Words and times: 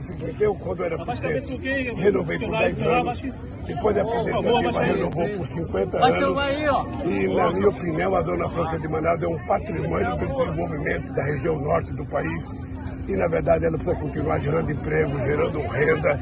é 0.00 0.02
o 0.02 0.02
seguinte, 0.02 0.42
eu 0.42 0.54
quando 0.54 0.84
era 0.84 0.98
presidente, 1.04 1.56
renovei 1.94 2.38
por 2.38 2.50
10 2.50 2.82
anos, 2.82 3.22
depois 3.66 3.98
a 3.98 4.04
presidente 4.04 4.42
Dilma 4.42 4.80
renovou 4.80 5.28
por 5.28 5.46
50 5.46 6.04
anos, 6.04 6.42
e 7.04 7.28
na 7.28 7.50
minha 7.50 7.68
opinião 7.68 8.16
a 8.16 8.22
Zona 8.22 8.48
Franca 8.48 8.78
de 8.78 8.88
Manaus 8.88 9.22
é 9.22 9.28
um 9.28 9.46
patrimônio 9.46 10.16
do 10.16 10.26
desenvolvimento 10.26 11.12
da 11.12 11.24
região 11.24 11.58
norte 11.60 11.92
do 11.92 12.04
país, 12.06 12.46
e 13.06 13.16
na 13.16 13.28
verdade 13.28 13.66
ela 13.66 13.76
precisa 13.76 13.96
continuar 13.96 14.38
gerando 14.38 14.72
emprego, 14.72 15.18
gerando 15.18 15.60
renda, 15.68 16.20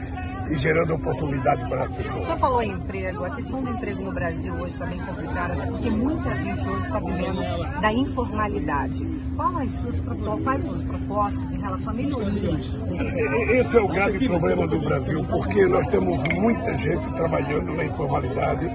e 0.51 0.57
gerando 0.57 0.95
oportunidade 0.95 1.69
para 1.69 1.83
as 1.83 1.91
pessoas. 1.93 2.25
O 2.25 2.27
senhor 2.27 2.39
falou 2.39 2.63
em 2.63 2.71
emprego, 2.71 3.25
a 3.25 3.31
questão 3.31 3.63
do 3.63 3.71
emprego 3.71 4.03
no 4.03 4.13
Brasil 4.13 4.55
hoje 4.55 4.73
está 4.73 4.87
bem 4.87 4.99
complicada, 4.99 5.55
porque 5.67 5.91
muita 5.91 6.37
gente 6.37 6.67
hoje 6.67 6.87
está 6.87 6.99
vivendo 6.99 7.81
da 7.81 7.93
informalidade. 7.93 9.28
Suas 9.39 10.01
quais 10.43 10.65
suas 10.65 10.83
propostas 10.83 11.53
em 11.53 11.61
relação 11.61 11.91
à 11.91 11.95
melhoria 11.95 12.57
desse 12.57 13.21
Esse 13.53 13.77
é 13.77 13.81
o 13.81 13.87
grave 13.87 14.27
problema 14.27 14.67
do 14.67 14.81
Brasil, 14.81 15.25
porque 15.31 15.65
nós 15.67 15.87
temos 15.87 16.21
muita 16.35 16.77
gente 16.77 17.13
trabalhando 17.13 17.73
na 17.73 17.85
informalidade, 17.85 18.69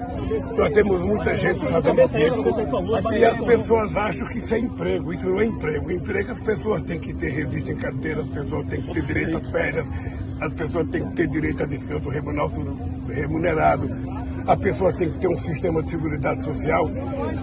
nós 0.55 0.71
temos 0.71 1.01
muita 1.01 1.35
gente 1.35 1.65
fazendo 1.65 1.95
bico, 1.95 3.13
e 3.13 3.25
as 3.25 3.37
pessoas 3.39 3.97
acham 3.97 4.25
que 4.27 4.37
isso 4.37 4.55
é 4.55 4.59
emprego. 4.59 5.11
Isso 5.11 5.29
não 5.29 5.41
é 5.41 5.45
emprego. 5.45 5.91
Emprego 5.91 6.31
as 6.31 6.39
pessoas 6.39 6.81
têm 6.83 6.97
que 6.97 7.13
ter 7.13 7.31
registro 7.31 7.73
em 7.73 7.77
carteira, 7.77 8.21
as 8.21 8.27
pessoas 8.29 8.67
têm 8.67 8.81
que 8.81 8.93
ter 8.93 9.01
direito 9.01 9.37
às 9.37 9.51
férias, 9.51 9.85
as 10.39 10.53
pessoas 10.53 10.87
têm 10.89 11.09
que 11.09 11.15
ter 11.15 11.27
direito 11.27 11.63
a 11.63 11.65
descanso 11.65 12.09
remunerado, 12.09 13.85
a 14.45 14.55
pessoa 14.57 14.91
tem 14.93 15.09
que 15.09 15.19
ter 15.19 15.27
um 15.27 15.37
sistema 15.37 15.81
de 15.81 15.89
segurança 15.89 16.41
social. 16.41 16.89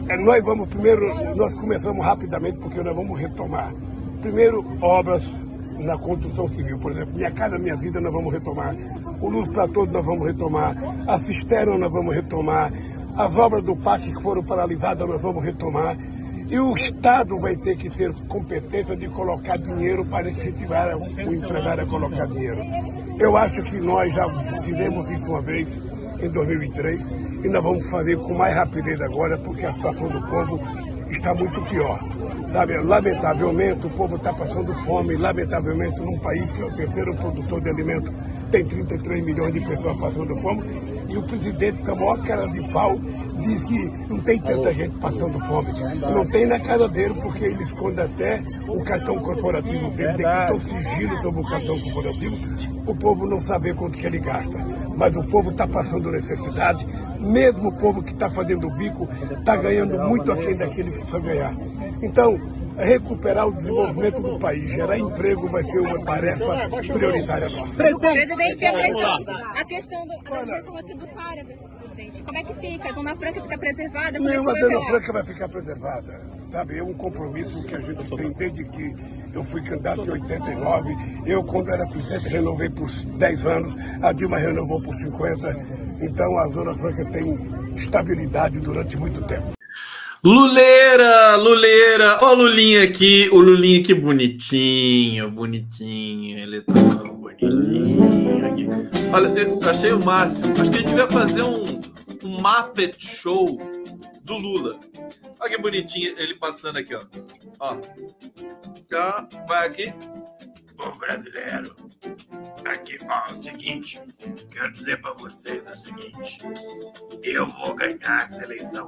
É, 0.09 0.17
nós 0.17 0.45
vamos 0.45 0.69
primeiro, 0.69 1.35
nós 1.35 1.55
começamos 1.55 2.05
rapidamente 2.05 2.59
porque 2.59 2.83
nós 2.83 2.95
vamos 2.95 3.19
retomar. 3.19 3.73
Primeiro, 4.21 4.65
obras 4.81 5.33
na 5.79 5.97
construção 5.97 6.47
civil, 6.49 6.79
por 6.79 6.93
exemplo, 6.93 7.15
Minha 7.15 7.31
Casa 7.31 7.59
Minha 7.59 7.77
Vida 7.77 8.01
nós 8.01 8.13
vamos 8.13 8.33
retomar, 8.33 8.77
o 9.21 9.29
Luz 9.29 9.49
para 9.49 9.67
Todos 9.67 9.93
nós 9.95 10.05
vamos 10.05 10.27
retomar, 10.27 10.77
a 11.07 11.19
Cisterna 11.19 11.79
nós 11.79 11.93
vamos 11.93 12.15
retomar, 12.15 12.71
as 13.17 13.37
obras 13.37 13.65
do 13.65 13.75
PAC 13.77 14.13
que 14.13 14.23
foram 14.23 14.43
paralisadas 14.43 15.09
nós 15.09 15.23
vamos 15.23 15.43
retomar. 15.43 15.97
E 16.49 16.59
o 16.59 16.75
Estado 16.75 17.39
vai 17.39 17.55
ter 17.55 17.77
que 17.77 17.89
ter 17.89 18.13
competência 18.27 18.97
de 18.97 19.09
colocar 19.09 19.57
dinheiro 19.57 20.05
para 20.05 20.29
incentivar 20.29 20.97
o 20.97 21.33
empresário 21.33 21.85
a 21.85 21.87
colocar 21.87 22.27
dinheiro. 22.27 22.59
Eu 23.21 23.37
acho 23.37 23.63
que 23.63 23.77
nós 23.77 24.13
já 24.13 24.29
fizemos 24.61 25.09
isso 25.11 25.25
uma 25.27 25.41
vez, 25.41 25.81
em 26.23 26.29
2003, 26.29 27.01
e 27.45 27.49
nós 27.49 27.63
vamos 27.63 27.89
fazer 27.91 28.17
com 28.19 28.35
mais 28.35 28.55
rapidez 28.55 29.01
agora, 29.01 29.39
porque 29.39 29.65
a 29.65 29.73
situação 29.73 30.09
do 30.09 30.21
povo 30.29 30.61
está 31.11 31.35
muito 31.35 31.61
pior. 31.63 32.01
Sabe, 32.53 32.77
lamentavelmente 32.79 33.87
o 33.87 33.91
povo 33.91 34.17
está 34.17 34.33
passando 34.33 34.75
fome, 34.75 35.17
lamentavelmente 35.17 36.01
num 36.01 36.19
país 36.19 36.51
que 36.53 36.63
é 36.63 36.65
o 36.67 36.75
terceiro 36.75 37.15
produtor 37.15 37.61
de 37.61 37.71
alimento, 37.71 38.13
tem 38.51 38.65
33 38.65 39.25
milhões 39.25 39.53
de 39.53 39.61
pessoas 39.61 39.97
passando 39.97 40.35
fome, 40.37 40.65
e 41.09 41.17
o 41.17 41.23
presidente, 41.23 41.83
com 41.83 41.93
a 41.93 41.95
maior 41.95 42.23
cara 42.23 42.47
de 42.49 42.61
pau, 42.69 42.99
diz 43.41 43.63
que 43.63 43.93
não 44.09 44.21
tem 44.21 44.39
tanta 44.39 44.75
gente 44.75 44.97
passando 44.99 45.39
fome. 45.41 45.69
Não 46.13 46.27
tem 46.27 46.47
na 46.47 46.59
casa 46.59 46.89
dele, 46.89 47.15
porque 47.23 47.45
ele 47.45 47.63
esconde 47.63 48.01
até 48.01 48.43
o 48.69 48.83
cartão 48.83 49.19
corporativo 49.21 49.91
dele, 49.91 50.15
tem 50.15 50.27
que 50.27 50.47
ter 50.47 50.53
um 50.53 50.61
sigilo 50.61 51.23
sobre 51.23 51.41
o 51.41 51.49
cartão 51.49 51.79
corporativo, 51.81 52.37
o 52.87 52.95
povo 52.95 53.27
não 53.27 53.41
saber 53.41 53.75
quanto 53.75 53.99
que 53.99 54.07
ele 54.07 54.19
gasta. 54.19 54.59
Mas 55.01 55.17
o 55.17 55.25
povo 55.25 55.51
está 55.51 55.67
passando 55.67 56.13
necessidade, 56.13 56.87
mesmo 57.19 57.71
o 57.71 57.73
povo 57.73 58.03
que 58.03 58.13
está 58.13 58.29
fazendo 58.29 58.67
o 58.67 58.71
bico 58.71 59.09
está 59.39 59.57
ganhando 59.57 59.99
muito 59.99 60.31
aquém 60.31 60.55
daquele 60.55 60.91
que 60.91 60.99
precisa 60.99 61.19
ganhar. 61.19 61.55
Então, 62.03 62.39
recuperar 62.77 63.49
o 63.49 63.53
desenvolvimento 63.55 64.21
do 64.21 64.39
país, 64.39 64.71
gerar 64.71 64.99
emprego 64.99 65.49
vai 65.49 65.65
ser 65.65 65.81
uma 65.81 66.05
tarefa 66.05 66.69
prioritária 66.87 67.49
nossa. 67.49 67.77
Presidente, 67.77 68.67
a 68.67 68.73
questão, 68.73 69.25
a 69.57 69.65
questão 69.65 70.07
do, 70.07 70.23
da 70.23 70.57
reforma 70.57 70.83
tributária, 70.83 71.47
presidente, 71.47 72.23
como 72.23 72.39
é 72.39 72.43
que 72.43 72.55
fica? 72.55 72.89
A 72.91 72.93
Zona 72.93 73.17
Franca 73.17 73.43
fica 73.43 73.59
preservada? 73.59 74.19
É 74.19 74.21
que 74.21 74.41
vai 74.41 74.61
Zona 74.61 74.81
ficar? 74.81 74.87
Franca 74.91 75.13
vai 75.15 75.25
ficar 75.25 75.49
preservada. 75.49 76.21
Sabe, 76.51 76.79
é 76.79 76.83
um 76.83 76.93
compromisso 76.93 77.63
que 77.63 77.75
a 77.75 77.81
gente 77.81 78.17
tem 78.17 78.33
desde 78.33 78.65
que 78.65 78.95
eu 79.33 79.45
fui 79.45 79.63
candidato 79.63 80.05
em 80.05 80.11
89. 80.11 80.97
Eu, 81.27 81.43
quando 81.45 81.71
era 81.71 81.87
presidente, 81.87 82.29
renovei 82.29 82.69
por 82.69 82.91
10 82.91 83.47
anos. 83.47 83.77
A 84.03 84.13
Dilma 84.13 84.39
renovou 84.39 84.81
por 84.83 84.95
50. 84.95 85.57
Então, 86.01 86.39
a 86.39 86.49
Zona 86.49 86.75
Franca 86.75 87.05
tem 87.07 87.39
estabilidade 87.77 88.59
durante 88.61 88.97
muito 88.97 89.23
tempo. 89.23 89.53
Luleira, 90.23 91.37
Luleira, 91.37 92.19
ó 92.21 92.33
o 92.33 92.35
Lulinha 92.35 92.85
aqui, 92.85 93.31
o 93.33 93.41
Lulinha 93.41 93.81
aqui 93.81 93.95
bonitinho, 93.95 95.31
bonitinho, 95.31 96.39
ele 96.39 96.61
tá 96.61 96.75
bonitinho 96.75 98.47
aqui. 98.47 98.69
Olha, 99.15 99.29
eu 99.29 99.71
achei 99.71 99.93
o 99.93 100.05
máximo. 100.05 100.53
Acho 100.53 100.71
que 100.71 100.79
a 100.79 100.83
gente 100.83 100.89
devia 100.89 101.07
fazer 101.07 101.43
um, 101.43 101.65
um 102.23 102.39
Muppet 102.39 102.95
Show 102.99 103.59
do 104.23 104.37
Lula. 104.37 104.79
Olha 105.41 105.51
que 105.51 105.59
bonitinho 105.59 106.15
ele 106.19 106.35
passando 106.35 106.79
aqui, 106.79 106.95
ó. 106.95 107.05
Ó. 107.61 107.77
Tá, 108.89 109.29
vai 109.49 109.67
aqui. 109.67 109.95
Bom 110.77 110.93
brasileiro, 110.93 111.77
aqui 112.65 112.97
ó, 113.07 113.29
é 113.29 113.33
o 113.33 113.37
seguinte, 113.37 114.01
quero 114.51 114.73
dizer 114.73 114.99
para 115.03 115.13
vocês 115.13 115.69
o 115.69 115.77
seguinte, 115.77 116.39
eu 117.23 117.47
vou 117.47 117.75
ganhar 117.75 118.23
essa 118.25 118.43
eleição 118.43 118.87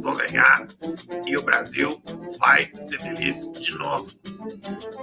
vou 0.00 0.14
ganhar 0.14 0.66
e 1.26 1.36
o 1.36 1.42
Brasil 1.42 2.00
vai 2.38 2.64
ser 2.74 3.00
feliz 3.00 3.50
de 3.52 3.76
novo. 3.76 4.06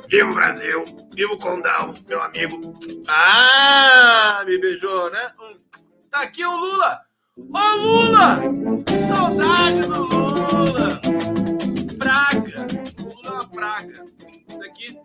Viva 0.07 0.29
o 0.29 0.33
Brasil, 0.33 0.83
viva 1.13 1.33
o 1.33 1.37
Condão, 1.37 1.93
meu 2.07 2.21
amigo. 2.21 2.73
Ah, 3.07 4.43
me 4.45 4.57
beijou, 4.57 5.11
né? 5.11 5.33
Hum. 5.39 5.59
Tá 6.09 6.21
aqui 6.21 6.45
o 6.45 6.55
Lula. 6.55 7.01
Ô 7.35 7.75
Lula! 7.77 8.39
Saudade 9.07 9.81
do 9.81 10.03
Lula! 10.03 11.01
Praga! 11.97 12.67
O 12.99 13.03
Lula 13.05 13.25
é 13.25 13.31
uma 13.31 13.49
praga. 13.49 14.05
Tá 14.47 14.65
aqui. 14.65 14.95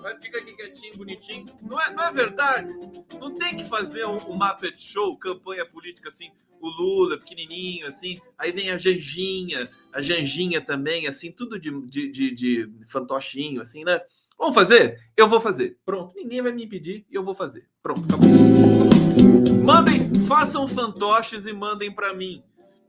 Vai, 0.00 0.20
fica 0.20 0.38
aqui 0.38 0.54
quietinho, 0.54 0.96
bonitinho. 0.96 1.46
Não 1.62 1.80
é, 1.80 1.92
não 1.92 2.04
é 2.04 2.12
verdade? 2.12 2.72
Não 3.18 3.34
tem 3.34 3.56
que 3.56 3.64
fazer 3.64 4.06
um, 4.06 4.18
um 4.28 4.36
Muppet 4.36 4.80
Show, 4.80 5.16
campanha 5.18 5.66
política 5.66 6.10
assim, 6.10 6.30
o 6.60 6.68
Lula 6.68 7.18
pequenininho, 7.18 7.88
assim. 7.88 8.20
Aí 8.38 8.52
vem 8.52 8.70
a 8.70 8.78
Janjinha, 8.78 9.64
a 9.92 10.00
Janjinha 10.00 10.60
também, 10.60 11.08
assim, 11.08 11.32
tudo 11.32 11.58
de, 11.58 11.72
de, 11.88 12.08
de, 12.12 12.34
de 12.36 12.70
fantochinho, 12.86 13.60
assim, 13.60 13.82
né? 13.82 14.00
Vamos 14.38 14.54
fazer? 14.54 15.00
Eu 15.16 15.26
vou 15.26 15.40
fazer. 15.40 15.76
Pronto, 15.84 16.14
ninguém 16.14 16.40
vai 16.40 16.52
me 16.52 16.64
impedir 16.64 17.04
e 17.10 17.16
eu 17.16 17.24
vou 17.24 17.34
fazer. 17.34 17.68
Pronto, 17.82 18.04
acabou. 18.04 18.77
Mandem, 19.68 20.14
façam 20.26 20.66
fantoches 20.66 21.46
e 21.46 21.52
mandem 21.52 21.92
para 21.92 22.14
mim. 22.14 22.42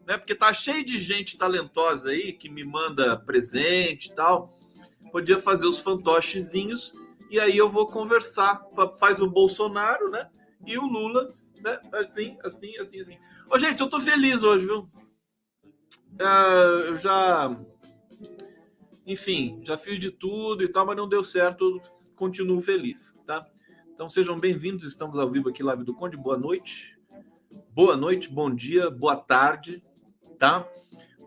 Né? 0.08 0.18
Porque 0.18 0.34
tá 0.34 0.54
cheio 0.54 0.86
de 0.86 0.98
gente 0.98 1.38
talentosa 1.38 2.10
aí 2.10 2.32
que 2.32 2.48
me 2.48 2.64
manda 2.64 3.18
presente 3.18 4.08
e 4.08 4.16
tal 4.16 4.58
podia 5.10 5.40
fazer 5.40 5.66
os 5.66 5.80
fantochezinhos 5.80 6.94
e 7.30 7.38
aí 7.38 7.58
eu 7.58 7.70
vou 7.70 7.86
conversar. 7.86 8.66
Faz 8.98 9.20
o 9.22 9.30
Bolsonaro, 9.30 10.10
né? 10.10 10.30
E 10.66 10.78
o 10.78 10.86
Lula, 10.86 11.34
né? 11.62 11.82
Assim, 11.94 12.38
assim, 12.46 12.78
assim, 12.78 13.02
assim. 13.02 13.18
Ô, 13.52 13.60
gente, 13.60 13.82
eu 13.82 13.90
tô 13.90 14.00
feliz 14.00 14.42
hoje, 14.44 14.66
viu? 14.66 14.90
Uh, 16.14 16.86
eu 16.86 16.96
já. 16.96 17.60
Enfim, 19.06 19.62
já 19.66 19.78
fiz 19.78 20.00
de 20.00 20.12
tudo 20.12 20.64
e 20.64 20.70
tal, 20.70 20.86
mas 20.86 20.96
não 20.96 21.10
deu 21.10 21.26
certo. 21.26 21.82
Continuo 22.16 22.62
feliz, 22.62 23.14
tá? 23.26 23.46
Então 24.00 24.10
sejam 24.10 24.40
bem-vindos. 24.40 24.86
Estamos 24.86 25.20
ao 25.20 25.30
vivo 25.30 25.50
aqui, 25.50 25.62
Live 25.62 25.84
do 25.84 25.94
Conde. 25.94 26.16
Boa 26.16 26.38
noite. 26.38 26.98
Boa 27.74 27.98
noite, 27.98 28.30
bom 28.30 28.50
dia, 28.50 28.90
boa 28.90 29.18
tarde, 29.18 29.84
tá? 30.38 30.66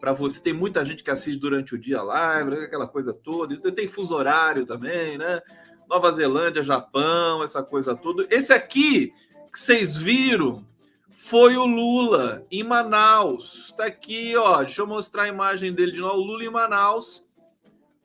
para 0.00 0.14
você. 0.14 0.40
Tem 0.40 0.54
muita 0.54 0.82
gente 0.82 1.04
que 1.04 1.10
assiste 1.10 1.38
durante 1.38 1.74
o 1.74 1.78
dia 1.78 1.98
a 1.98 2.02
live, 2.02 2.54
aquela 2.54 2.88
coisa 2.88 3.12
toda. 3.12 3.70
Tem 3.72 3.86
fuso 3.88 4.14
horário 4.14 4.64
também, 4.64 5.18
né? 5.18 5.42
Nova 5.86 6.10
Zelândia, 6.12 6.62
Japão, 6.62 7.42
essa 7.42 7.62
coisa 7.62 7.94
toda. 7.94 8.26
Esse 8.30 8.54
aqui 8.54 9.12
que 9.52 9.60
vocês 9.60 9.94
viram 9.94 10.66
foi 11.10 11.58
o 11.58 11.66
Lula 11.66 12.42
em 12.50 12.64
Manaus. 12.64 13.66
Está 13.66 13.84
aqui, 13.84 14.34
ó. 14.34 14.62
Deixa 14.62 14.80
eu 14.80 14.86
mostrar 14.86 15.24
a 15.24 15.28
imagem 15.28 15.74
dele 15.74 15.92
de 15.92 16.00
novo. 16.00 16.22
O 16.22 16.24
Lula 16.24 16.42
em 16.42 16.50
Manaus. 16.50 17.22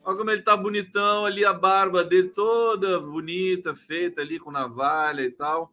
Olha 0.08 0.16
como 0.16 0.30
ele 0.30 0.40
tá 0.40 0.56
bonitão 0.56 1.26
ali, 1.26 1.44
a 1.44 1.52
barba 1.52 2.02
dele 2.02 2.30
toda 2.30 2.98
bonita, 2.98 3.76
feita 3.76 4.22
ali 4.22 4.38
com 4.38 4.50
navalha 4.50 5.20
e 5.20 5.30
tal. 5.30 5.70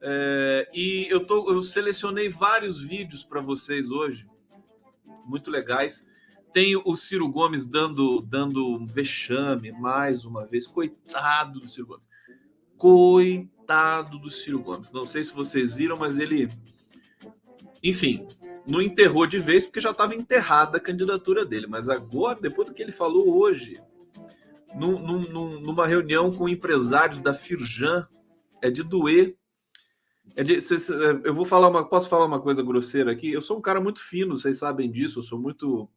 É, 0.00 0.66
e 0.72 1.06
eu, 1.10 1.20
tô, 1.20 1.52
eu 1.52 1.62
selecionei 1.62 2.30
vários 2.30 2.80
vídeos 2.80 3.22
para 3.22 3.42
vocês 3.42 3.90
hoje 3.90 4.26
muito 5.26 5.50
legais. 5.50 6.08
Tem 6.50 6.76
o 6.76 6.96
Ciro 6.96 7.28
Gomes 7.28 7.66
dando, 7.66 8.22
dando 8.22 8.66
um 8.66 8.86
vexame 8.86 9.70
mais 9.70 10.24
uma 10.24 10.46
vez. 10.46 10.66
Coitado 10.66 11.60
do 11.60 11.68
Ciro 11.68 11.88
Gomes. 11.88 12.08
Coitado 12.78 14.18
do 14.18 14.30
Ciro 14.30 14.60
Gomes. 14.60 14.90
Não 14.90 15.04
sei 15.04 15.24
se 15.24 15.30
vocês 15.34 15.74
viram, 15.74 15.98
mas 15.98 16.16
ele. 16.16 16.48
Enfim, 17.84 18.26
não 18.68 18.82
enterrou 18.82 19.26
de 19.26 19.38
vez 19.38 19.64
porque 19.64 19.80
já 19.80 19.90
estava 19.90 20.14
enterrada 20.14 20.76
a 20.76 20.80
candidatura 20.80 21.44
dele. 21.44 21.66
Mas 21.66 21.88
agora, 21.88 22.38
depois 22.40 22.68
do 22.68 22.74
que 22.74 22.82
ele 22.82 22.92
falou 22.92 23.38
hoje, 23.38 23.80
num, 24.74 24.98
num, 24.98 25.60
numa 25.60 25.86
reunião 25.86 26.30
com 26.30 26.48
empresários 26.48 27.18
da 27.18 27.32
Firjan, 27.32 28.06
é 28.60 28.70
de 28.70 28.82
doer. 28.82 29.36
É 30.36 30.44
de, 30.44 30.56
é, 30.56 30.58
eu 31.24 31.34
vou 31.34 31.46
falar 31.46 31.68
uma. 31.68 31.88
Posso 31.88 32.08
falar 32.08 32.26
uma 32.26 32.40
coisa 32.40 32.62
grosseira 32.62 33.10
aqui? 33.10 33.32
Eu 33.32 33.40
sou 33.40 33.58
um 33.58 33.62
cara 33.62 33.80
muito 33.80 34.02
fino, 34.02 34.36
vocês 34.36 34.58
sabem 34.58 34.90
disso, 34.90 35.20
eu 35.20 35.22
sou 35.22 35.38
muito 35.38 35.88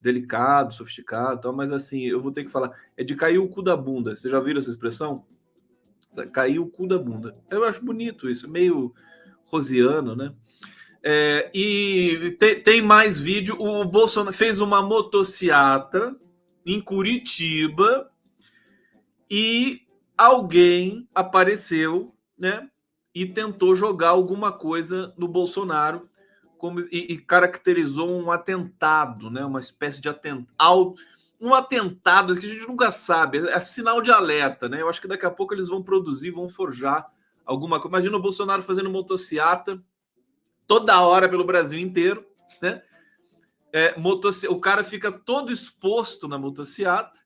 delicado, 0.00 0.74
sofisticado, 0.74 1.52
mas 1.52 1.72
assim, 1.72 2.04
eu 2.04 2.22
vou 2.22 2.32
ter 2.32 2.44
que 2.44 2.50
falar. 2.50 2.72
É 2.96 3.04
de 3.04 3.14
cair 3.14 3.38
o 3.38 3.48
cu 3.48 3.62
da 3.62 3.76
bunda. 3.76 4.16
Vocês 4.16 4.32
já 4.32 4.40
viram 4.40 4.60
essa 4.60 4.70
expressão? 4.70 5.26
Cair 6.32 6.58
o 6.58 6.66
cu 6.66 6.86
da 6.86 6.98
bunda. 6.98 7.36
Eu 7.50 7.64
acho 7.64 7.84
bonito 7.84 8.30
isso, 8.30 8.48
meio 8.48 8.94
rosiano, 9.44 10.16
né? 10.16 10.34
É, 11.06 11.50
e 11.52 12.34
tem, 12.38 12.60
tem, 12.60 12.80
mais 12.80 13.20
vídeo. 13.20 13.60
O 13.60 13.84
Bolsonaro 13.84 14.34
fez 14.34 14.58
uma 14.58 14.80
motociata 14.80 16.16
em 16.64 16.80
Curitiba 16.80 18.10
e 19.30 19.82
alguém 20.16 21.06
apareceu, 21.14 22.14
né? 22.38 22.70
E 23.14 23.26
tentou 23.26 23.76
jogar 23.76 24.08
alguma 24.08 24.50
coisa 24.50 25.12
no 25.18 25.28
Bolsonaro 25.28 26.08
como, 26.56 26.80
e, 26.80 27.12
e 27.12 27.18
caracterizou 27.18 28.18
um 28.18 28.32
atentado, 28.32 29.30
né? 29.30 29.44
Uma 29.44 29.60
espécie 29.60 30.00
de 30.00 30.08
atentado. 30.08 30.94
Um 31.38 31.52
atentado 31.52 32.34
que 32.34 32.46
a 32.46 32.48
gente 32.48 32.66
nunca 32.66 32.90
sabe, 32.90 33.46
é 33.46 33.60
sinal 33.60 34.00
de 34.00 34.10
alerta, 34.10 34.70
né? 34.70 34.80
Eu 34.80 34.88
acho 34.88 35.02
que 35.02 35.08
daqui 35.08 35.26
a 35.26 35.30
pouco 35.30 35.52
eles 35.52 35.68
vão 35.68 35.82
produzir, 35.82 36.30
vão 36.30 36.48
forjar 36.48 37.06
alguma 37.44 37.78
coisa. 37.78 37.94
Imagina 37.94 38.16
o 38.16 38.22
Bolsonaro 38.22 38.62
fazendo 38.62 38.88
motociata 38.88 39.78
toda 40.66 41.00
hora 41.00 41.28
pelo 41.28 41.44
Brasil 41.44 41.78
inteiro, 41.78 42.26
né? 42.60 42.82
É, 43.72 43.98
motoci... 43.98 44.46
O 44.46 44.60
cara 44.60 44.84
fica 44.84 45.10
todo 45.10 45.52
exposto 45.52 46.28
na 46.28 46.38
motociata, 46.38 47.18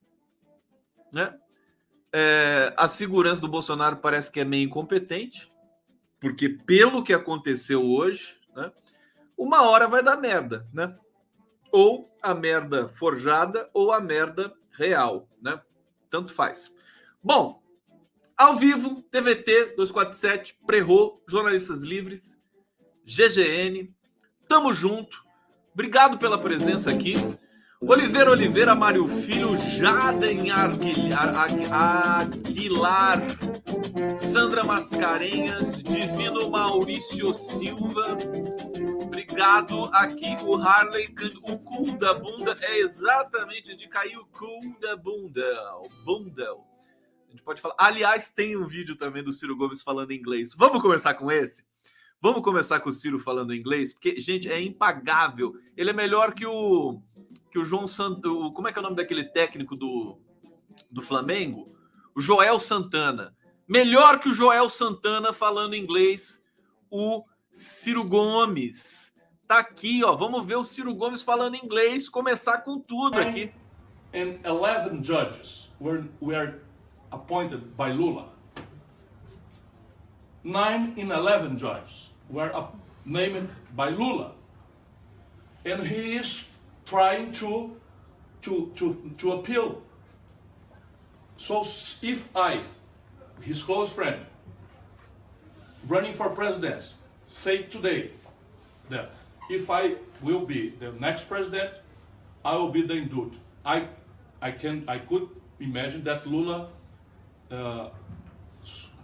né? 1.12 1.38
É, 2.12 2.72
a 2.76 2.88
segurança 2.88 3.40
do 3.40 3.48
Bolsonaro 3.48 3.96
parece 3.98 4.30
que 4.30 4.40
é 4.40 4.44
meio 4.44 4.64
incompetente, 4.66 5.52
porque 6.18 6.48
pelo 6.48 7.04
que 7.04 7.12
aconteceu 7.12 7.84
hoje, 7.84 8.36
né? 8.56 8.72
Uma 9.36 9.62
hora 9.62 9.86
vai 9.86 10.02
dar 10.02 10.16
merda, 10.16 10.66
né? 10.72 10.94
Ou 11.70 12.08
a 12.22 12.34
merda 12.34 12.88
forjada 12.88 13.68
ou 13.72 13.92
a 13.92 14.00
merda 14.00 14.52
real, 14.72 15.28
né? 15.40 15.60
Tanto 16.10 16.32
faz. 16.32 16.72
Bom, 17.22 17.62
ao 18.36 18.56
vivo, 18.56 19.02
TVT 19.10 19.74
247, 19.76 20.58
Prerro, 20.64 21.22
Jornalistas 21.28 21.82
Livres, 21.82 22.37
GGN. 23.08 23.90
Tamo 24.46 24.70
junto. 24.70 25.24
Obrigado 25.72 26.18
pela 26.18 26.36
presença 26.36 26.90
aqui. 26.90 27.14
Oliveira 27.80 28.30
Oliveira, 28.30 28.74
Mário 28.74 29.08
Filho, 29.08 29.56
Jaden 29.56 30.50
Aguilar, 31.70 33.18
Sandra 34.16 34.62
Mascarenhas, 34.64 35.82
Divino 35.82 36.50
Maurício 36.50 37.32
Silva. 37.32 38.18
Obrigado 39.04 39.84
aqui, 39.94 40.36
o 40.42 40.56
Harley, 40.56 41.08
o 41.44 41.58
cu 41.58 41.96
da 41.96 42.12
bunda 42.12 42.56
é 42.60 42.80
exatamente 42.80 43.74
de 43.74 43.88
cair 43.88 44.18
o 44.18 44.26
cu 44.26 44.58
da 44.80 44.96
bunda. 44.96 45.46
Bunda. 46.04 46.44
A 47.28 47.30
gente 47.30 47.42
pode 47.42 47.60
falar. 47.60 47.76
Aliás, 47.78 48.28
tem 48.28 48.56
um 48.56 48.66
vídeo 48.66 48.96
também 48.96 49.22
do 49.22 49.32
Ciro 49.32 49.56
Gomes 49.56 49.82
falando 49.82 50.12
inglês. 50.12 50.52
Vamos 50.54 50.82
começar 50.82 51.14
com 51.14 51.30
esse? 51.30 51.67
Vamos 52.20 52.42
começar 52.42 52.80
com 52.80 52.88
o 52.88 52.92
Ciro 52.92 53.18
falando 53.18 53.54
inglês, 53.54 53.92
porque, 53.92 54.18
gente, 54.18 54.50
é 54.50 54.60
impagável. 54.60 55.54
Ele 55.76 55.90
é 55.90 55.92
melhor 55.92 56.34
que 56.34 56.44
o 56.44 57.00
que 57.50 57.58
o 57.58 57.64
João 57.64 57.86
Santo. 57.86 58.50
Como 58.52 58.66
é 58.66 58.72
que 58.72 58.78
é 58.78 58.80
o 58.80 58.82
nome 58.82 58.96
daquele 58.96 59.24
técnico 59.24 59.76
do, 59.76 60.18
do 60.90 61.00
Flamengo? 61.00 61.66
O 62.14 62.20
Joel 62.20 62.58
Santana. 62.58 63.34
Melhor 63.68 64.18
que 64.18 64.28
o 64.28 64.32
Joel 64.32 64.68
Santana 64.68 65.32
falando 65.32 65.76
inglês, 65.76 66.40
o 66.90 67.22
Ciro 67.50 68.02
Gomes. 68.02 69.14
Tá 69.46 69.58
aqui, 69.58 70.02
ó. 70.02 70.16
Vamos 70.16 70.44
ver 70.44 70.56
o 70.56 70.64
Ciro 70.64 70.94
Gomes 70.94 71.22
falando 71.22 71.54
inglês, 71.54 72.08
começar 72.08 72.58
com 72.58 72.80
tudo 72.80 73.18
aqui. 73.18 73.52
And 74.12 74.40
11 74.44 75.04
judges 75.04 75.70
were, 75.80 76.04
were 76.20 76.60
appointed 77.10 77.62
by 77.76 77.92
Lula. 77.92 78.32
Nine 80.42 80.94
in 80.96 81.12
11 81.12 81.58
judges 81.58 82.07
were 82.30 82.68
named 83.04 83.48
by 83.74 83.90
Lula. 83.90 84.32
And 85.64 85.86
he 85.86 86.16
is 86.16 86.48
trying 86.86 87.32
to, 87.32 87.76
to, 88.42 88.72
to, 88.76 89.12
to 89.18 89.32
appeal. 89.32 89.82
So 91.36 91.60
if 92.02 92.34
I, 92.36 92.62
his 93.40 93.62
close 93.62 93.92
friend, 93.92 94.24
running 95.86 96.12
for 96.12 96.28
president, 96.30 96.94
say 97.26 97.62
today 97.62 98.10
that 98.90 99.10
if 99.50 99.70
I 99.70 99.96
will 100.22 100.40
be 100.40 100.70
the 100.70 100.92
next 100.92 101.28
president, 101.28 101.70
I 102.44 102.56
will 102.56 102.70
be 102.70 102.82
the 102.82 102.94
indult. 102.94 103.34
I, 103.64 103.86
I 104.40 104.52
can, 104.52 104.84
I 104.88 104.98
could 104.98 105.28
imagine 105.60 106.04
that 106.04 106.26
Lula 106.26 106.68
uh, 107.50 107.88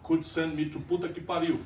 could 0.03 0.25
send 0.25 0.57
me 0.57 0.67
to 0.71 0.81
puta 0.81 1.09
que 1.09 1.23
pariu. 1.23 1.59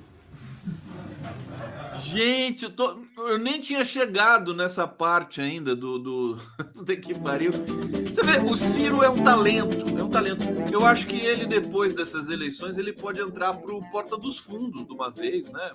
Gente, 2.02 2.64
eu, 2.64 2.70
tô, 2.70 3.02
eu 3.16 3.38
nem 3.38 3.60
tinha 3.60 3.84
chegado 3.84 4.54
nessa 4.54 4.86
parte 4.86 5.40
ainda 5.40 5.74
do, 5.74 5.98
do, 5.98 6.36
do 6.74 6.96
que 6.96 7.18
pariu. 7.18 7.50
Você 7.52 8.22
vê, 8.22 8.38
o 8.38 8.56
Ciro 8.56 9.02
é 9.02 9.08
um 9.08 9.22
talento, 9.22 9.98
é 9.98 10.02
um 10.02 10.08
talento. 10.08 10.42
Eu 10.72 10.84
acho 10.86 11.06
que 11.06 11.16
ele, 11.16 11.46
depois 11.46 11.94
dessas 11.94 12.28
eleições, 12.28 12.78
ele 12.78 12.92
pode 12.92 13.20
entrar 13.20 13.54
para 13.54 13.74
o 13.74 13.90
Porta 13.90 14.16
dos 14.16 14.38
Fundos 14.38 14.86
de 14.86 14.92
uma 14.92 15.10
vez, 15.10 15.50
né? 15.52 15.70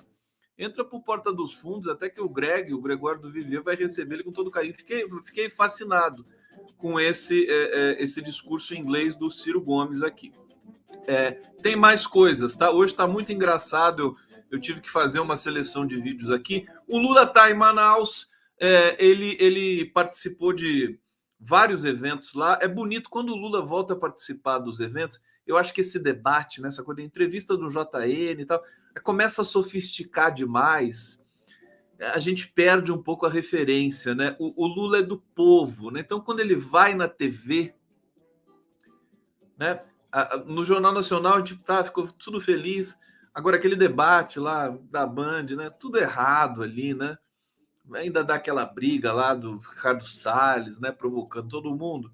Entra 0.56 0.84
para 0.84 0.96
o 0.96 1.02
Porta 1.02 1.32
dos 1.32 1.52
Fundos, 1.52 1.88
até 1.88 2.08
que 2.08 2.20
o 2.20 2.28
Greg, 2.28 2.72
o 2.72 2.80
Gregório 2.80 3.20
do 3.20 3.30
Viver, 3.30 3.62
vai 3.62 3.74
receber 3.74 4.16
ele 4.16 4.24
com 4.24 4.32
todo 4.32 4.50
carinho. 4.50 4.74
Fiquei, 4.74 5.04
fiquei 5.24 5.50
fascinado 5.50 6.24
com 6.76 7.00
esse, 7.00 7.46
é, 7.48 7.80
é, 7.98 8.02
esse 8.02 8.22
discurso 8.22 8.74
em 8.74 8.78
inglês 8.78 9.16
do 9.16 9.30
Ciro 9.30 9.60
Gomes 9.60 10.02
aqui. 10.02 10.32
É, 11.06 11.32
tem 11.60 11.74
mais 11.74 12.06
coisas, 12.06 12.54
tá? 12.54 12.70
Hoje 12.70 12.92
está 12.92 13.06
muito 13.06 13.32
engraçado. 13.32 14.02
Eu, 14.02 14.16
eu, 14.54 14.60
tive 14.60 14.80
que 14.80 14.90
fazer 14.90 15.20
uma 15.20 15.36
seleção 15.36 15.86
de 15.86 15.96
vídeos 15.96 16.30
aqui. 16.30 16.66
O 16.88 16.98
Lula 16.98 17.24
está 17.24 17.50
em 17.50 17.54
Manaus. 17.54 18.28
É, 18.58 18.96
ele, 19.04 19.36
ele 19.40 19.86
participou 19.86 20.52
de 20.52 20.98
vários 21.38 21.84
eventos 21.84 22.34
lá. 22.34 22.58
É 22.60 22.68
bonito 22.68 23.10
quando 23.10 23.30
o 23.30 23.36
Lula 23.36 23.64
volta 23.64 23.94
a 23.94 23.98
participar 23.98 24.58
dos 24.58 24.80
eventos. 24.80 25.20
Eu 25.46 25.56
acho 25.56 25.74
que 25.74 25.80
esse 25.80 25.98
debate, 25.98 26.62
nessa 26.62 26.82
né, 26.82 26.86
coisa 26.86 27.02
entrevista 27.02 27.56
do 27.56 27.68
JN 27.68 28.40
e 28.40 28.46
tal, 28.46 28.62
começa 29.02 29.42
a 29.42 29.44
sofisticar 29.44 30.32
demais. 30.32 31.20
A 32.00 32.18
gente 32.18 32.48
perde 32.48 32.90
um 32.92 33.02
pouco 33.02 33.26
a 33.26 33.30
referência, 33.30 34.14
né? 34.14 34.36
O, 34.38 34.64
o 34.64 34.66
Lula 34.66 34.98
é 34.98 35.02
do 35.02 35.18
povo, 35.34 35.90
né? 35.90 36.00
Então, 36.00 36.20
quando 36.20 36.40
ele 36.40 36.54
vai 36.54 36.94
na 36.94 37.08
TV, 37.08 37.74
né? 39.58 39.80
no 40.46 40.64
Jornal 40.64 40.92
Nacional, 40.92 41.34
a 41.34 41.38
gente 41.38 41.56
tá, 41.58 41.82
ficou 41.82 42.06
tudo 42.12 42.40
feliz. 42.40 42.96
Agora, 43.34 43.56
aquele 43.56 43.74
debate 43.74 44.38
lá 44.38 44.68
da 44.90 45.04
Band, 45.04 45.46
né? 45.56 45.68
Tudo 45.68 45.98
errado 45.98 46.62
ali, 46.62 46.94
né? 46.94 47.18
Ainda 47.94 48.22
dá 48.22 48.36
aquela 48.36 48.64
briga 48.64 49.12
lá 49.12 49.34
do 49.34 49.58
Ricardo 49.58 50.06
Salles, 50.06 50.80
né? 50.80 50.92
Provocando 50.92 51.48
todo 51.48 51.74
mundo. 51.74 52.12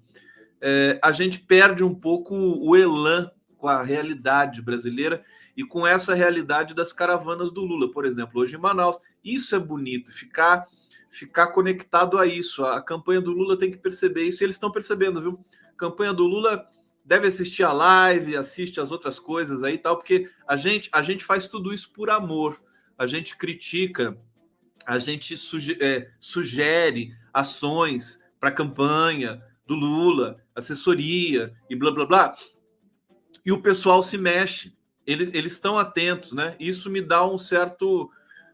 É, 0.59 0.99
a 1.03 1.11
gente 1.11 1.39
perde 1.39 1.83
um 1.83 1.93
pouco 1.93 2.35
o 2.35 2.75
elan 2.75 3.29
com 3.55 3.67
a 3.67 3.83
realidade 3.83 4.61
brasileira 4.61 5.23
e 5.55 5.63
com 5.63 5.85
essa 5.85 6.15
realidade 6.15 6.73
das 6.73 6.91
caravanas 6.91 7.51
do 7.51 7.61
Lula, 7.61 7.91
por 7.91 8.05
exemplo, 8.05 8.41
hoje 8.41 8.55
em 8.55 8.59
Manaus. 8.59 8.97
Isso 9.23 9.55
é 9.55 9.59
bonito, 9.59 10.11
ficar 10.11 10.65
ficar 11.11 11.47
conectado 11.47 12.17
a 12.17 12.25
isso. 12.25 12.63
A 12.65 12.81
campanha 12.81 13.21
do 13.21 13.31
Lula 13.31 13.59
tem 13.59 13.69
que 13.69 13.77
perceber 13.77 14.23
isso 14.23 14.41
e 14.41 14.45
eles 14.45 14.55
estão 14.55 14.71
percebendo, 14.71 15.21
viu? 15.21 15.45
A 15.73 15.77
campanha 15.77 16.13
do 16.13 16.23
Lula 16.23 16.65
deve 17.03 17.27
assistir 17.27 17.63
a 17.63 17.71
live, 17.71 18.35
assiste 18.35 18.79
as 18.79 18.91
outras 18.91 19.19
coisas 19.19 19.63
aí 19.63 19.77
tal, 19.77 19.97
porque 19.97 20.29
a 20.47 20.55
gente, 20.55 20.89
a 20.91 21.01
gente 21.01 21.23
faz 21.23 21.47
tudo 21.47 21.73
isso 21.73 21.91
por 21.91 22.09
amor. 22.09 22.61
A 22.97 23.07
gente 23.07 23.35
critica, 23.35 24.17
a 24.85 24.99
gente 24.99 25.35
suge 25.37 25.77
é, 25.81 26.11
sugere 26.19 27.15
ações 27.33 28.19
para 28.39 28.49
a 28.49 28.53
campanha 28.53 29.43
do 29.65 29.75
Lula, 29.75 30.43
assessoria 30.55 31.53
e 31.69 31.75
blá 31.75 31.91
blá 31.91 32.05
blá. 32.05 32.35
E 33.45 33.51
o 33.51 33.61
pessoal 33.61 34.03
se 34.03 34.17
mexe, 34.17 34.75
eles, 35.05 35.33
eles 35.33 35.53
estão 35.53 35.79
atentos, 35.79 36.31
né? 36.31 36.55
Isso 36.59 36.89
me 36.89 37.01
dá 37.01 37.25
um 37.25 37.37
certo, 37.37 38.11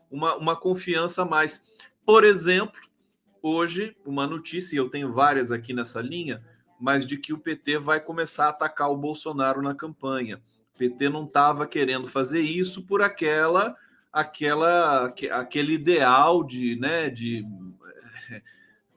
uma, 0.09 0.35
uma 0.35 0.55
confiança 0.55 1.23
a 1.23 1.25
mais. 1.25 1.61
Por 2.05 2.23
exemplo, 2.23 2.79
hoje, 3.41 3.95
uma 4.05 4.25
notícia, 4.25 4.75
e 4.75 4.77
eu 4.77 4.89
tenho 4.89 5.11
várias 5.11 5.51
aqui 5.51 5.73
nessa 5.73 6.01
linha, 6.01 6.43
mas 6.79 7.05
de 7.05 7.17
que 7.17 7.33
o 7.33 7.37
PT 7.37 7.79
vai 7.79 7.99
começar 7.99 8.45
a 8.45 8.49
atacar 8.49 8.89
o 8.89 8.97
Bolsonaro 8.97 9.61
na 9.61 9.73
campanha. 9.73 10.41
O 10.75 10.77
PT 10.77 11.09
não 11.09 11.25
estava 11.25 11.65
querendo 11.65 12.07
fazer 12.07 12.41
isso 12.41 12.83
por 12.83 13.01
aquela 13.01 13.75
aquela 14.11 15.05
aquele 15.05 15.73
ideal 15.73 16.43
de, 16.43 16.75
né, 16.79 17.09
de 17.09 17.45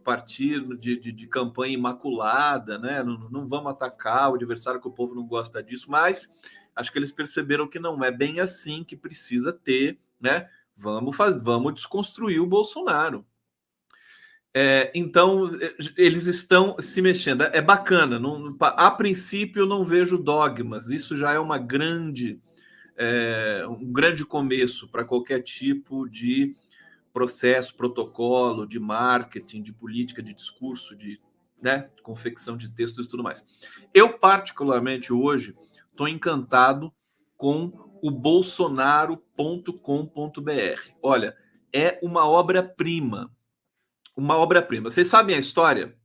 partido 0.04 0.76
de, 0.76 0.98
de, 0.98 1.12
de, 1.12 1.26
campanha 1.26 1.74
imaculada, 1.74 2.78
né? 2.78 3.02
Não, 3.02 3.28
não 3.30 3.48
vamos 3.48 3.72
atacar 3.72 4.30
o 4.30 4.34
adversário 4.34 4.80
que 4.80 4.88
o 4.88 4.92
povo 4.92 5.14
não 5.14 5.26
gosta 5.26 5.62
disso, 5.62 5.90
mas 5.90 6.32
acho 6.74 6.90
que 6.90 6.98
eles 6.98 7.12
perceberam 7.12 7.68
que 7.68 7.78
não 7.78 8.02
é 8.02 8.10
bem 8.10 8.40
assim 8.40 8.82
que 8.82 8.96
precisa 8.96 9.52
ter, 9.52 9.98
né? 10.20 10.48
Vamos 10.76 11.14
fazer, 11.16 11.40
vamos 11.40 11.74
desconstruir 11.74 12.40
o 12.40 12.46
Bolsonaro. 12.46 13.24
É, 14.52 14.90
então 14.94 15.48
eles 15.96 16.26
estão 16.26 16.76
se 16.80 17.00
mexendo. 17.00 17.42
É 17.42 17.62
bacana. 17.62 18.18
Não, 18.18 18.56
a 18.60 18.90
princípio 18.90 19.62
eu 19.62 19.66
não 19.66 19.84
vejo 19.84 20.18
dogmas. 20.18 20.88
Isso 20.88 21.16
já 21.16 21.32
é 21.32 21.38
uma 21.38 21.58
grande, 21.58 22.40
é, 22.96 23.64
um 23.68 23.92
grande 23.92 24.24
começo 24.24 24.88
para 24.88 25.04
qualquer 25.04 25.42
tipo 25.42 26.08
de 26.08 26.54
processo, 27.12 27.76
protocolo, 27.76 28.66
de 28.66 28.78
marketing, 28.78 29.62
de 29.62 29.72
política, 29.72 30.22
de 30.22 30.34
discurso, 30.34 30.96
de 30.96 31.20
né, 31.60 31.88
confecção 32.02 32.56
de 32.56 32.68
textos 32.68 33.06
e 33.06 33.08
tudo 33.08 33.22
mais. 33.22 33.44
Eu, 33.92 34.18
particularmente, 34.18 35.12
hoje, 35.12 35.54
estou 35.90 36.08
encantado 36.08 36.92
com 37.36 37.72
o 38.02 38.10
bolsonaro.com.br. 38.10 40.90
Olha, 41.02 41.36
é 41.72 41.98
uma 42.02 42.26
obra-prima. 42.26 43.30
Uma 44.16 44.36
obra-prima. 44.36 44.90
Vocês 44.90 45.06
sabem 45.06 45.36
a 45.36 45.38
história? 45.38 45.96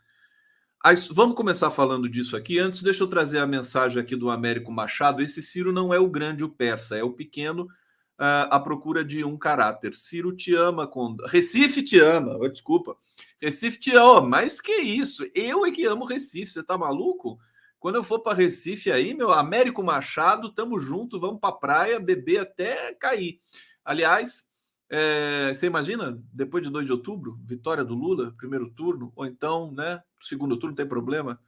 Vamos 1.11 1.35
começar 1.35 1.71
falando 1.71 2.07
disso 2.07 2.37
aqui. 2.37 2.59
Antes, 2.59 2.83
deixa 2.83 3.03
eu 3.03 3.07
trazer 3.07 3.39
a 3.39 3.47
mensagem 3.47 3.99
aqui 3.99 4.15
do 4.15 4.29
Américo 4.29 4.71
Machado. 4.71 5.23
Esse 5.23 5.41
Ciro 5.41 5.73
não 5.73 5.93
é 5.93 5.99
o 5.99 6.07
grande, 6.07 6.43
o 6.43 6.49
persa, 6.49 6.95
é 6.95 7.03
o 7.03 7.13
pequeno 7.13 7.63
uh, 7.63 8.47
à 8.51 8.59
procura 8.59 9.03
de 9.03 9.23
um 9.23 9.37
caráter. 9.37 9.95
Ciro 9.95 10.35
te 10.35 10.53
ama, 10.53 10.85
com... 10.85 11.15
Recife 11.27 11.81
te 11.81 11.99
ama, 11.99 12.37
oh, 12.39 12.47
desculpa. 12.47 12.95
Recife 13.41 13.79
te 13.79 13.95
ama, 13.95 14.21
mas 14.21 14.61
que 14.61 14.75
isso? 14.75 15.25
Eu 15.33 15.65
é 15.65 15.71
que 15.71 15.85
amo 15.85 16.05
Recife, 16.05 16.51
você 16.51 16.63
tá 16.63 16.77
maluco? 16.77 17.39
Quando 17.79 17.95
eu 17.95 18.03
for 18.03 18.19
para 18.19 18.37
Recife 18.37 18.91
aí, 18.91 19.13
meu 19.13 19.31
Américo 19.31 19.83
Machado, 19.83 20.51
tamo 20.51 20.79
junto, 20.79 21.19
vamos 21.19 21.39
para 21.39 21.51
praia, 21.51 21.99
beber 21.99 22.39
até 22.39 22.93
cair. 22.93 23.39
Aliás, 23.83 24.44
é, 24.89 25.51
você 25.53 25.67
imagina, 25.67 26.21
depois 26.31 26.63
de 26.63 26.69
2 26.69 26.85
de 26.85 26.91
outubro, 26.91 27.39
vitória 27.43 27.83
do 27.83 27.95
Lula, 27.95 28.33
primeiro 28.37 28.69
turno, 28.69 29.11
ou 29.15 29.25
então, 29.25 29.71
né, 29.71 30.01
segundo 30.21 30.57
turno, 30.57 30.75
tem 30.75 30.85
problema. 30.85 31.39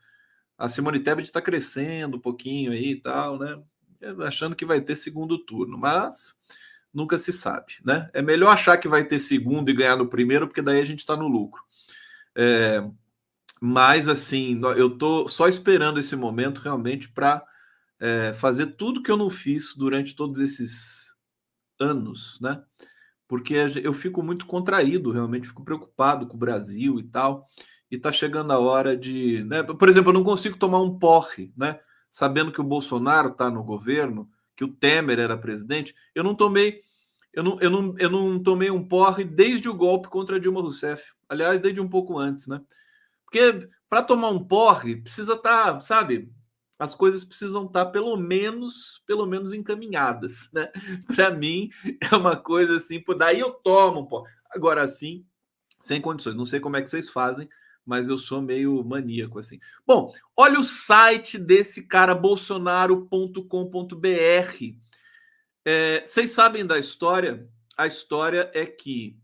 A 0.58 0.68
Simone 0.70 1.00
Tebet 1.00 1.28
está 1.28 1.42
crescendo 1.42 2.18
um 2.18 2.20
pouquinho 2.20 2.72
aí 2.72 2.92
e 2.94 3.02
tal, 3.02 3.38
né? 3.38 3.62
achando 4.26 4.56
que 4.56 4.66
vai 4.66 4.82
ter 4.82 4.96
segundo 4.96 5.38
turno, 5.38 5.78
mas 5.78 6.36
nunca 6.94 7.18
se 7.18 7.32
sabe, 7.32 7.74
né? 7.84 8.10
É 8.14 8.22
melhor 8.22 8.52
achar 8.52 8.78
que 8.78 8.88
vai 8.88 9.04
ter 9.04 9.20
segundo 9.20 9.70
e 9.70 9.74
ganhar 9.74 9.96
no 9.96 10.08
primeiro, 10.08 10.48
porque 10.48 10.62
daí 10.62 10.80
a 10.80 10.86
gente 10.86 11.00
está 11.00 11.16
no 11.16 11.28
lucro. 11.28 11.62
É, 12.36 12.84
mas 13.62 14.08
assim, 14.08 14.60
eu 14.76 14.98
tô 14.98 15.28
só 15.28 15.48
esperando 15.48 16.00
esse 16.00 16.16
momento 16.16 16.60
realmente 16.60 17.10
para 17.10 17.44
é, 18.00 18.34
fazer 18.34 18.68
tudo 18.68 19.02
que 19.02 19.12
eu 19.12 19.18
não 19.18 19.30
fiz 19.30 19.76
durante 19.76 20.16
todos 20.16 20.40
esses 20.40 21.16
anos, 21.80 22.40
né? 22.42 22.64
Porque 23.28 23.56
eu 23.84 23.94
fico 23.94 24.24
muito 24.24 24.46
contraído, 24.46 25.12
realmente 25.12 25.48
fico 25.48 25.64
preocupado 25.64 26.28
com 26.28 26.36
o 26.36 26.40
Brasil 26.40 27.00
e 27.00 27.04
tal. 27.04 27.48
E 27.92 27.98
tá 27.98 28.12
chegando 28.12 28.52
a 28.52 28.60
hora 28.60 28.96
de, 28.96 29.44
né? 29.44 29.64
Por 29.64 29.90
exemplo, 29.90 30.10
eu 30.10 30.14
não 30.14 30.24
consigo 30.24 30.58
tomar 30.58 30.80
um 30.80 30.98
porre, 30.98 31.54
né? 31.56 31.80
sabendo 32.18 32.52
que 32.52 32.60
o 32.60 32.64
Bolsonaro 32.64 33.30
está 33.30 33.48
no 33.48 33.64
governo, 33.64 34.28
que 34.56 34.64
o 34.64 34.74
Temer 34.74 35.20
era 35.20 35.38
presidente, 35.38 35.94
eu 36.16 36.24
não 36.24 36.34
tomei 36.34 36.82
eu 37.32 37.44
não, 37.44 37.62
eu 37.62 37.70
não, 37.70 37.96
eu 38.00 38.10
não 38.10 38.42
tomei 38.42 38.72
um 38.72 38.84
porre 38.84 39.24
desde 39.24 39.70
o 39.70 39.74
golpe 39.76 40.08
contra 40.08 40.40
Dilma 40.40 40.60
Rousseff. 40.60 41.14
Aliás, 41.30 41.62
desde 41.62 41.80
um 41.80 41.88
pouco 41.88 42.18
antes, 42.18 42.48
né? 42.48 42.60
Porque 43.24 43.70
para 43.88 44.02
tomar 44.02 44.30
um 44.30 44.44
porre 44.44 44.96
precisa 44.96 45.34
estar, 45.34 45.74
tá, 45.74 45.80
sabe? 45.80 46.32
As 46.80 46.94
coisas 46.94 47.26
precisam 47.26 47.66
estar 47.66 47.86
tá 47.86 47.92
pelo 47.92 48.16
menos, 48.18 49.02
pelo 49.06 49.26
menos 49.26 49.54
encaminhadas, 49.54 50.50
né? 50.54 50.72
Para 51.16 51.32
mim 51.32 51.70
é 52.00 52.16
uma 52.16 52.36
coisa 52.36 52.78
assim, 52.78 53.02
por 53.02 53.16
daí 53.16 53.40
eu 53.40 53.52
tomo 53.52 54.08
porre. 54.08 54.32
Agora 54.52 54.88
sim, 54.88 55.26
sem 55.82 56.00
condições. 56.00 56.36
Não 56.36 56.46
sei 56.46 56.60
como 56.60 56.78
é 56.78 56.82
que 56.82 56.90
vocês 56.90 57.10
fazem, 57.10 57.50
mas 57.86 58.10
eu 58.10 58.18
sou 58.18 58.42
meio 58.42 58.84
maníaco 58.84 59.40
assim. 59.40 59.60
Bom, 59.86 60.14
olha 60.36 60.60
o 60.60 60.64
site 60.64 61.38
desse 61.38 61.88
cara 61.88 62.14
bolsonaro.com.br. 62.14 64.76
É, 65.66 66.06
vocês 66.06 66.32
sabem 66.32 66.66
da 66.66 66.78
história? 66.78 67.50
A 67.78 67.88
história 67.88 68.52
é 68.54 68.66
que 68.66 69.18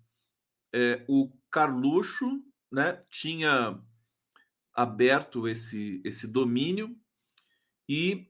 é, 0.73 1.03
o 1.07 1.29
Carluxo 1.51 2.43
né, 2.71 3.01
tinha 3.09 3.79
aberto 4.73 5.47
esse, 5.47 6.01
esse 6.03 6.27
domínio 6.27 6.97
e 7.87 8.27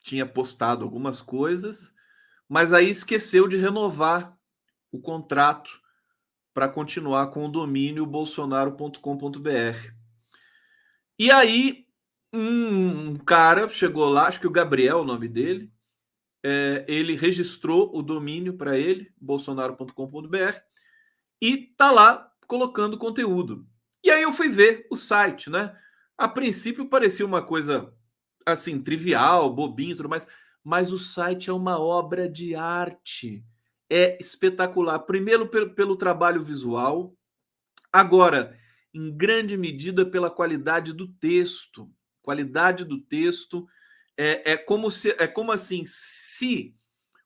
tinha 0.00 0.26
postado 0.26 0.84
algumas 0.84 1.22
coisas, 1.22 1.94
mas 2.48 2.72
aí 2.72 2.90
esqueceu 2.90 3.48
de 3.48 3.56
renovar 3.56 4.38
o 4.92 5.00
contrato 5.00 5.80
para 6.52 6.68
continuar 6.68 7.28
com 7.28 7.46
o 7.46 7.50
domínio 7.50 8.06
bolsonaro.com.br. 8.06 9.92
E 11.18 11.30
aí, 11.30 11.86
um 12.32 13.16
cara 13.16 13.68
chegou 13.68 14.08
lá, 14.08 14.28
acho 14.28 14.40
que 14.40 14.46
o 14.46 14.52
Gabriel, 14.52 15.00
o 15.00 15.04
nome 15.04 15.26
dele, 15.26 15.72
é, 16.44 16.84
ele 16.86 17.16
registrou 17.16 17.96
o 17.96 18.02
domínio 18.02 18.56
para 18.56 18.76
ele, 18.76 19.12
bolsonaro.com.br, 19.20 20.58
e 21.40 21.56
tá 21.76 21.90
lá 21.90 22.30
colocando 22.46 22.98
conteúdo. 22.98 23.66
E 24.02 24.10
aí 24.10 24.22
eu 24.22 24.32
fui 24.32 24.48
ver 24.48 24.86
o 24.90 24.96
site, 24.96 25.48
né? 25.48 25.76
A 26.16 26.28
princípio 26.28 26.88
parecia 26.88 27.26
uma 27.26 27.42
coisa 27.42 27.92
assim, 28.46 28.80
trivial, 28.80 29.52
bobinho 29.52 29.92
e 29.92 29.96
tudo 29.96 30.08
mais, 30.08 30.26
mas 30.62 30.92
o 30.92 30.98
site 30.98 31.50
é 31.50 31.52
uma 31.52 31.78
obra 31.78 32.28
de 32.28 32.54
arte 32.54 33.44
é 33.90 34.18
espetacular. 34.20 34.98
Primeiro, 35.00 35.48
pelo, 35.48 35.74
pelo 35.74 35.96
trabalho 35.96 36.42
visual, 36.42 37.14
agora, 37.92 38.58
em 38.92 39.14
grande 39.14 39.56
medida, 39.56 40.04
pela 40.04 40.30
qualidade 40.30 40.92
do 40.92 41.08
texto. 41.08 41.90
Qualidade 42.22 42.84
do 42.84 43.00
texto 43.00 43.68
é, 44.16 44.52
é 44.52 44.56
como 44.56 44.90
se 44.90 45.10
é 45.10 45.26
como 45.26 45.52
assim 45.52 45.84
se 45.86 46.74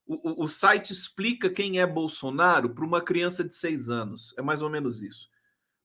o, 0.05 0.45
o 0.45 0.49
site 0.49 0.93
explica 0.93 1.49
quem 1.49 1.79
é 1.81 1.87
Bolsonaro 1.87 2.75
para 2.75 2.85
uma 2.85 3.01
criança 3.01 3.45
de 3.45 3.55
seis 3.55 3.89
anos. 3.89 4.35
É 4.37 4.43
mais 4.43 4.61
ou 4.61 4.69
menos 4.69 5.03
isso. 5.03 5.29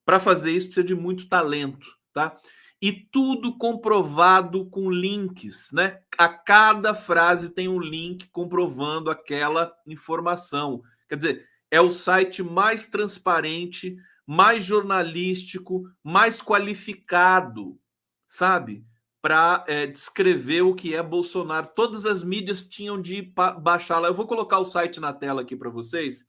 Para 0.05 0.19
fazer 0.19 0.51
isso 0.51 0.67
precisa 0.67 0.85
de 0.85 0.95
muito 0.95 1.29
talento, 1.29 1.85
tá? 2.11 2.37
E 2.83 2.91
tudo 2.91 3.57
comprovado 3.57 4.65
com 4.65 4.91
links, 4.91 5.71
né? 5.71 6.01
A 6.17 6.27
cada 6.27 6.93
frase 6.93 7.51
tem 7.51 7.69
um 7.69 7.79
link 7.79 8.27
comprovando 8.27 9.09
aquela 9.09 9.73
informação. 9.87 10.83
Quer 11.07 11.15
dizer, 11.15 11.47
é 11.71 11.79
o 11.79 11.91
site 11.91 12.43
mais 12.43 12.89
transparente, 12.89 13.95
mais 14.27 14.65
jornalístico, 14.65 15.85
mais 16.03 16.41
qualificado, 16.41 17.79
sabe? 18.27 18.85
Para 19.21 19.63
é, 19.65 19.87
descrever 19.87 20.63
o 20.63 20.75
que 20.75 20.93
é 20.93 21.01
Bolsonaro. 21.01 21.69
Todas 21.73 22.05
as 22.05 22.21
mídias 22.21 22.67
tinham 22.67 23.01
de 23.01 23.33
baixar 23.61 23.99
lá. 23.99 24.09
Eu 24.09 24.13
vou 24.13 24.27
colocar 24.27 24.59
o 24.59 24.65
site 24.65 24.99
na 24.99 25.13
tela 25.13 25.43
aqui 25.43 25.55
para 25.55 25.69
vocês. 25.69 26.25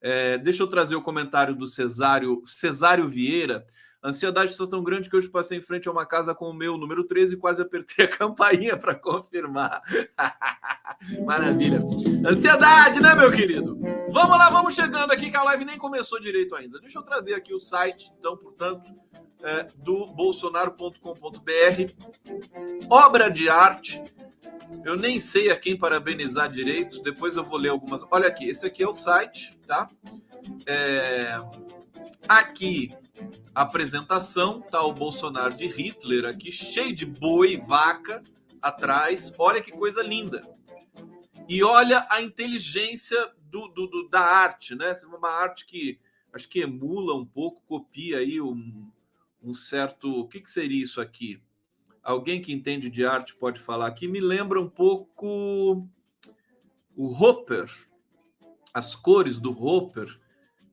É, 0.00 0.38
deixa 0.38 0.62
eu 0.62 0.66
trazer 0.66 0.96
o 0.96 1.02
comentário 1.02 1.54
do 1.54 1.66
Cesário, 1.66 2.42
Cesário 2.46 3.06
Vieira. 3.06 3.66
Ansiedade 4.02 4.52
está 4.52 4.66
tão 4.66 4.82
grande 4.82 5.10
que 5.10 5.16
hoje 5.16 5.28
passei 5.28 5.58
em 5.58 5.60
frente 5.60 5.86
a 5.86 5.92
uma 5.92 6.06
casa 6.06 6.34
com 6.34 6.48
o 6.48 6.54
meu 6.54 6.78
número 6.78 7.04
13 7.04 7.34
e 7.34 7.38
quase 7.38 7.60
apertei 7.60 8.06
a 8.06 8.08
campainha 8.16 8.76
para 8.76 8.94
confirmar. 8.94 9.82
Maravilha. 11.26 11.78
Ansiedade, 12.26 13.00
né, 13.00 13.14
meu 13.14 13.30
querido? 13.30 13.78
Vamos 14.10 14.38
lá, 14.38 14.48
vamos 14.48 14.74
chegando 14.74 15.12
aqui, 15.12 15.30
que 15.30 15.36
a 15.36 15.42
live 15.42 15.66
nem 15.66 15.76
começou 15.76 16.18
direito 16.18 16.54
ainda. 16.54 16.80
Deixa 16.80 16.98
eu 16.98 17.02
trazer 17.02 17.34
aqui 17.34 17.52
o 17.52 17.60
site, 17.60 18.10
então, 18.18 18.36
portanto, 18.36 18.90
é, 19.42 19.66
do 19.76 20.06
bolsonaro.com.br. 20.06 21.00
Obra 22.88 23.30
de 23.30 23.48
arte. 23.48 24.02
Eu 24.84 24.96
nem 24.96 25.18
sei 25.18 25.50
a 25.50 25.56
quem 25.56 25.76
parabenizar 25.76 26.50
direito, 26.50 27.02
depois 27.02 27.36
eu 27.36 27.44
vou 27.44 27.58
ler 27.58 27.70
algumas. 27.70 28.02
Olha 28.10 28.28
aqui, 28.28 28.48
esse 28.48 28.66
aqui 28.66 28.82
é 28.82 28.88
o 28.88 28.92
site, 28.92 29.58
tá? 29.66 29.88
É... 30.66 31.40
Aqui 32.28 32.94
apresentação, 33.54 34.60
tá 34.60 34.82
o 34.82 34.92
Bolsonaro 34.92 35.54
de 35.54 35.66
Hitler 35.66 36.24
aqui, 36.24 36.52
cheio 36.52 36.94
de 36.94 37.04
boi, 37.04 37.56
vaca 37.56 38.22
atrás. 38.62 39.32
Olha 39.38 39.62
que 39.62 39.70
coisa 39.70 40.02
linda. 40.02 40.40
E 41.48 41.62
olha 41.62 42.06
a 42.08 42.22
inteligência 42.22 43.18
do, 43.42 43.68
do, 43.68 43.86
do 43.86 44.08
da 44.08 44.20
arte, 44.20 44.74
né? 44.74 44.94
Uma 45.04 45.30
arte 45.30 45.66
que 45.66 45.98
acho 46.32 46.48
que 46.48 46.60
emula 46.60 47.14
um 47.14 47.26
pouco, 47.26 47.62
copia 47.66 48.18
aí 48.18 48.40
um, 48.40 48.88
um 49.42 49.54
certo. 49.54 50.20
O 50.20 50.28
que, 50.28 50.40
que 50.40 50.50
seria 50.50 50.82
isso 50.82 51.00
aqui? 51.00 51.40
Alguém 52.02 52.40
que 52.40 52.52
entende 52.52 52.88
de 52.88 53.04
arte 53.04 53.34
pode 53.34 53.60
falar 53.60 53.86
aqui. 53.86 54.08
Me 54.08 54.20
lembra 54.20 54.60
um 54.60 54.68
pouco 54.68 55.86
o 56.96 57.06
Hopper, 57.06 57.70
as 58.72 58.94
cores 58.94 59.38
do 59.38 59.50
Hopper, 59.50 60.18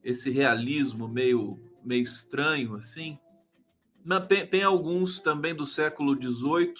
esse 0.02 0.30
realismo 0.30 1.08
meio 1.08 1.58
meio 1.84 2.02
estranho 2.02 2.74
assim. 2.74 3.18
Tem, 4.28 4.46
tem 4.46 4.62
alguns 4.62 5.20
também 5.20 5.54
do 5.54 5.66
século 5.66 6.14
XVIII 6.14 6.74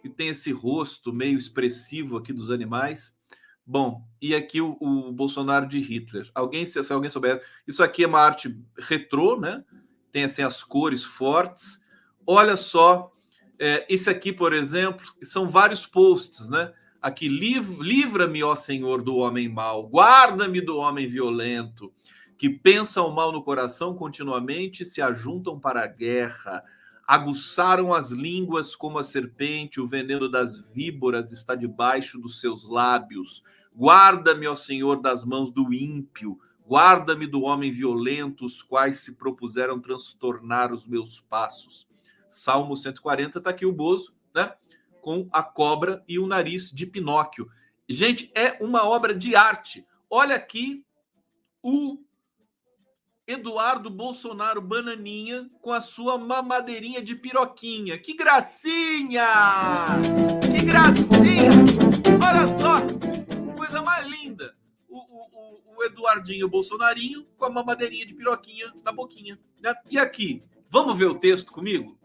que 0.00 0.08
tem 0.08 0.28
esse 0.28 0.52
rosto 0.52 1.12
meio 1.12 1.38
expressivo 1.38 2.16
aqui 2.16 2.32
dos 2.32 2.50
animais. 2.50 3.16
Bom, 3.64 4.04
e 4.20 4.34
aqui 4.34 4.60
o, 4.60 4.76
o 4.80 5.12
Bolsonaro 5.12 5.66
de 5.66 5.80
Hitler. 5.80 6.28
Alguém, 6.34 6.66
se, 6.66 6.82
se 6.82 6.92
alguém 6.92 7.08
souber, 7.08 7.40
isso 7.66 7.82
aqui 7.82 8.02
é 8.02 8.06
uma 8.08 8.20
arte 8.20 8.60
retrô, 8.76 9.38
né? 9.38 9.64
Tem 10.12 10.24
assim 10.24 10.42
as 10.42 10.62
cores 10.62 11.02
fortes. 11.02 11.82
Olha 12.26 12.56
só, 12.56 13.10
é, 13.58 13.86
esse 13.88 14.10
aqui, 14.10 14.32
por 14.32 14.52
exemplo, 14.52 15.06
são 15.22 15.48
vários 15.48 15.86
posts, 15.86 16.48
né? 16.48 16.72
Aqui, 17.00 17.28
livra-me, 17.28 18.44
ó 18.44 18.54
Senhor, 18.54 19.02
do 19.02 19.16
homem 19.16 19.48
mau, 19.48 19.88
guarda-me 19.88 20.60
do 20.60 20.76
homem 20.76 21.08
violento, 21.08 21.92
que 22.38 22.48
pensam 22.48 23.08
o 23.08 23.14
mal 23.14 23.32
no 23.32 23.42
coração 23.42 23.96
continuamente 23.96 24.84
se 24.84 25.02
ajuntam 25.02 25.58
para 25.58 25.82
a 25.82 25.86
guerra. 25.86 26.62
Aguçaram 27.04 27.92
as 27.92 28.10
línguas 28.10 28.76
como 28.76 28.98
a 28.98 29.04
serpente, 29.04 29.80
o 29.80 29.86
veneno 29.86 30.28
das 30.28 30.60
víboras 30.72 31.32
está 31.32 31.56
debaixo 31.56 32.20
dos 32.20 32.40
seus 32.40 32.68
lábios. 32.68 33.42
Guarda-me, 33.76 34.46
ó 34.46 34.54
Senhor, 34.54 35.00
das 35.00 35.24
mãos 35.24 35.50
do 35.50 35.72
ímpio, 35.72 36.38
guarda-me 36.66 37.26
do 37.26 37.42
homem 37.42 37.70
violento, 37.70 38.44
os 38.44 38.62
quais 38.62 39.00
se 39.00 39.12
propuseram 39.12 39.80
transtornar 39.80 40.72
os 40.72 40.86
meus 40.86 41.20
passos. 41.20 41.86
Salmo 42.28 42.76
140 42.76 43.38
está 43.38 43.50
aqui 43.50 43.66
o 43.66 43.72
Bozo, 43.72 44.14
né? 44.34 44.52
Com 45.00 45.28
a 45.32 45.42
cobra 45.42 46.02
e 46.08 46.18
o 46.18 46.26
nariz 46.26 46.70
de 46.70 46.86
Pinóquio. 46.86 47.48
Gente, 47.88 48.30
é 48.34 48.56
uma 48.62 48.84
obra 48.84 49.14
de 49.14 49.34
arte. 49.34 49.86
Olha 50.08 50.36
aqui 50.36 50.84
o 51.62 51.98
Eduardo 53.26 53.88
Bolsonaro 53.88 54.60
Bananinha 54.60 55.48
com 55.60 55.72
a 55.72 55.80
sua 55.80 56.18
mamadeirinha 56.18 57.02
de 57.02 57.14
piroquinha. 57.14 57.98
Que 57.98 58.14
gracinha! 58.14 59.26
Que 60.42 60.64
gracinha! 60.64 61.50
Olha 62.24 62.46
só, 62.58 63.01
Eduardinho 65.82 66.48
Bolsonarinho 66.48 67.26
com 67.36 67.44
a 67.44 67.50
mamadeirinha 67.50 68.06
de 68.06 68.14
piroquinha 68.14 68.72
na 68.84 68.92
boquinha. 68.92 69.38
Né? 69.60 69.74
E 69.90 69.98
aqui, 69.98 70.42
vamos 70.68 70.96
ver 70.96 71.06
o 71.06 71.18
texto 71.18 71.52
comigo? 71.52 71.98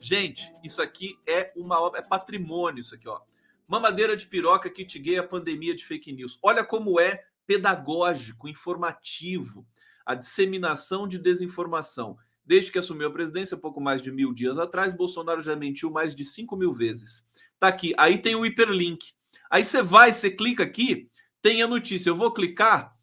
Gente, 0.00 0.52
isso 0.62 0.82
aqui 0.82 1.18
é 1.26 1.52
uma 1.56 1.80
obra, 1.80 2.00
é 2.00 2.02
patrimônio 2.02 2.80
isso 2.80 2.94
aqui, 2.94 3.08
ó. 3.08 3.20
Mamadeira 3.66 4.16
de 4.16 4.26
piroca 4.26 4.68
que 4.68 4.84
tiguei 4.84 5.16
a 5.16 5.26
pandemia 5.26 5.74
de 5.74 5.84
fake 5.84 6.12
news. 6.12 6.38
Olha 6.42 6.62
como 6.62 7.00
é 7.00 7.24
pedagógico, 7.46 8.48
informativo 8.48 9.66
a 10.04 10.14
disseminação 10.14 11.08
de 11.08 11.18
desinformação. 11.18 12.16
Desde 12.44 12.70
que 12.70 12.78
assumiu 12.78 13.08
a 13.08 13.12
presidência, 13.12 13.56
pouco 13.56 13.80
mais 13.80 14.02
de 14.02 14.12
mil 14.12 14.32
dias 14.34 14.58
atrás, 14.58 14.92
Bolsonaro 14.92 15.40
já 15.40 15.56
mentiu 15.56 15.90
mais 15.90 16.14
de 16.14 16.24
5 16.24 16.54
mil 16.56 16.74
vezes. 16.74 17.26
Tá 17.58 17.68
aqui. 17.68 17.94
Aí 17.96 18.18
tem 18.18 18.34
o 18.34 18.44
hiperlink. 18.44 19.12
Aí 19.50 19.64
você 19.64 19.82
vai, 19.82 20.12
você 20.12 20.30
clica 20.30 20.62
aqui, 20.62 21.08
tem 21.40 21.62
a 21.62 21.68
notícia. 21.68 22.10
Eu 22.10 22.16
vou 22.16 22.32
clicar, 22.32 22.93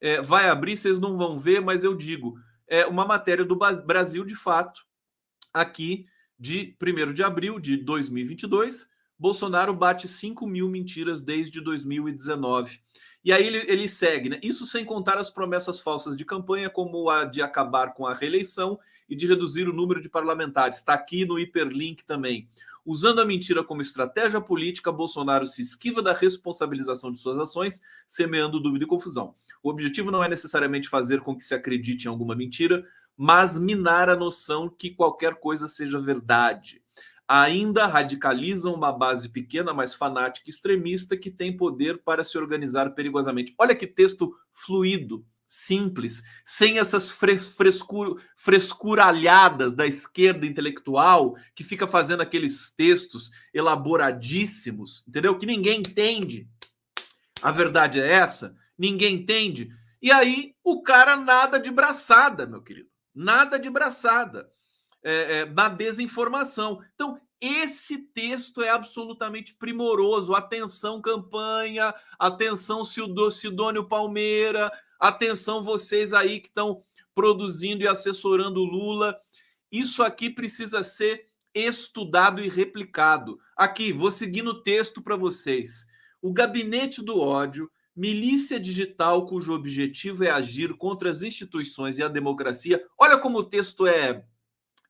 é, 0.00 0.20
vai 0.22 0.48
abrir, 0.48 0.76
vocês 0.76 0.98
não 0.98 1.16
vão 1.16 1.38
ver, 1.38 1.60
mas 1.60 1.84
eu 1.84 1.94
digo. 1.94 2.38
É 2.66 2.86
uma 2.86 3.04
matéria 3.04 3.44
do 3.44 3.56
Brasil 3.56 4.24
de 4.24 4.34
fato, 4.34 4.82
aqui 5.52 6.06
de 6.38 6.76
1 6.80 7.12
de 7.12 7.22
abril 7.22 7.58
de 7.58 7.76
2022. 7.76 8.88
Bolsonaro 9.18 9.74
bate 9.74 10.08
5 10.08 10.46
mil 10.46 10.68
mentiras 10.68 11.22
desde 11.22 11.60
2019. 11.60 12.80
E 13.22 13.32
aí 13.32 13.46
ele, 13.46 13.58
ele 13.70 13.86
segue, 13.86 14.30
né? 14.30 14.40
Isso 14.42 14.64
sem 14.64 14.84
contar 14.84 15.18
as 15.18 15.30
promessas 15.30 15.78
falsas 15.78 16.16
de 16.16 16.24
campanha, 16.24 16.70
como 16.70 17.10
a 17.10 17.24
de 17.24 17.42
acabar 17.42 17.92
com 17.92 18.06
a 18.06 18.14
reeleição 18.14 18.78
e 19.08 19.14
de 19.14 19.26
reduzir 19.26 19.68
o 19.68 19.74
número 19.74 20.00
de 20.00 20.08
parlamentares. 20.08 20.78
Está 20.78 20.94
aqui 20.94 21.26
no 21.26 21.38
hiperlink 21.38 22.04
também. 22.04 22.48
Usando 22.84 23.20
a 23.20 23.24
mentira 23.26 23.62
como 23.62 23.82
estratégia 23.82 24.40
política, 24.40 24.90
Bolsonaro 24.90 25.46
se 25.46 25.60
esquiva 25.60 26.00
da 26.00 26.14
responsabilização 26.14 27.12
de 27.12 27.18
suas 27.18 27.38
ações, 27.38 27.80
semeando 28.08 28.58
dúvida 28.58 28.84
e 28.84 28.88
confusão. 28.88 29.34
O 29.62 29.68
objetivo 29.68 30.10
não 30.10 30.24
é 30.24 30.28
necessariamente 30.28 30.88
fazer 30.88 31.20
com 31.20 31.36
que 31.36 31.44
se 31.44 31.54
acredite 31.54 32.06
em 32.06 32.08
alguma 32.08 32.34
mentira, 32.34 32.82
mas 33.14 33.58
minar 33.58 34.08
a 34.08 34.16
noção 34.16 34.66
que 34.66 34.90
qualquer 34.90 35.34
coisa 35.34 35.68
seja 35.68 36.00
verdade 36.00 36.82
ainda 37.30 37.86
radicalizam 37.86 38.74
uma 38.74 38.90
base 38.90 39.28
pequena, 39.28 39.72
mas 39.72 39.94
fanática 39.94 40.48
e 40.48 40.50
extremista 40.50 41.16
que 41.16 41.30
tem 41.30 41.56
poder 41.56 42.02
para 42.02 42.24
se 42.24 42.36
organizar 42.36 42.90
perigosamente. 42.90 43.54
Olha 43.56 43.76
que 43.76 43.86
texto 43.86 44.34
fluido, 44.52 45.24
simples, 45.46 46.24
sem 46.44 46.80
essas 46.80 47.08
frescur 47.08 48.20
frescuralhadas 48.36 49.76
da 49.76 49.86
esquerda 49.86 50.44
intelectual 50.44 51.36
que 51.54 51.62
fica 51.62 51.86
fazendo 51.86 52.20
aqueles 52.20 52.72
textos 52.72 53.30
elaboradíssimos, 53.54 55.04
entendeu? 55.06 55.38
Que 55.38 55.46
ninguém 55.46 55.78
entende. 55.78 56.48
A 57.40 57.52
verdade 57.52 58.00
é 58.00 58.12
essa, 58.12 58.56
ninguém 58.76 59.14
entende. 59.14 59.70
E 60.02 60.10
aí 60.10 60.56
o 60.64 60.82
cara 60.82 61.14
nada 61.14 61.60
de 61.60 61.70
braçada, 61.70 62.44
meu 62.44 62.60
querido, 62.60 62.88
nada 63.14 63.56
de 63.56 63.70
braçada 63.70 64.50
é, 65.02 65.40
é, 65.40 65.44
na 65.46 65.68
desinformação. 65.68 66.82
Então, 66.94 67.20
esse 67.40 67.96
texto 67.98 68.62
é 68.62 68.68
absolutamente 68.68 69.54
primoroso. 69.54 70.34
Atenção, 70.34 71.00
campanha, 71.00 71.94
atenção, 72.18 72.84
Sidônio 72.84 73.88
Palmeira, 73.88 74.70
atenção, 74.98 75.62
vocês 75.62 76.12
aí 76.12 76.40
que 76.40 76.48
estão 76.48 76.82
produzindo 77.14 77.82
e 77.82 77.88
assessorando 77.88 78.62
Lula. 78.62 79.18
Isso 79.72 80.02
aqui 80.02 80.28
precisa 80.28 80.82
ser 80.82 81.28
estudado 81.54 82.42
e 82.42 82.48
replicado. 82.48 83.38
Aqui, 83.56 83.92
vou 83.92 84.10
seguir 84.10 84.42
no 84.42 84.62
texto 84.62 85.02
para 85.02 85.16
vocês. 85.16 85.86
O 86.20 86.32
gabinete 86.32 87.02
do 87.02 87.18
ódio, 87.18 87.70
milícia 87.96 88.60
digital 88.60 89.26
cujo 89.26 89.54
objetivo 89.54 90.24
é 90.24 90.30
agir 90.30 90.74
contra 90.74 91.10
as 91.10 91.22
instituições 91.22 91.98
e 91.98 92.02
a 92.02 92.08
democracia. 92.08 92.84
Olha 92.98 93.18
como 93.18 93.38
o 93.38 93.44
texto 93.44 93.86
é 93.86 94.24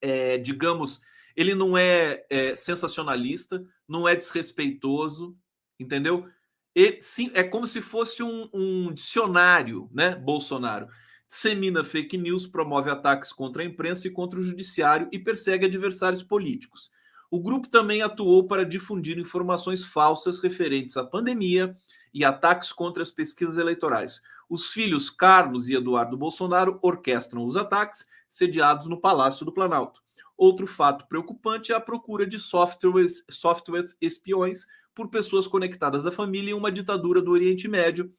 é, 0.00 0.38
digamos, 0.38 1.00
ele 1.36 1.54
não 1.54 1.76
é, 1.76 2.24
é, 2.28 2.56
sensacionalista, 2.56 3.64
não 3.88 4.08
é 4.08 4.14
desrespeitoso, 4.14 5.36
entendeu? 5.78 6.28
E, 6.74 6.98
sim, 7.00 7.30
é 7.34 7.42
como 7.42 7.66
se 7.66 7.80
fosse 7.80 8.22
um, 8.22 8.48
um 8.52 8.92
dicionário, 8.92 9.88
né? 9.92 10.14
Bolsonaro 10.14 10.88
dissemina 11.30 11.84
fake 11.84 12.18
news, 12.18 12.48
promove 12.48 12.90
ataques 12.90 13.32
contra 13.32 13.62
a 13.62 13.64
imprensa 13.64 14.08
e 14.08 14.10
contra 14.10 14.40
o 14.40 14.42
judiciário 14.42 15.08
e 15.12 15.18
persegue 15.18 15.66
adversários 15.66 16.24
políticos. 16.24 16.90
O 17.30 17.40
grupo 17.40 17.68
também 17.68 18.02
atuou 18.02 18.48
para 18.48 18.64
difundir 18.64 19.16
informações 19.16 19.84
falsas 19.84 20.40
referentes 20.40 20.96
à 20.96 21.04
pandemia 21.04 21.76
e 22.12 22.24
ataques 22.24 22.72
contra 22.72 23.02
as 23.02 23.10
pesquisas 23.10 23.58
eleitorais. 23.58 24.20
Os 24.48 24.72
filhos 24.72 25.10
Carlos 25.10 25.68
e 25.68 25.74
Eduardo 25.74 26.16
Bolsonaro 26.16 26.78
orquestram 26.82 27.44
os 27.44 27.56
ataques 27.56 28.06
sediados 28.28 28.86
no 28.86 29.00
Palácio 29.00 29.46
do 29.46 29.52
Planalto. 29.52 30.02
Outro 30.36 30.66
fato 30.66 31.06
preocupante 31.06 31.72
é 31.72 31.74
a 31.74 31.80
procura 31.80 32.26
de 32.26 32.38
softwares, 32.38 33.24
softwares 33.30 33.96
espiões 34.00 34.66
por 34.94 35.08
pessoas 35.08 35.46
conectadas 35.46 36.06
à 36.06 36.12
família 36.12 36.50
em 36.50 36.54
uma 36.54 36.72
ditadura 36.72 37.20
do 37.20 37.30
Oriente 37.30 37.68
Médio 37.68 38.12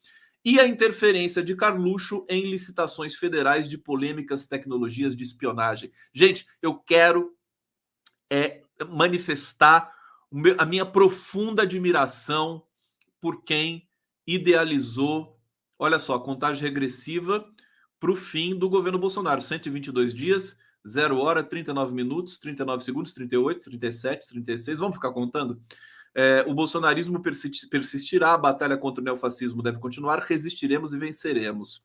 e 0.44 0.60
a 0.60 0.68
interferência 0.68 1.44
de 1.44 1.56
Carluxo 1.56 2.26
em 2.30 2.50
licitações 2.50 3.16
federais 3.16 3.70
de 3.70 3.78
polêmicas 3.78 4.48
tecnologias 4.48 5.16
de 5.16 5.24
espionagem. 5.24 5.92
Gente, 6.14 6.48
eu 6.62 6.76
quero 6.76 7.36
é, 8.32 8.62
manifestar 8.90 9.92
a 10.58 10.66
minha 10.66 10.86
profunda 10.86 11.64
admiração 11.64 12.64
por 13.22 13.44
quem 13.44 13.88
idealizou, 14.28 15.40
olha 15.78 16.00
só, 16.00 16.20
contagem 16.20 16.64
regressiva 16.64 17.46
para 18.00 18.12
o 18.12 18.16
fim 18.16 18.58
do 18.58 18.68
governo 18.68 18.98
Bolsonaro. 18.98 19.42
122 19.42 20.14
dias, 20.14 20.58
0 20.88 21.20
hora, 21.20 21.44
39 21.44 21.94
minutos, 21.94 22.40
39 22.40 22.84
segundos, 22.84 23.14
38, 23.14 23.64
37, 23.64 24.28
36. 24.28 24.80
Vamos 24.80 24.96
ficar 24.96 25.12
contando? 25.12 25.62
É, 26.14 26.44
o 26.48 26.54
bolsonarismo 26.54 27.22
persistirá, 27.22 28.34
a 28.34 28.38
batalha 28.38 28.76
contra 28.76 29.02
o 29.02 29.06
neofascismo 29.06 29.62
deve 29.62 29.80
continuar, 29.80 30.20
resistiremos 30.20 30.94
e 30.94 30.98
venceremos. 30.98 31.82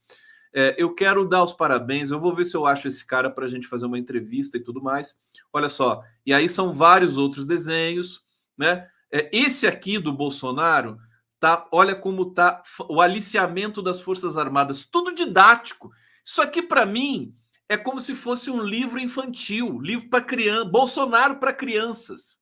É, 0.53 0.75
eu 0.79 0.95
quero 0.95 1.29
dar 1.29 1.45
os 1.45 1.53
parabéns, 1.53 2.11
eu 2.11 2.19
vou 2.19 2.35
ver 2.35 2.47
se 2.47 2.57
eu 2.57 2.67
acho 2.67 2.89
esse 2.89 3.07
cara 3.07 3.31
para 3.31 3.45
a 3.45 3.49
gente 3.49 3.69
fazer 3.69 3.87
uma 3.87 3.99
entrevista 3.99 4.57
e 4.57 4.61
tudo 4.61 4.83
mais. 4.83 5.21
Olha 5.53 5.69
só, 5.69 6.03
e 6.25 6.33
aí 6.33 6.49
são 6.49 6.73
vários 6.73 7.19
outros 7.19 7.45
desenhos, 7.45 8.25
né? 8.57 8.89
É, 9.13 9.31
esse 9.33 9.67
aqui 9.67 9.99
do 9.99 10.13
Bolsonaro, 10.13 10.99
tá? 11.39 11.67
Olha 11.71 11.95
como 11.95 12.33
tá 12.33 12.63
o 12.89 13.01
aliciamento 13.01 13.83
das 13.83 14.01
Forças 14.01 14.37
Armadas, 14.37 14.85
tudo 14.85 15.15
didático. 15.15 15.91
Isso 16.25 16.43
aqui, 16.43 16.63
para 16.63 16.87
mim, 16.87 17.35
é 17.69 17.77
como 17.77 18.01
se 18.01 18.15
fosse 18.15 18.51
um 18.51 18.63
livro 18.63 18.99
infantil, 18.99 19.81
livro 19.81 20.09
para 20.09 20.25
criança, 20.25 20.65
Bolsonaro 20.65 21.37
para 21.39 21.53
crianças, 21.53 22.41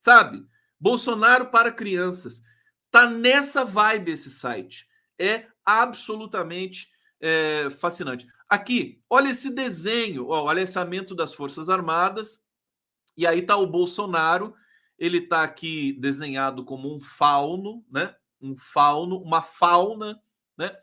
sabe? 0.00 0.44
Bolsonaro 0.78 1.46
para 1.46 1.72
crianças. 1.72 2.42
Tá 2.90 3.08
nessa 3.08 3.64
vibe 3.64 4.12
esse 4.12 4.30
site. 4.30 4.86
É 5.18 5.46
absolutamente 5.64 6.88
é, 7.20 7.70
fascinante. 7.70 8.26
Aqui, 8.48 9.02
olha 9.10 9.30
esse 9.30 9.50
desenho, 9.50 10.28
ó, 10.28 10.44
o 10.44 10.48
aliciamento 10.48 11.14
das 11.14 11.34
Forças 11.34 11.68
Armadas, 11.68 12.40
e 13.16 13.26
aí 13.26 13.42
tá 13.42 13.56
o 13.56 13.66
Bolsonaro, 13.66 14.54
ele 14.98 15.20
tá 15.20 15.42
aqui 15.42 15.92
desenhado 15.94 16.64
como 16.64 16.94
um 16.94 17.00
fauno, 17.00 17.84
né? 17.90 18.14
Um 18.40 18.56
fauno, 18.56 19.18
uma 19.18 19.42
fauna, 19.42 20.20
né? 20.56 20.76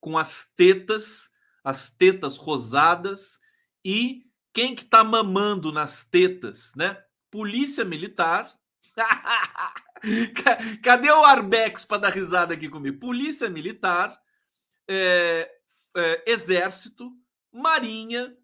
Com 0.00 0.16
as 0.16 0.50
tetas, 0.56 1.30
as 1.62 1.90
tetas 1.90 2.36
rosadas 2.36 3.38
e 3.84 4.30
quem 4.52 4.74
que 4.74 4.84
tá 4.84 5.04
mamando 5.04 5.72
nas 5.72 6.04
tetas, 6.04 6.72
né? 6.74 7.02
Polícia 7.30 7.84
Militar. 7.84 8.50
Cadê 10.82 11.10
o 11.10 11.24
Arbex 11.24 11.84
para 11.84 12.02
dar 12.02 12.10
risada 12.10 12.54
aqui 12.54 12.68
comigo? 12.68 12.98
Polícia 12.98 13.48
Militar, 13.48 14.20
é, 14.88 15.50
é, 15.96 16.30
Exército, 16.30 17.12
Marinha 17.52 18.36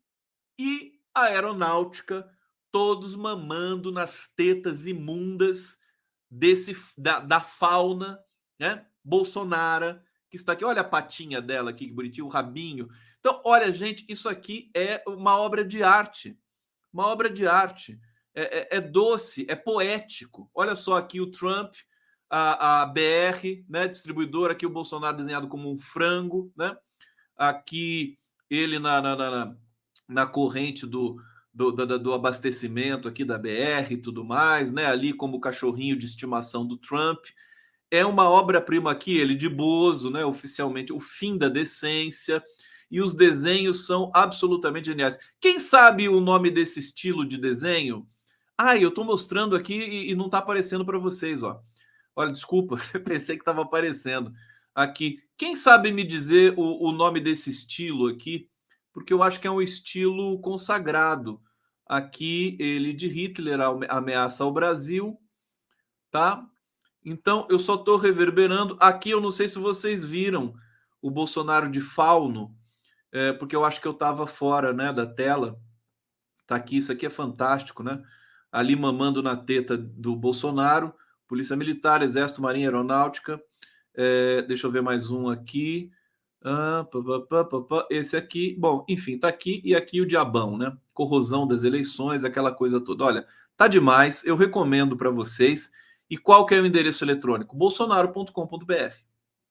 e 0.59 1.00
Aeronáutica, 1.14 2.29
todos 2.70 3.16
mamando 3.16 3.90
nas 3.90 4.29
tetas 4.37 4.87
imundas 4.87 5.79
desse 6.31 6.76
da, 6.96 7.20
da 7.20 7.40
fauna, 7.40 8.18
né? 8.59 8.85
Bolsonaro, 9.05 10.01
que 10.29 10.37
está 10.37 10.53
aqui. 10.53 10.64
Olha 10.64 10.81
a 10.81 10.85
patinha 10.85 11.40
dela 11.40 11.71
aqui, 11.71 11.87
que 11.87 11.92
bonitinho, 11.92 12.27
o 12.27 12.31
rabinho. 12.31 12.88
Então, 13.19 13.40
olha, 13.45 13.73
gente, 13.73 14.05
isso 14.09 14.29
aqui 14.29 14.71
é 14.75 15.03
uma 15.07 15.37
obra 15.37 15.64
de 15.64 15.83
arte. 15.83 16.38
Uma 16.92 17.07
obra 17.07 17.29
de 17.29 17.47
arte. 17.47 18.01
É, 18.35 18.59
é, 18.59 18.77
é 18.79 18.81
doce, 18.81 19.47
é 19.49 19.57
poético. 19.57 20.51
Olha 20.55 20.75
só 20.75 20.97
aqui 20.97 21.21
o 21.21 21.31
Trump, 21.31 21.75
a, 22.29 22.83
a 22.83 22.87
BR, 22.87 23.64
né? 23.69 23.88
Distribuidora, 23.88 24.53
aqui 24.53 24.66
o 24.66 24.71
Bolsonaro 24.71 25.16
desenhado 25.16 25.49
como 25.49 25.73
um 25.73 25.79
frango, 25.79 26.53
né? 26.57 26.77
Aqui 27.37 28.19
ele 28.51 28.79
na, 28.79 29.01
na, 29.01 29.16
na, 29.16 29.57
na 30.09 30.27
corrente 30.27 30.87
do, 30.87 31.21
do, 31.53 31.73
do, 31.73 31.99
do, 31.99 32.12
abastecimento 32.12 33.09
aqui 33.09 33.25
da 33.25 33.38
BR 33.38 33.90
e 33.90 33.97
tudo 33.97 34.25
mais, 34.25 34.73
né? 34.73 34.87
Ali 34.87 35.12
como 35.12 35.40
cachorrinho 35.40 35.97
de 35.97 36.07
estimação 36.07 36.66
do 36.66 36.77
Trump. 36.77 37.25
É 37.90 38.05
uma 38.05 38.29
obra-prima 38.29 38.90
aqui, 38.90 39.16
ele 39.16 39.35
de 39.35 39.49
Bozo, 39.49 40.11
né? 40.11 40.25
Oficialmente, 40.25 40.92
o 40.92 41.01
fim 41.01 41.37
da 41.38 41.49
decência. 41.49 42.42
E 42.90 43.01
os 43.01 43.14
desenhos 43.14 43.87
são 43.87 44.11
absolutamente 44.14 44.87
geniais. 44.87 45.18
Quem 45.40 45.59
sabe 45.59 46.09
o 46.09 46.20
nome 46.20 46.51
desse 46.51 46.79
estilo 46.79 47.27
de 47.27 47.37
desenho? 47.37 48.07
Ah, 48.57 48.77
eu 48.77 48.90
estou 48.90 49.05
mostrando 49.05 49.57
aqui 49.57 49.75
e, 49.75 50.11
e 50.12 50.14
não 50.14 50.27
está 50.27 50.38
aparecendo 50.38 50.85
para 50.85 50.99
vocês, 50.99 51.42
ó. 51.42 51.61
Olha, 52.14 52.33
desculpa, 52.33 52.77
pensei 53.05 53.37
que 53.37 53.42
estava 53.42 53.62
aparecendo 53.62 54.33
aqui. 54.75 55.22
Quem 55.37 55.57
sabe 55.57 55.92
me 55.92 56.05
dizer 56.05 56.55
o, 56.57 56.88
o 56.88 56.92
nome 56.92 57.20
desse 57.20 57.51
estilo 57.51 58.09
aqui? 58.09 58.49
Porque 58.92 59.12
eu 59.12 59.22
acho 59.22 59.40
que 59.40 59.46
é 59.46 59.51
um 59.51 59.61
estilo 59.61 60.38
consagrado. 60.40 61.40
Aqui, 61.87 62.57
ele 62.59 62.92
de 62.92 63.09
Hitler 63.09 63.61
ameaça 63.88 64.42
ao 64.42 64.53
Brasil, 64.53 65.20
tá? 66.11 66.44
Então, 67.09 67.47
eu 67.49 67.57
só 67.57 67.77
estou 67.77 67.97
reverberando. 67.97 68.77
Aqui, 68.81 69.11
eu 69.11 69.21
não 69.21 69.31
sei 69.31 69.47
se 69.47 69.61
vocês 69.61 70.05
viram 70.05 70.55
o 71.01 71.09
Bolsonaro 71.09 71.71
de 71.71 71.81
fauno, 71.81 72.53
é, 73.12 73.33
porque 73.33 73.55
eu 73.55 73.64
acho 73.64 73.81
que 73.81 73.87
eu 73.87 73.92
estava 73.92 74.27
fora 74.27 74.73
né, 74.73 74.92
da 74.92 75.07
tela. 75.07 75.57
Tá 76.49 76.57
aqui, 76.57 76.79
isso 76.79 76.90
aqui 76.90 77.07
é 77.07 77.11
fantástico, 77.11 77.85
né? 77.85 78.03
Ali 78.51 78.75
mamando 78.75 79.23
na 79.23 79.37
teta 79.37 79.77
do 79.79 80.16
Bolsonaro, 80.16 80.92
Polícia 81.29 81.55
Militar, 81.55 82.03
Exército, 82.03 82.42
Marinha 82.42 82.66
Aeronáutica. 82.66 83.40
É, 83.95 84.42
deixa 84.42 84.66
eu 84.66 84.73
ver 84.73 84.83
mais 84.83 85.09
um 85.09 85.29
aqui. 85.29 85.92
Ah, 86.42 86.87
pá, 86.90 87.45
pá, 87.45 87.61
pá, 87.61 87.87
esse 87.88 88.16
aqui, 88.16 88.57
bom, 88.59 88.85
enfim, 88.88 89.16
tá 89.16 89.29
aqui 89.29 89.62
e 89.64 89.77
aqui 89.77 90.01
o 90.01 90.07
diabão, 90.07 90.59
né? 90.59 90.77
Corrosão 90.92 91.47
das 91.47 91.62
eleições, 91.62 92.25
aquela 92.25 92.51
coisa 92.51 92.81
toda. 92.81 93.05
Olha, 93.05 93.27
tá 93.57 93.69
demais, 93.69 94.25
eu 94.25 94.37
recomendo 94.37 94.97
para 94.97 95.11
vocês. 95.11 95.71
E 96.09 96.16
qual 96.16 96.47
que 96.47 96.55
é 96.55 96.61
o 96.61 96.66
endereço 96.66 97.05
eletrônico? 97.05 97.57
bolsonaro.com.br, 97.57 98.95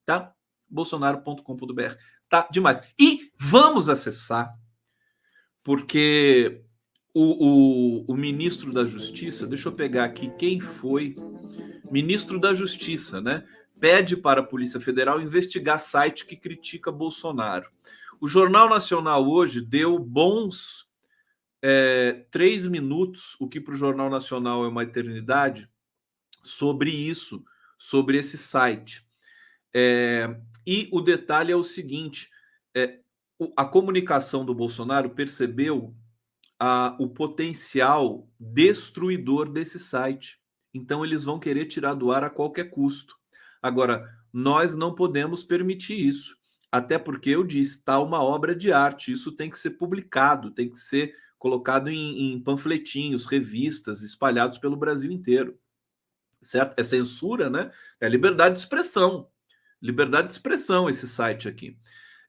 tá? 0.04 0.32
bolsonaro.com.br. 0.68 1.94
Tá 2.28 2.48
demais. 2.50 2.82
E 2.98 3.30
vamos 3.38 3.88
acessar, 3.88 4.52
porque 5.62 6.64
o, 7.14 8.02
o, 8.02 8.12
o 8.12 8.16
ministro 8.16 8.72
da 8.72 8.84
Justiça, 8.84 9.46
deixa 9.46 9.68
eu 9.68 9.72
pegar 9.72 10.04
aqui 10.04 10.30
quem 10.38 10.60
foi 10.60 11.14
ministro 11.90 12.40
da 12.40 12.52
Justiça, 12.52 13.20
né? 13.20 13.44
pede 13.78 14.16
para 14.16 14.40
a 14.40 14.44
Polícia 14.44 14.80
Federal 14.80 15.20
investigar 15.20 15.78
site 15.78 16.26
que 16.26 16.36
critica 16.36 16.90
Bolsonaro. 16.90 17.70
O 18.20 18.26
Jornal 18.26 18.68
Nacional 18.68 19.28
hoje 19.28 19.60
deu 19.60 19.98
bons 19.98 20.86
é, 21.62 22.24
três 22.30 22.66
minutos, 22.66 23.36
o 23.38 23.48
que 23.48 23.60
para 23.60 23.74
o 23.74 23.76
Jornal 23.76 24.08
Nacional 24.08 24.64
é 24.64 24.68
uma 24.68 24.82
eternidade, 24.82 25.68
sobre 26.46 26.90
isso, 26.90 27.44
sobre 27.76 28.18
esse 28.18 28.38
site. 28.38 29.06
É, 29.74 30.40
e 30.66 30.88
o 30.92 31.00
detalhe 31.00 31.52
é 31.52 31.56
o 31.56 31.64
seguinte: 31.64 32.30
é, 32.74 33.00
a 33.56 33.64
comunicação 33.64 34.44
do 34.44 34.54
Bolsonaro 34.54 35.10
percebeu 35.10 35.94
a, 36.58 36.96
o 36.98 37.08
potencial 37.08 38.28
destruidor 38.38 39.50
desse 39.50 39.78
site. 39.78 40.40
Então, 40.72 41.04
eles 41.04 41.24
vão 41.24 41.38
querer 41.38 41.66
tirar 41.66 41.94
do 41.94 42.10
ar 42.10 42.24
a 42.24 42.30
qualquer 42.30 42.70
custo. 42.70 43.16
Agora, 43.62 44.08
nós 44.32 44.76
não 44.76 44.94
podemos 44.94 45.42
permitir 45.42 45.98
isso, 45.98 46.36
até 46.70 46.98
porque 46.98 47.30
eu 47.30 47.42
disse, 47.42 47.78
está 47.78 47.98
uma 47.98 48.22
obra 48.22 48.54
de 48.54 48.72
arte, 48.72 49.10
isso 49.10 49.32
tem 49.32 49.48
que 49.48 49.58
ser 49.58 49.70
publicado, 49.70 50.50
tem 50.50 50.68
que 50.68 50.78
ser 50.78 51.14
colocado 51.38 51.88
em, 51.88 52.34
em 52.34 52.40
panfletinhos, 52.40 53.24
revistas, 53.26 54.02
espalhados 54.02 54.58
pelo 54.58 54.76
Brasil 54.76 55.10
inteiro. 55.10 55.58
Certo? 56.42 56.78
É 56.78 56.84
censura, 56.84 57.50
né? 57.50 57.70
É 58.00 58.08
liberdade 58.08 58.54
de 58.54 58.60
expressão. 58.60 59.28
Liberdade 59.80 60.28
de 60.28 60.34
expressão 60.34 60.88
esse 60.88 61.08
site 61.08 61.48
aqui. 61.48 61.78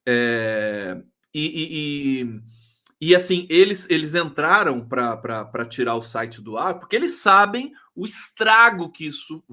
É, 0.06 1.02
e, 1.34 1.46
e, 1.46 2.22
e, 2.22 3.10
e, 3.10 3.16
assim, 3.16 3.46
eles, 3.50 3.90
eles 3.90 4.16
entraram 4.16 4.88
para 4.88 5.66
tirar 5.66 5.96
o 5.96 6.02
site 6.02 6.42
do 6.42 6.58
ar 6.58 6.80
porque 6.80 6.96
eles 6.96 7.16
sabem 7.16 7.74
o 7.96 8.06
estrago 8.06 8.92
que 8.92 9.08
isso 9.08 9.44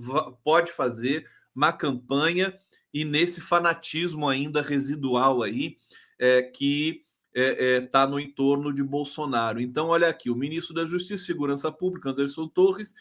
pode 0.42 0.72
fazer 0.72 1.28
má 1.54 1.72
campanha 1.72 2.58
e 2.92 3.04
nesse 3.04 3.40
fanatismo 3.40 4.28
ainda 4.28 4.62
residual 4.62 5.42
aí 5.42 5.76
é, 6.18 6.42
que 6.42 7.04
está 7.34 7.42
é, 7.42 7.76
é, 7.76 7.80
tá 7.80 8.06
no 8.06 8.20
entorno 8.20 8.72
de 8.72 8.82
Bolsonaro. 8.82 9.60
Então, 9.60 9.88
olha 9.88 10.08
aqui, 10.08 10.30
o 10.30 10.36
ministro 10.36 10.72
da 10.72 10.86
Justiça 10.86 11.24
e 11.24 11.26
Segurança 11.26 11.72
Pública, 11.72 12.10
Anderson 12.10 12.46
Torres, 12.46 12.94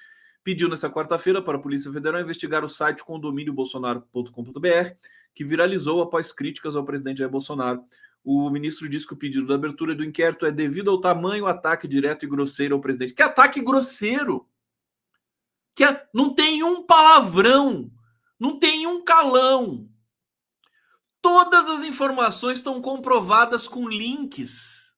pediu 0.44 0.68
nessa 0.68 0.90
quarta-feira 0.90 1.42
para 1.42 1.58
a 1.58 1.62
Polícia 1.62 1.92
Federal 1.92 2.22
investigar 2.22 2.64
o 2.64 2.70
site 2.70 3.04
condomíniobolsonaro.com.br, 3.04 4.92
que 5.34 5.44
viralizou 5.44 6.02
após 6.02 6.32
críticas 6.32 6.76
ao 6.76 6.84
presidente 6.84 7.20
Jair 7.20 7.32
Bolsonaro. 7.32 7.84
O 8.24 8.50
ministro 8.50 8.88
disse 8.88 9.08
que 9.08 9.14
o 9.14 9.18
pedido 9.18 9.48
da 9.48 9.56
abertura 9.56 9.96
do 9.96 10.04
inquérito 10.04 10.46
é 10.46 10.52
devido 10.52 10.90
ao 10.90 11.02
tamanho 11.02 11.46
ataque 11.46 11.88
direto 11.88 12.24
e 12.24 12.30
grosseiro 12.30 12.76
ao 12.76 12.82
presidente. 12.82 13.14
Que 13.14 13.24
ataque 13.24 13.62
grosseiro! 13.62 14.48
Que 15.76 15.84
é, 15.84 16.08
não 16.14 16.34
tem 16.34 16.64
um 16.64 16.84
palavrão 16.86 17.92
não 18.44 18.60
tem 18.60 18.86
um 18.86 19.02
calão. 19.02 19.90
Todas 21.22 21.70
as 21.70 21.86
informações 21.86 22.58
estão 22.58 22.82
comprovadas 22.82 23.70
com 23.70 23.88
links. 23.88 24.94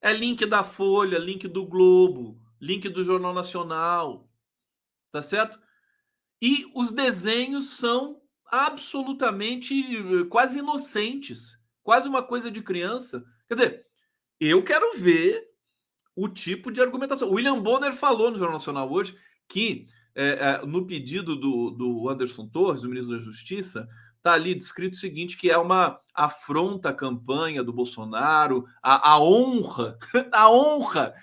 É 0.00 0.12
link 0.12 0.46
da 0.46 0.62
Folha, 0.62 1.18
link 1.18 1.48
do 1.48 1.66
Globo, 1.66 2.39
link 2.60 2.88
do 2.88 3.04
Jornal 3.04 3.32
Nacional. 3.32 4.28
Tá 5.12 5.22
certo? 5.22 5.58
E 6.40 6.70
os 6.74 6.92
desenhos 6.92 7.70
são 7.70 8.20
absolutamente 8.46 9.74
eh, 9.80 10.24
quase 10.28 10.58
inocentes, 10.58 11.58
quase 11.82 12.08
uma 12.08 12.22
coisa 12.22 12.50
de 12.50 12.62
criança. 12.62 13.24
Quer 13.48 13.54
dizer, 13.54 13.86
eu 14.38 14.62
quero 14.62 14.98
ver 14.98 15.48
o 16.14 16.28
tipo 16.28 16.70
de 16.70 16.80
argumentação. 16.80 17.30
William 17.30 17.60
Bonner 17.60 17.92
falou 17.92 18.30
no 18.30 18.36
Jornal 18.36 18.58
Nacional 18.58 18.90
hoje 18.90 19.16
que 19.48 19.88
é, 20.14 20.60
é, 20.62 20.66
no 20.66 20.86
pedido 20.86 21.36
do, 21.36 21.70
do 21.70 22.08
Anderson 22.08 22.46
Torres, 22.48 22.82
do 22.82 22.88
ministro 22.88 23.16
da 23.16 23.22
Justiça, 23.22 23.88
está 24.16 24.32
ali 24.32 24.54
descrito 24.54 24.96
o 24.96 25.00
seguinte: 25.00 25.36
que 25.36 25.50
é 25.50 25.58
uma 25.58 26.00
afronta 26.14 26.90
à 26.90 26.94
campanha 26.94 27.62
do 27.62 27.72
Bolsonaro, 27.72 28.64
a, 28.82 29.12
a 29.12 29.20
honra, 29.20 29.98
a 30.32 30.50
honra. 30.50 31.14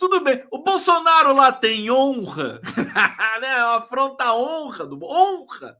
Tudo 0.00 0.18
bem, 0.18 0.42
o 0.50 0.56
Bolsonaro 0.56 1.34
lá 1.34 1.52
tem 1.52 1.90
honra, 1.90 2.58
né? 3.38 3.52
Afronta 3.76 4.24
a 4.24 4.34
honra 4.34 4.86
do 4.86 4.98
honra, 5.04 5.76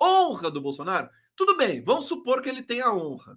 honra 0.00 0.48
do 0.48 0.60
Bolsonaro. 0.60 1.10
Tudo 1.34 1.56
bem, 1.56 1.82
vamos 1.82 2.06
supor 2.06 2.40
que 2.40 2.48
ele 2.48 2.62
tenha 2.62 2.92
honra, 2.92 3.36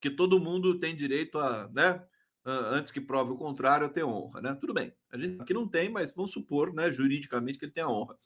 que 0.00 0.08
todo 0.08 0.38
mundo 0.38 0.78
tem 0.78 0.94
direito 0.94 1.36
a, 1.40 1.68
né? 1.72 2.00
antes 2.46 2.92
que 2.92 3.00
prove 3.00 3.32
o 3.32 3.36
contrário, 3.36 3.88
ter 3.88 4.04
honra, 4.04 4.40
né? 4.40 4.54
Tudo 4.60 4.72
bem. 4.72 4.94
A 5.10 5.18
gente 5.18 5.42
aqui 5.42 5.52
não 5.52 5.66
tem, 5.66 5.88
mas 5.88 6.14
vamos 6.14 6.30
supor, 6.30 6.72
né, 6.72 6.88
juridicamente 6.92 7.58
que 7.58 7.64
ele 7.64 7.72
tem 7.72 7.82
a 7.82 7.88
honra. 7.88 8.16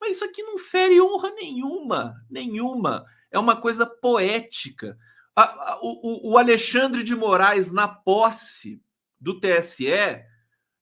Mas 0.00 0.12
isso 0.12 0.24
aqui 0.24 0.42
não 0.42 0.56
fere 0.56 1.02
honra 1.02 1.32
nenhuma, 1.32 2.14
nenhuma. 2.30 3.04
É 3.30 3.38
uma 3.38 3.56
coisa 3.56 3.84
poética. 3.84 4.96
A, 5.36 5.42
a, 5.42 5.80
o, 5.82 6.32
o 6.32 6.38
Alexandre 6.38 7.02
de 7.02 7.14
Moraes, 7.14 7.70
na 7.70 7.86
posse 7.86 8.82
do 9.24 9.40
TSE, 9.40 9.86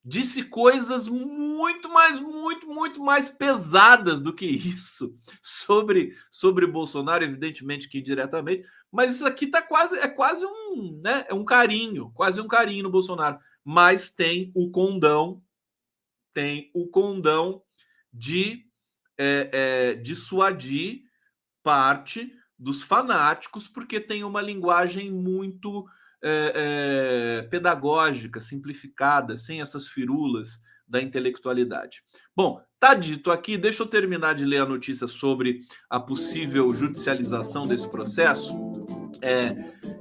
disse 0.05 0.42
coisas 0.42 1.07
muito 1.07 1.88
mais, 1.88 2.18
muito, 2.18 2.66
muito 2.66 3.00
mais 3.00 3.31
pesadas 3.31 4.20
do 4.20 4.35
que 4.35 4.44
isso 4.46 5.16
sobre, 5.40 6.16
sobre 6.28 6.66
Bolsonaro, 6.66 7.22
evidentemente 7.22 7.88
que 7.88 8.00
indiretamente, 8.00 8.68
mas 8.90 9.12
isso 9.12 9.24
aqui 9.24 9.46
tá 9.46 9.62
quase 9.62 9.96
é 9.96 10.09
quase 10.09 10.44
um, 10.44 11.00
né, 11.02 11.24
é 11.28 11.33
um 11.33 11.44
carinho, 11.44 12.11
quase 12.14 12.40
um 12.40 12.48
carinho 12.48 12.83
no 12.83 12.90
Bolsonaro, 12.90 13.38
mas 13.64 14.11
tem 14.11 14.50
o 14.57 14.70
condão, 14.72 15.40
tem 16.35 16.68
o 16.74 16.88
condão 16.88 17.62
de 18.12 18.66
é, 19.16 19.50
é, 19.52 19.94
dissuadir 19.94 21.02
parte 21.62 22.37
dos 22.59 22.83
fanáticos, 22.83 23.68
porque 23.68 24.00
tem 24.00 24.24
uma 24.24 24.42
linguagem 24.42 25.12
muito 25.12 25.87
é, 26.22 26.52
é, 26.54 27.42
pedagógica, 27.48 28.40
simplificada, 28.40 29.37
sem 29.37 29.61
essas 29.61 29.88
firulas 29.88 30.62
da 30.87 31.00
intelectualidade. 31.00 32.02
Bom, 32.37 32.62
tá 32.78 32.94
dito 32.94 33.30
aqui, 33.30 33.56
deixa 33.56 33.82
eu 33.82 33.87
terminar 33.87 34.35
de 34.35 34.44
ler 34.44 34.58
a 34.58 34.66
notícia 34.66 35.08
sobre 35.08 35.62
a 35.88 35.98
possível 35.98 36.70
judicialização 36.70 37.66
desse 37.66 37.88
processo. 37.88 38.52
É, 39.20 39.54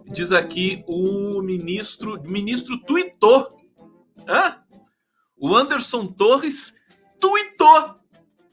diz 0.08 0.32
aqui 0.32 0.84
o 0.88 1.42
ministro, 1.42 2.22
ministro 2.24 2.78
tuitou, 2.80 3.48
hã? 4.28 4.62
o 5.38 5.56
Anderson 5.56 6.08
Torres 6.08 6.74
tuitou. 7.20 8.00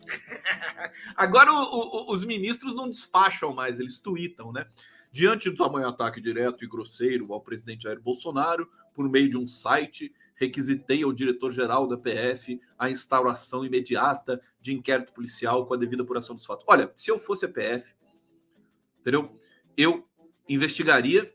Agora 1.16 1.52
o, 1.52 1.56
o, 1.56 2.12
os 2.12 2.24
ministros 2.24 2.74
não 2.74 2.88
despacham 2.88 3.52
mais, 3.52 3.78
eles 3.80 3.98
tuitam, 3.98 4.52
né? 4.52 4.66
Diante 5.10 5.50
do 5.50 5.56
tamanho 5.56 5.88
ataque 5.88 6.20
direto 6.20 6.64
e 6.64 6.68
grosseiro 6.68 7.32
ao 7.32 7.40
presidente 7.40 7.84
Jair 7.84 8.00
Bolsonaro, 8.00 8.68
por 8.94 9.08
meio 9.08 9.30
de 9.30 9.36
um 9.36 9.48
site, 9.48 10.12
requisitei 10.34 11.02
ao 11.02 11.12
diretor-geral 11.12 11.86
da 11.86 11.96
PF 11.96 12.60
a 12.78 12.90
instauração 12.90 13.64
imediata 13.64 14.40
de 14.60 14.72
inquérito 14.72 15.12
policial 15.12 15.66
com 15.66 15.74
a 15.74 15.76
devida 15.76 16.02
apuração 16.02 16.36
dos 16.36 16.46
fatos. 16.46 16.64
Olha, 16.68 16.92
se 16.94 17.10
eu 17.10 17.18
fosse 17.18 17.44
a 17.44 17.48
PF, 17.48 17.92
entendeu? 19.00 19.38
Eu 19.76 20.06
investigaria 20.48 21.32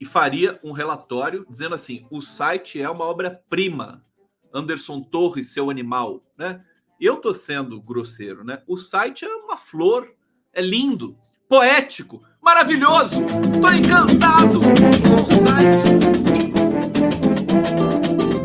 e 0.00 0.06
faria 0.06 0.58
um 0.62 0.72
relatório 0.72 1.46
dizendo 1.50 1.74
assim: 1.74 2.06
o 2.10 2.20
site 2.20 2.80
é 2.80 2.88
uma 2.88 3.04
obra-prima. 3.04 4.04
Anderson 4.52 5.02
Torres, 5.02 5.52
seu 5.52 5.68
animal, 5.68 6.24
né? 6.36 6.64
Eu 6.98 7.16
tô 7.16 7.34
sendo 7.34 7.80
grosseiro, 7.80 8.42
né? 8.42 8.62
O 8.66 8.76
site 8.76 9.24
é 9.24 9.28
uma 9.28 9.56
flor, 9.56 10.10
é 10.52 10.62
lindo, 10.62 11.18
poético, 11.48 12.24
maravilhoso. 12.40 13.16
Tô 13.60 13.70
encantado 13.72 14.60
com 14.60 15.14
o 15.14 15.28
site. 15.46 16.48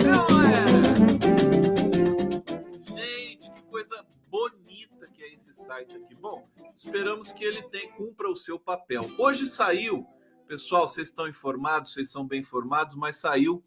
Não 0.03 0.27
é? 0.43 0.65
Gente, 3.01 3.51
que 3.51 3.61
coisa 3.63 4.05
bonita 4.29 5.07
que 5.13 5.23
é 5.23 5.33
esse 5.33 5.53
site 5.53 5.95
aqui. 5.95 6.15
Bom, 6.19 6.47
esperamos 6.77 7.31
que 7.31 7.43
ele 7.43 7.61
tenha, 7.63 7.91
cumpra 7.93 8.29
o 8.29 8.35
seu 8.35 8.59
papel. 8.59 9.01
Hoje 9.17 9.47
saiu, 9.47 10.05
pessoal, 10.47 10.87
vocês 10.87 11.09
estão 11.09 11.27
informados, 11.27 11.93
vocês 11.93 12.11
são 12.11 12.25
bem 12.25 12.41
informados, 12.41 12.95
mas 12.95 13.17
saiu 13.17 13.63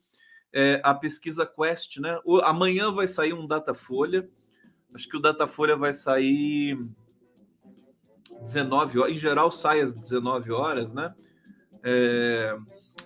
é, 0.52 0.80
a 0.82 0.94
pesquisa 0.94 1.46
Quest, 1.46 1.98
né? 1.98 2.18
O, 2.24 2.38
amanhã 2.38 2.90
vai 2.92 3.06
sair 3.06 3.32
um 3.32 3.46
Datafolha. 3.46 4.28
Acho 4.94 5.08
que 5.08 5.16
o 5.16 5.20
Datafolha 5.20 5.76
vai 5.76 5.92
sair 5.92 6.78
19 8.42 8.98
horas, 8.98 9.14
em 9.14 9.18
geral 9.18 9.50
sai 9.50 9.80
às 9.80 9.92
19 9.92 10.52
horas, 10.52 10.92
né? 10.92 11.14
É, 11.82 12.56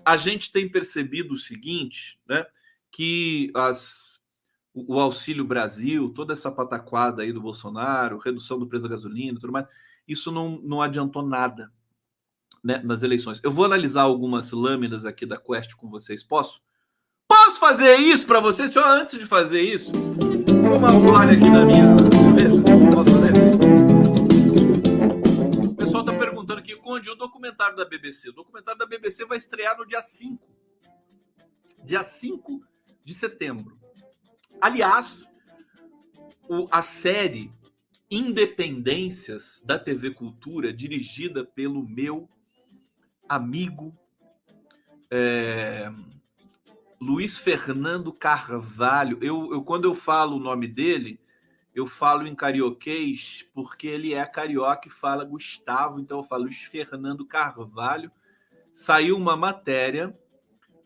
a 0.04 0.16
gente 0.16 0.50
tem 0.50 0.68
percebido 0.68 1.34
o 1.34 1.38
seguinte, 1.38 2.18
né? 2.28 2.46
Que 2.90 3.50
as, 3.54 4.20
o, 4.74 4.96
o 4.96 5.00
Auxílio 5.00 5.44
Brasil, 5.44 6.10
toda 6.10 6.32
essa 6.32 6.50
pataquada 6.50 7.22
aí 7.22 7.32
do 7.32 7.40
Bolsonaro, 7.40 8.18
redução 8.18 8.58
do 8.58 8.66
preço 8.66 8.84
da 8.84 8.94
gasolina 8.94 9.38
tudo 9.38 9.52
mais, 9.52 9.66
isso 10.06 10.32
não, 10.32 10.60
não 10.62 10.82
adiantou 10.82 11.22
nada 11.22 11.70
né, 12.62 12.80
nas 12.84 13.02
eleições. 13.02 13.40
Eu 13.42 13.52
vou 13.52 13.64
analisar 13.64 14.02
algumas 14.02 14.52
lâminas 14.52 15.04
aqui 15.04 15.24
da 15.24 15.36
Quest 15.36 15.74
com 15.74 15.88
vocês, 15.88 16.22
posso? 16.22 16.60
Posso 17.28 17.60
fazer 17.60 17.96
isso 17.96 18.26
para 18.26 18.40
vocês? 18.40 18.72
Só 18.72 18.84
antes 18.92 19.18
de 19.18 19.24
fazer 19.24 19.62
isso, 19.62 19.92
uma 19.92 20.88
aqui 21.30 21.48
na 21.48 21.64
minha 21.64 21.99
Conde, 26.90 27.08
o 27.08 27.14
documentário 27.14 27.76
da 27.76 27.84
BBC. 27.84 28.30
O 28.30 28.32
documentário 28.32 28.76
da 28.76 28.84
BBC 28.84 29.24
vai 29.24 29.38
estrear 29.38 29.78
no 29.78 29.86
dia 29.86 30.02
5. 30.02 30.44
Dia 31.84 32.02
5 32.02 32.66
de 33.04 33.14
setembro. 33.14 33.78
Aliás, 34.60 35.24
o, 36.48 36.66
a 36.68 36.82
série 36.82 37.52
Independências 38.10 39.62
da 39.64 39.78
TV 39.78 40.12
Cultura, 40.12 40.72
dirigida 40.72 41.44
pelo 41.44 41.88
meu 41.88 42.28
amigo 43.28 43.96
é, 45.12 45.92
Luiz 47.00 47.38
Fernando 47.38 48.12
Carvalho. 48.12 49.16
Eu, 49.22 49.52
eu, 49.52 49.62
quando 49.62 49.84
eu 49.84 49.94
falo 49.94 50.38
o 50.38 50.40
nome 50.40 50.66
dele, 50.66 51.20
eu 51.74 51.86
falo 51.86 52.26
em 52.26 52.34
carioquês 52.34 53.48
porque 53.54 53.86
ele 53.86 54.14
é 54.14 54.24
carioca 54.26 54.88
e 54.88 54.90
fala 54.90 55.24
Gustavo, 55.24 56.00
então 56.00 56.18
eu 56.18 56.24
falo 56.24 56.44
Luiz 56.44 56.62
Fernando 56.62 57.24
Carvalho. 57.24 58.10
Saiu 58.72 59.16
uma 59.16 59.36
matéria 59.36 60.16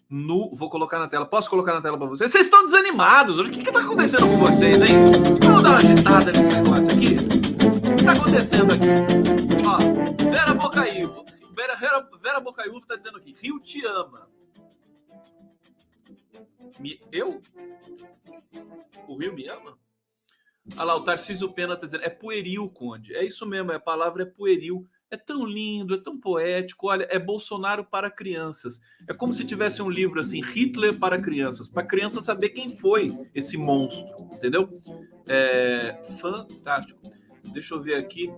no. 0.09 0.55
Vou 0.55 0.68
colocar 0.70 0.99
na 0.99 1.09
tela. 1.09 1.27
Posso 1.27 1.49
colocar 1.49 1.75
na 1.75 1.81
tela 1.81 1.99
para 1.99 2.07
vocês? 2.07 2.31
Vocês 2.31 2.47
estão 2.47 2.64
desanimados. 2.66 3.38
O 3.38 3.51
que 3.51 3.61
está 3.61 3.81
acontecendo 3.81 4.27
com 4.27 4.37
vocês, 4.38 4.81
hein? 4.83 4.97
Vamos 5.42 5.62
dar 5.62 5.70
uma 5.70 5.77
agitada 5.77 6.33
nesse 6.33 6.57
negócio 6.57 6.87
aqui? 6.87 7.16
O 7.16 7.97
que 7.97 8.01
está 8.01 8.12
acontecendo 8.12 8.75
aqui? 8.75 9.66
Ó, 9.66 10.31
Vera 10.31 10.55
Bocaiúva. 10.55 11.25
Vera, 11.55 11.77
Vera, 11.77 12.09
Vera 12.23 12.40
Bocaiúva 12.40 12.79
está 12.79 12.97
dizendo 12.97 13.18
aqui: 13.18 13.35
Rio 13.40 13.59
te 13.61 13.85
ama. 13.87 14.29
Me, 16.79 17.01
eu? 17.12 17.40
O 19.07 19.16
Rio 19.16 19.33
me 19.33 19.47
ama? 19.49 19.79
Olha 20.77 20.85
lá, 20.85 20.96
o 20.96 21.03
Tarcísio 21.03 21.53
Pena 21.53 21.74
está 21.74 21.87
dizendo, 21.87 22.05
é 22.05 22.09
pueril, 22.09 22.68
Conde. 22.68 23.14
É 23.14 23.24
isso 23.24 23.44
mesmo, 23.46 23.72
a 23.72 23.79
palavra 23.79 24.22
é 24.22 24.27
pueril. 24.27 24.88
É 25.11 25.16
tão 25.16 25.44
lindo, 25.44 25.94
é 25.94 25.98
tão 25.98 26.18
poético. 26.18 26.88
Olha, 26.88 27.07
é 27.09 27.18
Bolsonaro 27.18 27.85
para 27.85 28.11
crianças. 28.11 28.81
É 29.07 29.14
como 29.14 29.33
se 29.33 29.44
tivesse 29.44 29.81
um 29.81 29.88
livro 29.88 30.18
assim, 30.18 30.42
Hitler 30.42 30.98
para 30.98 31.20
crianças, 31.20 31.68
para 31.68 31.87
criança 31.87 32.20
saber 32.20 32.48
quem 32.48 32.68
foi 32.68 33.09
esse 33.35 33.57
monstro, 33.57 34.29
entendeu? 34.33 34.81
É 35.29 36.03
fantástico. 36.18 37.00
Deixa 37.53 37.74
eu 37.74 37.83
ver 37.83 37.94
aqui. 37.94 38.33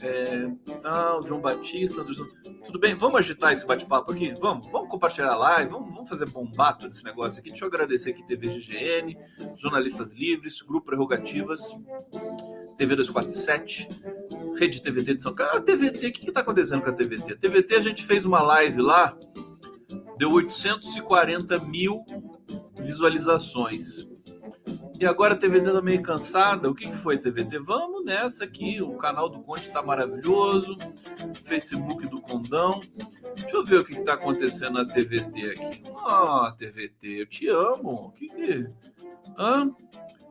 É, 0.00 0.44
ah, 0.84 1.18
o 1.18 1.22
João 1.22 1.40
Batista. 1.40 2.04
Tudo 2.66 2.78
bem? 2.78 2.94
Vamos 2.94 3.16
agitar 3.16 3.52
esse 3.52 3.66
bate-papo 3.66 4.12
aqui? 4.12 4.32
Vamos? 4.40 4.66
Vamos 4.68 4.88
compartilhar 4.88 5.32
a 5.32 5.36
live? 5.36 5.70
Vamos, 5.70 5.90
vamos 5.92 6.08
fazer 6.08 6.28
bombato 6.30 6.88
desse 6.88 7.04
negócio 7.04 7.40
aqui? 7.40 7.50
Deixa 7.50 7.64
eu 7.64 7.68
agradecer 7.68 8.10
aqui 8.10 8.26
TV 8.26 8.46
GGN, 8.48 9.16
Jornalistas 9.58 10.12
Livres, 10.12 10.62
Grupo 10.62 10.86
Prerrogativas, 10.86 11.62
TV 12.76 12.94
247, 12.94 13.88
Rede 14.58 14.80
TVT 14.80 15.14
de 15.14 15.22
São 15.22 15.34
Paulo. 15.34 15.52
Ah, 15.54 15.60
TVT, 15.60 16.08
o 16.08 16.12
que 16.12 16.28
está 16.28 16.40
acontecendo 16.40 16.82
com 16.82 16.90
a 16.90 16.92
TVT? 16.92 17.32
A 17.32 17.36
TVT 17.36 17.74
a 17.74 17.82
gente 17.82 18.04
fez 18.04 18.24
uma 18.24 18.40
live 18.40 18.80
lá, 18.80 19.16
deu 20.16 20.30
840 20.30 21.58
mil 21.64 22.04
visualizações. 22.80 24.07
E 25.00 25.06
agora 25.06 25.34
a 25.34 25.36
TVT 25.36 25.72
tá 25.72 25.80
meio 25.80 26.02
cansada. 26.02 26.68
O 26.68 26.74
que, 26.74 26.84
que 26.84 26.96
foi, 26.96 27.16
TVT? 27.16 27.60
Vamos 27.60 28.04
nessa 28.04 28.42
aqui. 28.42 28.82
O 28.82 28.96
canal 28.96 29.28
do 29.28 29.38
Conte 29.38 29.70
tá 29.70 29.80
maravilhoso. 29.80 30.76
Facebook 31.44 32.04
do 32.08 32.20
Condão. 32.20 32.80
Deixa 33.36 33.56
eu 33.56 33.64
ver 33.64 33.78
o 33.78 33.84
que, 33.84 33.94
que 33.94 34.02
tá 34.02 34.14
acontecendo 34.14 34.72
na 34.72 34.84
TVT 34.84 35.50
aqui. 35.50 35.82
Ah, 36.04 36.52
TVT, 36.58 37.20
eu 37.20 37.26
te 37.26 37.48
amo. 37.48 38.06
O 38.06 38.10
que 38.10 38.26
que. 38.26 38.68
Hã? 39.38 39.72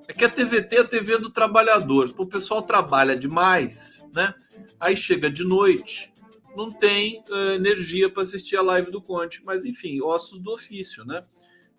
É 0.05 0.11
que 0.11 0.25
a 0.25 0.29
TVT 0.29 0.75
é 0.75 0.79
a 0.81 0.87
TV 0.87 1.17
do 1.17 1.29
trabalhador. 1.29 2.13
O 2.17 2.25
pessoal 2.25 2.61
trabalha 2.61 3.15
demais, 3.15 4.05
né? 4.13 4.33
Aí 4.77 4.97
chega 4.97 5.31
de 5.31 5.45
noite, 5.45 6.13
não 6.57 6.69
tem 6.69 7.23
uh, 7.29 7.51
energia 7.53 8.09
para 8.09 8.23
assistir 8.23 8.57
a 8.57 8.61
live 8.61 8.91
do 8.91 9.01
Conte. 9.01 9.41
Mas 9.45 9.63
enfim, 9.63 10.01
ossos 10.01 10.39
do 10.39 10.51
ofício, 10.51 11.05
né? 11.05 11.23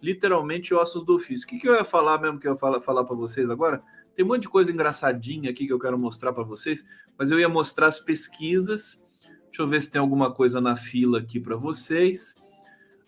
Literalmente 0.02 0.74
ossos 0.74 1.04
do 1.04 1.14
ofício. 1.16 1.46
O 1.46 1.48
que, 1.48 1.58
que 1.58 1.68
eu 1.68 1.74
ia 1.74 1.84
falar 1.84 2.18
mesmo 2.20 2.38
que 2.38 2.46
eu 2.46 2.52
ia 2.52 2.58
falar, 2.58 2.80
falar 2.80 3.04
para 3.04 3.16
vocês 3.16 3.50
agora? 3.50 3.82
Tem 4.14 4.24
um 4.24 4.28
monte 4.28 4.42
de 4.42 4.48
coisa 4.48 4.72
engraçadinha 4.72 5.50
aqui 5.50 5.66
que 5.66 5.72
eu 5.72 5.78
quero 5.78 5.98
mostrar 5.98 6.32
para 6.32 6.42
vocês, 6.42 6.84
mas 7.16 7.30
eu 7.30 7.38
ia 7.38 7.48
mostrar 7.48 7.86
as 7.86 8.00
pesquisas. 8.00 9.02
Deixa 9.46 9.62
eu 9.62 9.68
ver 9.68 9.80
se 9.80 9.90
tem 9.90 10.00
alguma 10.00 10.32
coisa 10.32 10.60
na 10.60 10.76
fila 10.76 11.20
aqui 11.20 11.38
para 11.38 11.56
vocês. 11.56 12.34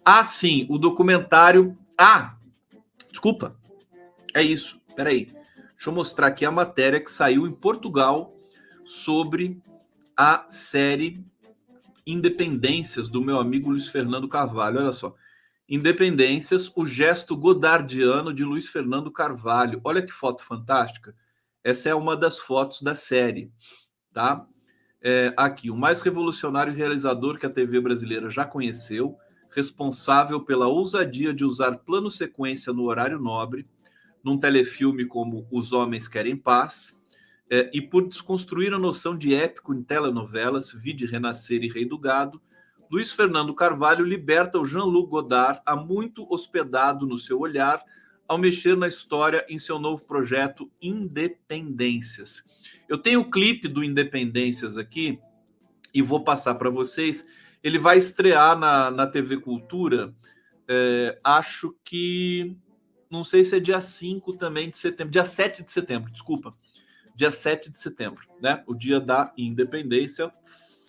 Ah, 0.04 0.24
sim, 0.24 0.66
o 0.68 0.78
documentário. 0.78 1.76
Ah, 1.96 2.36
desculpa. 3.10 3.56
É 4.34 4.42
isso. 4.42 4.80
Peraí. 4.94 5.26
Deixa 5.80 5.88
eu 5.88 5.94
mostrar 5.94 6.28
aqui 6.28 6.44
a 6.44 6.50
matéria 6.50 7.00
que 7.00 7.10
saiu 7.10 7.46
em 7.46 7.52
Portugal 7.52 8.36
sobre 8.84 9.60
a 10.16 10.46
série 10.50 11.24
Independências, 12.06 13.08
do 13.08 13.20
meu 13.20 13.38
amigo 13.38 13.70
Luiz 13.70 13.88
Fernando 13.88 14.28
Carvalho. 14.28 14.78
Olha 14.78 14.92
só. 14.92 15.14
Independências, 15.70 16.68
o 16.74 16.84
gesto 16.84 17.36
godardiano 17.36 18.34
de 18.34 18.42
Luiz 18.42 18.66
Fernando 18.66 19.08
Carvalho. 19.08 19.80
Olha 19.84 20.02
que 20.02 20.12
foto 20.12 20.42
fantástica. 20.42 21.14
Essa 21.62 21.90
é 21.90 21.94
uma 21.94 22.16
das 22.16 22.40
fotos 22.40 22.82
da 22.82 22.92
série, 22.96 23.52
tá? 24.12 24.44
É, 25.00 25.32
aqui, 25.36 25.70
o 25.70 25.76
mais 25.76 26.02
revolucionário 26.02 26.74
realizador 26.74 27.38
que 27.38 27.46
a 27.46 27.50
TV 27.50 27.80
brasileira 27.80 28.28
já 28.28 28.44
conheceu, 28.44 29.16
responsável 29.48 30.40
pela 30.40 30.66
ousadia 30.66 31.32
de 31.32 31.44
usar 31.44 31.78
plano 31.78 32.10
sequência 32.10 32.72
no 32.72 32.82
horário 32.86 33.20
nobre, 33.20 33.64
num 34.24 34.36
telefilme 34.36 35.06
como 35.06 35.46
Os 35.52 35.72
Homens 35.72 36.08
Querem 36.08 36.36
Paz, 36.36 37.00
é, 37.48 37.70
e 37.72 37.80
por 37.80 38.08
desconstruir 38.08 38.74
a 38.74 38.78
noção 38.78 39.16
de 39.16 39.36
épico 39.36 39.72
em 39.72 39.84
telenovelas, 39.84 40.72
Vide 40.72 41.06
Renascer 41.06 41.62
e 41.62 41.68
Rei 41.68 41.84
do 41.84 41.96
Gado, 41.96 42.42
Luiz 42.90 43.12
Fernando 43.12 43.54
Carvalho 43.54 44.04
liberta 44.04 44.58
o 44.58 44.66
Jean-Luc 44.66 45.08
Godard, 45.08 45.60
há 45.64 45.76
muito 45.76 46.26
hospedado 46.28 47.06
no 47.06 47.16
seu 47.18 47.38
olhar, 47.38 47.80
ao 48.26 48.36
mexer 48.36 48.76
na 48.76 48.88
história 48.88 49.46
em 49.48 49.60
seu 49.60 49.78
novo 49.78 50.04
projeto 50.04 50.68
Independências. 50.82 52.42
Eu 52.88 52.98
tenho 52.98 53.20
o 53.20 53.30
clipe 53.30 53.68
do 53.68 53.84
Independências 53.84 54.76
aqui 54.76 55.20
e 55.94 56.02
vou 56.02 56.24
passar 56.24 56.56
para 56.56 56.68
vocês. 56.68 57.24
Ele 57.62 57.78
vai 57.78 57.98
estrear 57.98 58.58
na, 58.58 58.90
na 58.90 59.06
TV 59.06 59.38
Cultura, 59.38 60.12
é, 60.68 61.18
acho 61.22 61.76
que. 61.84 62.56
Não 63.08 63.24
sei 63.24 63.44
se 63.44 63.56
é 63.56 63.60
dia 63.60 63.80
5 63.80 64.36
também 64.36 64.70
de 64.70 64.78
setembro, 64.78 65.12
dia 65.12 65.24
7 65.24 65.64
de 65.64 65.72
setembro, 65.72 66.12
desculpa 66.12 66.54
dia 67.20 67.30
7 67.30 67.70
de 67.70 67.78
setembro, 67.78 68.26
né? 68.40 68.62
O 68.66 68.74
dia 68.74 68.98
da 68.98 69.30
independência 69.36 70.32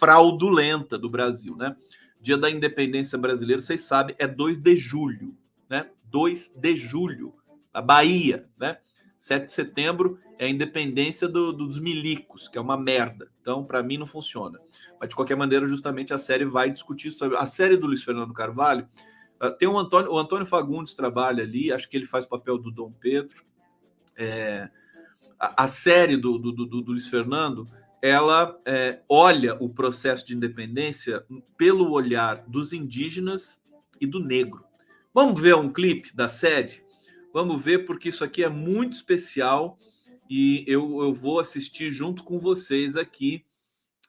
fraudulenta 0.02 0.98
do 0.98 1.08
Brasil, 1.08 1.56
né? 1.56 1.76
Dia 2.20 2.36
da 2.36 2.50
independência 2.50 3.20
brasileira, 3.20 3.62
vocês 3.62 3.82
sabem, 3.82 4.16
é 4.18 4.28
2 4.28 4.58
de 4.58 4.76
julho, 4.76 5.38
né? 5.70 5.92
2 6.06 6.54
de 6.56 6.76
julho, 6.76 7.36
a 7.72 7.84
Bahia, 7.84 8.50
né? 8.60 8.80
7 9.20 9.46
de 9.46 9.52
setembro 9.52 10.18
é 10.40 10.46
a 10.46 10.50
independência 10.50 11.28
do, 11.28 11.54
dos 11.54 11.80
milicos, 11.80 12.48
que 12.48 12.58
é 12.58 12.62
uma 12.62 12.76
merda. 12.76 13.30
Então, 13.40 13.64
para 13.64 13.84
mim, 13.84 13.96
não 13.96 14.08
funciona. 14.08 14.60
Mas, 15.00 15.10
de 15.10 15.16
qualquer 15.16 15.38
maneira, 15.38 15.68
justamente 15.68 16.16
a 16.16 16.18
série 16.18 16.46
vai 16.46 16.72
discutir 16.72 17.10
isso. 17.10 17.24
A 17.36 17.46
série 17.46 17.78
do 17.78 17.86
Luiz 17.86 18.04
Fernando 18.04 18.34
Carvalho 18.34 18.90
uh, 19.40 19.52
tem 19.52 19.68
um 19.68 19.78
Antônio, 19.78 20.12
o 20.12 20.18
Antônio 20.18 20.48
Fagundes 20.48 20.96
trabalha 20.96 21.44
ali, 21.44 21.72
acho 21.72 21.88
que 21.88 21.96
ele 21.96 22.08
faz 22.08 22.26
o 22.26 22.30
papel 22.30 22.58
do 22.58 22.72
Dom 22.72 22.92
Pedro. 22.92 23.44
É, 24.18 24.68
a, 25.40 25.68
série 25.68 26.18
do, 26.18 26.40
do, 26.40 26.52
do, 26.52 26.66
do, 26.66 26.92
Luiz 26.92 27.08
Fernando 27.08 27.66
ela 28.02 28.60
é, 28.66 29.00
olha 29.08 29.56
o 29.60 29.70
processo 29.70 30.26
de 30.26 30.36
independência 30.36 31.24
pelo 31.58 31.92
olhar 31.92 32.44
dos 32.48 32.74
indígenas 32.74 33.62
e 34.00 34.08
do 34.08 34.20
negro. 34.20 34.64
Vamos 35.14 35.40
ver 35.40 35.56
um 35.56 35.72
clipe 35.72 36.16
da 36.16 36.28
série? 36.28 36.82
Vamos 37.34 37.62
ver, 37.62 37.86
porque 37.86 38.10
isso 38.10 38.24
aqui 38.24 38.44
é 38.44 38.50
muito 38.50 38.94
especial 38.94 39.78
e 40.30 40.64
eu, 40.68 41.02
eu 41.02 41.14
vou 41.14 41.40
assistir 41.40 41.92
junto 41.92 42.24
com 42.24 42.40
vocês 42.40 42.96
aqui. 42.96 43.46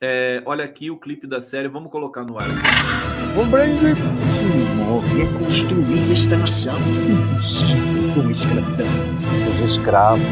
É, 0.00 0.42
olha 0.46 0.64
aqui 0.64 0.90
o 0.90 0.98
clipe 0.98 1.26
da 1.26 1.40
série, 1.40 1.68
vamos 1.68 1.90
colocar 1.90 2.24
no 2.24 2.38
ar. 2.38 2.48
Compreende? 3.35 3.94
Reconstruir 5.16 6.12
esta 6.12 6.37
nação 6.37 6.76
impossível 7.09 8.14
com 8.14 8.31
escravidão 8.31 9.12
escravos 9.62 10.27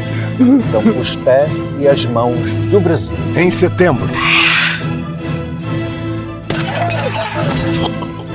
são 0.71 0.99
os 0.99 1.15
pés 1.17 1.49
e 1.79 1.87
as 1.87 2.05
mãos 2.05 2.53
do 2.71 2.79
Brasil. 2.79 3.15
Em 3.35 3.51
setembro. 3.51 4.07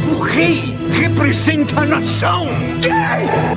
O 0.09 0.21
rei 0.21 0.77
representa 0.93 1.81
a 1.81 1.85
nação. 1.85 2.47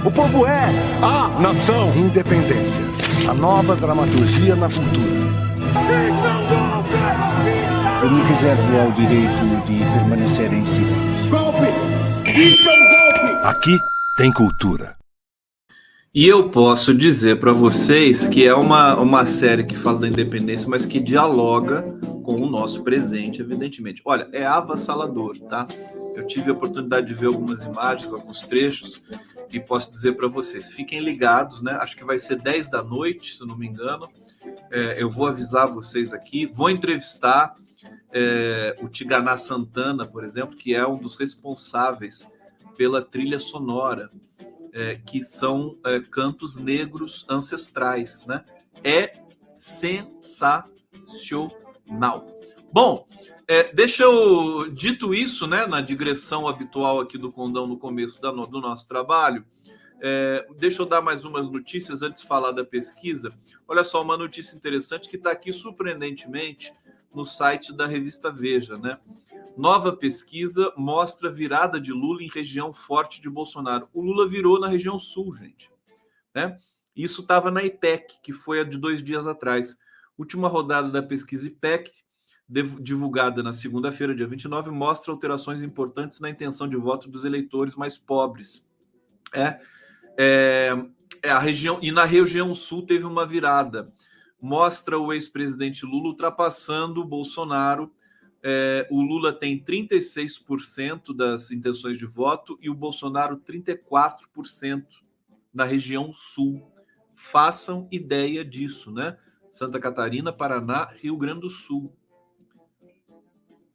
O 0.04 0.12
povo 0.12 0.45
é 0.45 0.69
a 1.02 1.30
nação. 1.39 1.91
Independências. 1.95 3.28
A 3.28 3.34
nova 3.34 3.75
dramaturgia 3.75 4.56
na 4.56 4.67
cultura. 4.69 5.30
Eu 8.02 8.12
me 8.12 8.21
reservo 8.23 8.80
ao 8.80 8.91
direito 8.93 9.65
de 9.65 9.80
permanecer 9.93 10.54
em 10.54 10.63
silêncio. 10.65 11.30
Golpe! 11.30 11.67
Isso 12.36 12.69
é 12.69 12.73
um 12.73 12.88
golpe! 12.88 13.47
Aqui 13.47 13.78
tem 14.17 14.32
cultura. 14.32 14.98
E 16.11 16.27
eu 16.27 16.49
posso 16.49 16.91
dizer 16.91 17.39
para 17.39 17.51
vocês 17.51 18.27
que 18.27 18.43
é 18.43 18.55
uma, 18.55 18.95
uma 18.95 19.27
série 19.27 19.63
que 19.63 19.75
fala 19.77 19.99
da 19.99 20.07
independência, 20.07 20.67
mas 20.67 20.83
que 20.83 20.99
dialoga 20.99 21.83
com 22.23 22.33
o 22.33 22.49
nosso 22.49 22.83
presente, 22.83 23.43
evidentemente. 23.43 24.01
Olha, 24.03 24.27
é 24.33 24.43
avassalador, 24.43 25.37
tá? 25.41 25.67
Eu 26.15 26.25
tive 26.25 26.49
a 26.49 26.53
oportunidade 26.53 27.05
de 27.05 27.13
ver 27.13 27.27
algumas 27.27 27.63
imagens, 27.63 28.11
alguns 28.11 28.41
trechos, 28.41 29.03
e 29.53 29.59
posso 29.59 29.91
dizer 29.91 30.13
para 30.13 30.27
vocês, 30.27 30.69
fiquem 30.71 30.99
ligados, 30.99 31.61
né? 31.61 31.73
Acho 31.73 31.95
que 31.95 32.03
vai 32.03 32.17
ser 32.17 32.37
10 32.37 32.71
da 32.71 32.83
noite, 32.83 33.35
se 33.35 33.45
não 33.45 33.55
me 33.55 33.67
engano. 33.67 34.07
É, 34.71 34.95
eu 34.99 35.11
vou 35.11 35.27
avisar 35.27 35.67
vocês 35.67 36.11
aqui, 36.11 36.47
vou 36.47 36.71
entrevistar 36.71 37.53
é, 38.11 38.75
o 38.81 38.89
Tiganá 38.89 39.37
Santana, 39.37 40.07
por 40.07 40.23
exemplo, 40.23 40.55
que 40.55 40.73
é 40.73 40.87
um 40.87 40.97
dos 40.97 41.15
responsáveis 41.15 42.27
pela 42.75 42.99
trilha 42.99 43.37
sonora 43.37 44.09
é, 44.73 44.95
que 44.95 45.21
são 45.21 45.77
é, 45.86 45.99
cantos 45.99 46.55
negros 46.55 47.25
ancestrais, 47.29 48.25
né? 48.25 48.43
É 48.84 49.12
sensacional. 49.58 50.67
Bom, 52.71 53.08
é, 53.47 53.73
deixa 53.73 54.03
eu, 54.03 54.69
dito 54.71 55.13
isso, 55.13 55.47
né, 55.47 55.65
na 55.65 55.82
digressão 55.82 56.47
habitual 56.47 56.99
aqui 56.99 57.17
do 57.17 57.32
Condão 57.32 57.65
no 57.65 57.77
começo 57.77 58.21
da, 58.21 58.29
do 58.32 58.62
nosso 58.62 58.88
trabalho, 58.88 59.43
é, 60.01 60.45
deixa 60.58 60.82
eu 60.82 60.86
dar 60.86 61.01
mais 61.01 61.25
umas 61.25 61.49
notícias 61.49 62.01
antes 62.01 62.21
de 62.21 62.27
falar 62.27 62.51
da 62.51 62.63
pesquisa. 62.63 63.32
Olha 63.67 63.84
só, 63.84 64.01
uma 64.01 64.15
notícia 64.15 64.55
interessante 64.55 65.10
que 65.10 65.17
está 65.17 65.32
aqui 65.32 65.51
surpreendentemente 65.51 66.71
no 67.13 67.25
site 67.25 67.73
da 67.73 67.85
revista 67.85 68.31
Veja, 68.31 68.77
né? 68.77 68.99
Nova 69.57 69.91
pesquisa 69.91 70.71
mostra 70.77 71.29
virada 71.29 71.81
de 71.81 71.91
Lula 71.91 72.23
em 72.23 72.29
região 72.29 72.73
forte 72.73 73.21
de 73.21 73.29
Bolsonaro. 73.29 73.89
O 73.93 74.01
Lula 74.01 74.27
virou 74.27 74.59
na 74.59 74.67
região 74.67 74.97
sul, 74.97 75.33
gente. 75.35 75.69
Né? 76.33 76.57
Isso 76.95 77.21
estava 77.21 77.51
na 77.51 77.63
IPEC, 77.63 78.19
que 78.23 78.31
foi 78.31 78.61
a 78.61 78.63
de 78.63 78.77
dois 78.77 79.03
dias 79.03 79.27
atrás. 79.27 79.77
Última 80.17 80.47
rodada 80.47 80.89
da 80.89 81.03
pesquisa 81.03 81.47
IPEC, 81.47 81.91
divulgada 82.79 83.43
na 83.43 83.53
segunda-feira, 83.53 84.15
dia 84.15 84.27
29, 84.27 84.71
mostra 84.71 85.11
alterações 85.11 85.61
importantes 85.61 86.19
na 86.19 86.29
intenção 86.29 86.67
de 86.67 86.75
voto 86.75 87.09
dos 87.09 87.25
eleitores 87.25 87.75
mais 87.75 87.97
pobres. 87.97 88.65
É, 89.33 89.59
é, 90.17 90.71
é 91.21 91.29
a 91.29 91.39
região 91.39 91.79
e 91.81 91.91
na 91.91 92.05
região 92.05 92.53
sul 92.55 92.85
teve 92.85 93.05
uma 93.05 93.25
virada. 93.25 93.93
Mostra 94.41 94.97
o 94.97 95.12
ex-presidente 95.12 95.86
Lula 95.86 96.10
ultrapassando 96.10 97.02
o 97.02 97.06
Bolsonaro 97.06 97.91
é, 98.41 98.88
o 98.89 99.02
Lula 99.02 99.34
tem 99.34 99.62
36% 99.62 101.13
das 101.13 101.52
intenções 101.52 101.97
de 101.97 102.06
voto 102.06 102.58
e 102.62 102.69
o 102.69 102.73
Bolsonaro 102.73 103.38
34% 103.38 104.86
na 105.54 105.65
região 105.65 106.13
sul. 106.13 106.71
Façam 107.13 107.88
ideia 107.91 108.45
disso, 108.45 108.91
né? 108.91 109.17
Santa 109.52 109.80
Catarina, 109.80 110.32
Paraná, 110.32 110.86
Rio 110.86 111.17
Grande 111.17 111.41
do 111.41 111.50
Sul. 111.50 111.94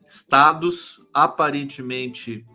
Estados 0.06 1.04
aparentemente 1.12 2.46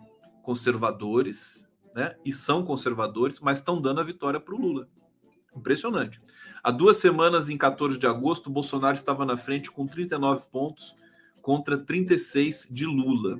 conservadores, 0.42 1.68
né? 1.94 2.16
E 2.26 2.34
são 2.34 2.66
conservadores, 2.66 3.40
mas 3.40 3.60
estão 3.60 3.80
dando 3.80 4.02
a 4.02 4.04
vitória 4.04 4.40
para 4.40 4.56
o 4.56 4.60
Lula. 4.60 4.90
Impressionante. 5.56 6.20
Há 6.64 6.72
duas 6.72 6.98
semanas, 6.98 7.50
em 7.50 7.58
14 7.58 7.98
de 7.98 8.08
agosto, 8.08 8.50
Bolsonaro 8.50 8.96
estava 8.96 9.26
na 9.26 9.38
frente 9.38 9.72
com 9.72 9.88
39 9.88 10.46
pontos 10.52 10.96
contra 11.42 11.78
36 11.78 12.68
de 12.70 12.86
Lula. 12.86 13.40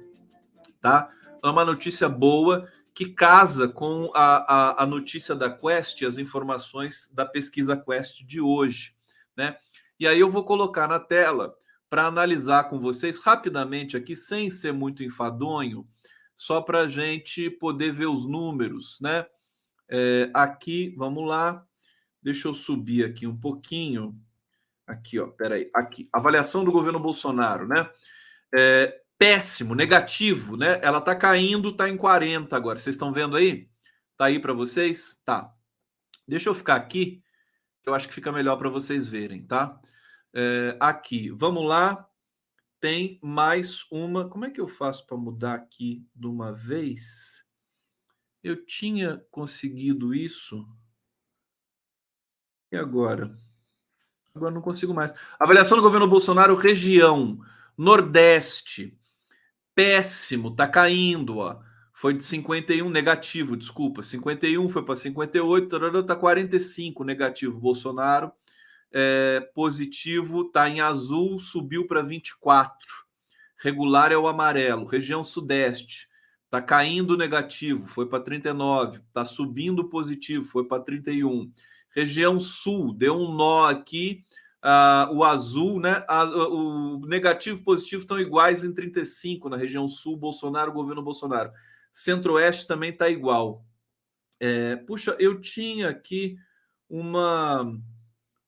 Tá? 0.82 1.12
É 1.44 1.48
uma 1.48 1.66
notícia 1.66 2.08
boa 2.08 2.68
que 2.94 3.10
casa 3.10 3.68
com 3.68 4.12
a, 4.14 4.82
a, 4.82 4.84
a 4.84 4.86
notícia 4.86 5.36
da 5.36 5.50
Quest, 5.50 6.04
as 6.04 6.18
informações 6.18 7.10
da 7.14 7.26
pesquisa 7.26 7.78
Quest 7.78 8.24
de 8.26 8.42
hoje. 8.42 8.96
Né? 9.36 9.58
E 10.00 10.08
aí 10.08 10.20
eu 10.20 10.30
vou 10.30 10.44
colocar 10.44 10.88
na 10.88 11.00
tela 11.00 11.56
para 11.90 12.06
analisar 12.06 12.66
com 12.66 12.80
vocês 12.80 13.20
rapidamente 13.20 13.98
aqui, 13.98 14.16
sem 14.16 14.50
ser 14.50 14.72
muito 14.72 15.04
enfadonho, 15.04 15.88
só 16.38 16.62
para 16.62 16.82
a 16.82 16.88
gente 16.88 17.50
poder 17.50 17.92
ver 17.92 18.06
os 18.06 18.26
números, 18.28 19.00
né? 19.02 19.26
É, 19.90 20.30
aqui, 20.34 20.94
vamos 20.96 21.28
lá, 21.28 21.66
deixa 22.22 22.48
eu 22.48 22.54
subir 22.54 23.06
aqui 23.06 23.28
um 23.28 23.38
pouquinho. 23.38 24.20
Aqui, 24.86 25.20
ó, 25.20 25.28
peraí, 25.28 25.70
aqui. 25.74 26.10
Avaliação 26.12 26.64
do 26.64 26.72
governo 26.72 27.00
Bolsonaro, 27.00 27.68
né? 27.68 27.90
É, 28.54 29.02
péssimo, 29.18 29.76
negativo, 29.76 30.58
né? 30.58 30.80
Ela 30.82 31.02
tá 31.02 31.16
caindo, 31.16 31.76
tá 31.76 31.88
em 31.88 31.98
40 31.98 32.56
agora. 32.56 32.80
Vocês 32.80 32.96
estão 32.96 33.14
vendo 33.14 33.36
aí? 33.36 33.70
Tá 34.18 34.26
aí 34.26 34.40
para 34.40 34.54
vocês? 34.54 35.22
Tá. 35.24 35.54
Deixa 36.28 36.50
eu 36.50 36.56
ficar 36.56 36.76
aqui, 36.76 37.24
que 37.84 37.90
eu 37.90 37.94
acho 37.94 38.08
que 38.08 38.14
fica 38.14 38.32
melhor 38.32 38.58
para 38.58 38.70
vocês 38.70 39.08
verem, 39.08 39.46
tá? 39.46 39.80
É, 40.34 40.78
aqui, 40.80 41.30
vamos 41.32 41.66
lá. 41.68 42.08
tem 42.80 43.20
mais 43.22 43.86
uma. 43.92 44.30
Como 44.30 44.46
é 44.46 44.50
que 44.50 44.62
eu 44.62 44.68
faço 44.68 45.06
para 45.06 45.18
mudar 45.18 45.56
aqui 45.56 46.06
de 46.16 46.28
uma 46.28 46.54
vez? 46.54 47.46
Eu 48.44 48.66
tinha 48.66 49.24
conseguido 49.30 50.14
isso. 50.14 50.66
E 52.72 52.78
agora? 52.78 53.36
Agora 54.34 54.54
não 54.54 54.62
consigo 54.62 54.94
mais. 54.94 55.14
Avaliação 55.40 55.78
do 55.78 55.84
governo 55.84 56.08
Bolsonaro, 56.08 56.56
região 56.56 57.40
Nordeste. 57.78 58.98
Péssimo, 59.74 60.56
tá 60.56 60.68
caindo, 60.68 61.38
ó. 61.38 61.60
Foi 61.94 62.14
de 62.14 62.24
51 62.24 62.90
negativo, 62.90 63.58
desculpa. 63.58 64.04
51 64.04 64.70
foi 64.70 64.84
para 64.84 64.96
58, 64.96 66.04
tá 66.04 66.16
45 66.16 67.04
negativo. 67.04 67.60
Bolsonaro 67.60 68.32
é, 68.92 69.42
positivo 69.54 70.46
tá 70.46 70.70
em 70.70 70.82
azul, 70.82 71.40
subiu 71.40 71.88
para 71.88 72.02
24. 72.02 72.78
Regular 73.58 74.12
é 74.12 74.18
o 74.18 74.28
amarelo. 74.28 74.86
Região 74.86 75.24
Sudeste 75.24 76.08
tá 76.50 76.62
caindo 76.62 77.18
negativo, 77.18 77.86
foi 77.86 78.08
para 78.08 78.24
39. 78.24 79.02
Tá 79.14 79.26
subindo 79.26 79.90
positivo, 79.90 80.46
foi 80.46 80.66
para 80.66 80.82
31. 80.82 81.52
Região 81.96 82.40
Sul, 82.40 82.94
deu 82.94 83.16
um 83.16 83.34
nó 83.34 83.66
aqui. 83.66 84.24
Uh, 84.62 85.16
o 85.16 85.24
azul, 85.24 85.80
né? 85.80 86.06
o 86.10 87.06
negativo 87.08 87.60
e 87.60 87.64
positivo 87.64 88.02
estão 88.02 88.20
iguais 88.20 88.66
em 88.66 88.74
35 88.74 89.48
na 89.48 89.56
região 89.56 89.88
sul, 89.88 90.18
Bolsonaro, 90.18 90.74
governo 90.74 91.02
Bolsonaro. 91.02 91.50
Centro-Oeste 91.94 92.68
também 92.68 92.90
está 92.90 93.10
igual. 93.10 93.64
É, 94.38 94.76
puxa, 94.76 95.16
eu 95.18 95.40
tinha 95.40 95.88
aqui 95.88 96.38
uma 96.90 97.74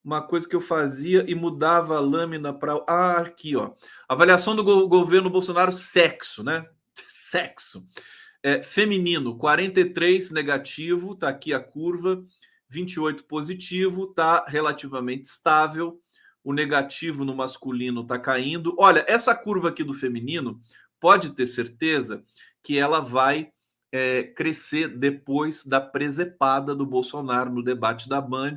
uma 0.03 0.21
coisa 0.21 0.47
que 0.47 0.55
eu 0.55 0.61
fazia 0.61 1.23
e 1.27 1.35
mudava 1.35 1.95
a 1.95 1.99
lâmina 1.99 2.51
para. 2.51 2.73
Ah, 2.87 3.19
aqui, 3.19 3.55
ó. 3.55 3.71
Avaliação 4.09 4.55
do 4.55 4.63
go 4.63 4.87
governo 4.87 5.29
Bolsonaro, 5.29 5.71
sexo, 5.71 6.43
né? 6.43 6.65
Sexo. 7.07 7.87
É, 8.43 8.63
feminino, 8.63 9.37
43 9.37 10.31
negativo, 10.31 11.15
tá 11.15 11.29
aqui 11.29 11.53
a 11.53 11.59
curva. 11.59 12.23
28 12.71 13.25
positivo, 13.25 14.07
tá 14.07 14.45
relativamente 14.47 15.25
estável. 15.25 15.99
O 16.43 16.53
negativo 16.53 17.25
no 17.25 17.35
masculino 17.35 18.05
tá 18.05 18.17
caindo. 18.17 18.73
Olha, 18.79 19.05
essa 19.07 19.35
curva 19.35 19.69
aqui 19.69 19.83
do 19.83 19.93
feminino, 19.93 20.59
pode 20.99 21.31
ter 21.35 21.45
certeza 21.47 22.23
que 22.63 22.77
ela 22.77 23.01
vai 23.01 23.51
é, 23.91 24.23
crescer 24.23 24.87
depois 24.87 25.65
da 25.65 25.81
presepada 25.81 26.73
do 26.73 26.85
Bolsonaro 26.85 27.51
no 27.51 27.61
debate 27.61 28.07
da 28.07 28.21
Band, 28.21 28.55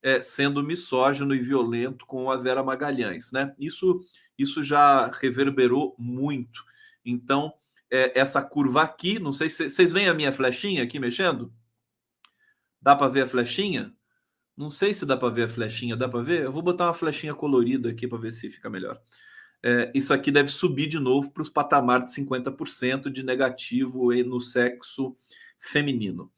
é, 0.00 0.20
sendo 0.20 0.62
misógino 0.62 1.34
e 1.34 1.40
violento 1.40 2.06
com 2.06 2.30
a 2.30 2.36
Vera 2.36 2.62
Magalhães, 2.62 3.32
né? 3.32 3.52
Isso, 3.58 4.00
isso 4.38 4.62
já 4.62 5.10
reverberou 5.20 5.96
muito. 5.98 6.64
Então, 7.04 7.52
é, 7.90 8.18
essa 8.18 8.40
curva 8.40 8.82
aqui, 8.82 9.18
não 9.18 9.32
sei 9.32 9.48
se 9.48 9.68
vocês 9.68 9.92
veem 9.92 10.08
a 10.08 10.14
minha 10.14 10.30
flechinha 10.30 10.84
aqui 10.84 11.00
mexendo. 11.00 11.52
Dá 12.86 12.94
para 12.94 13.08
ver 13.08 13.22
a 13.22 13.26
flechinha? 13.26 13.92
Não 14.56 14.70
sei 14.70 14.94
se 14.94 15.04
dá 15.04 15.16
para 15.16 15.28
ver 15.28 15.42
a 15.42 15.48
flechinha. 15.48 15.96
Dá 15.96 16.08
para 16.08 16.22
ver? 16.22 16.44
Eu 16.44 16.52
vou 16.52 16.62
botar 16.62 16.84
uma 16.86 16.94
flechinha 16.94 17.34
colorida 17.34 17.88
aqui 17.88 18.06
para 18.06 18.16
ver 18.16 18.30
se 18.30 18.48
fica 18.48 18.70
melhor. 18.70 19.02
É, 19.60 19.90
isso 19.92 20.14
aqui 20.14 20.30
deve 20.30 20.50
subir 20.50 20.86
de 20.86 21.00
novo 21.00 21.32
para 21.32 21.42
os 21.42 21.50
patamares 21.50 22.14
de 22.14 22.20
50% 22.20 23.10
de 23.10 23.24
negativo 23.24 24.14
no 24.22 24.40
sexo 24.40 25.16
feminino. 25.58 26.30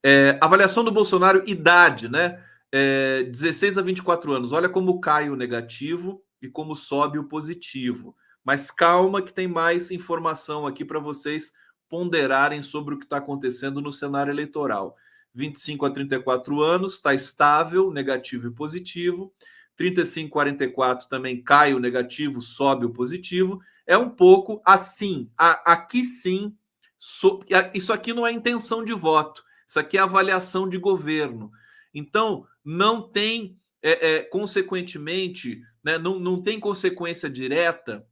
É, 0.00 0.38
avaliação 0.40 0.84
do 0.84 0.92
Bolsonaro, 0.92 1.42
idade, 1.44 2.08
né? 2.08 2.40
É, 2.70 3.24
16 3.24 3.76
a 3.76 3.82
24 3.82 4.32
anos. 4.32 4.52
Olha 4.52 4.68
como 4.68 5.00
cai 5.00 5.28
o 5.28 5.34
negativo 5.34 6.22
e 6.40 6.48
como 6.48 6.76
sobe 6.76 7.18
o 7.18 7.24
positivo. 7.24 8.16
Mas 8.44 8.70
calma, 8.70 9.20
que 9.20 9.34
tem 9.34 9.48
mais 9.48 9.90
informação 9.90 10.68
aqui 10.68 10.84
para 10.84 11.00
vocês 11.00 11.52
ponderarem 11.88 12.62
sobre 12.62 12.94
o 12.94 12.98
que 12.98 13.06
está 13.06 13.16
acontecendo 13.16 13.80
no 13.80 13.90
cenário 13.90 14.30
eleitoral. 14.30 14.96
25 15.36 15.84
a 15.84 15.90
34 15.90 16.62
anos, 16.62 16.94
está 16.94 17.12
estável, 17.12 17.92
negativo 17.92 18.48
e 18.48 18.50
positivo. 18.50 19.32
35 19.76 20.30
44 20.30 21.08
também 21.08 21.42
cai 21.42 21.74
o 21.74 21.78
negativo, 21.78 22.40
sobe 22.40 22.86
o 22.86 22.92
positivo. 22.92 23.60
É 23.86 23.98
um 23.98 24.08
pouco 24.08 24.62
assim. 24.64 25.30
A, 25.36 25.72
aqui 25.72 26.04
sim, 26.04 26.56
so, 26.98 27.40
isso 27.74 27.92
aqui 27.92 28.14
não 28.14 28.26
é 28.26 28.32
intenção 28.32 28.82
de 28.82 28.94
voto, 28.94 29.44
isso 29.66 29.78
aqui 29.78 29.98
é 29.98 30.00
avaliação 30.00 30.66
de 30.66 30.78
governo. 30.78 31.52
Então, 31.92 32.46
não 32.64 33.02
tem, 33.02 33.58
é, 33.82 34.14
é, 34.14 34.22
consequentemente, 34.22 35.60
né, 35.84 35.98
não, 35.98 36.18
não 36.18 36.42
tem 36.42 36.58
consequência 36.58 37.28
direta 37.28 38.06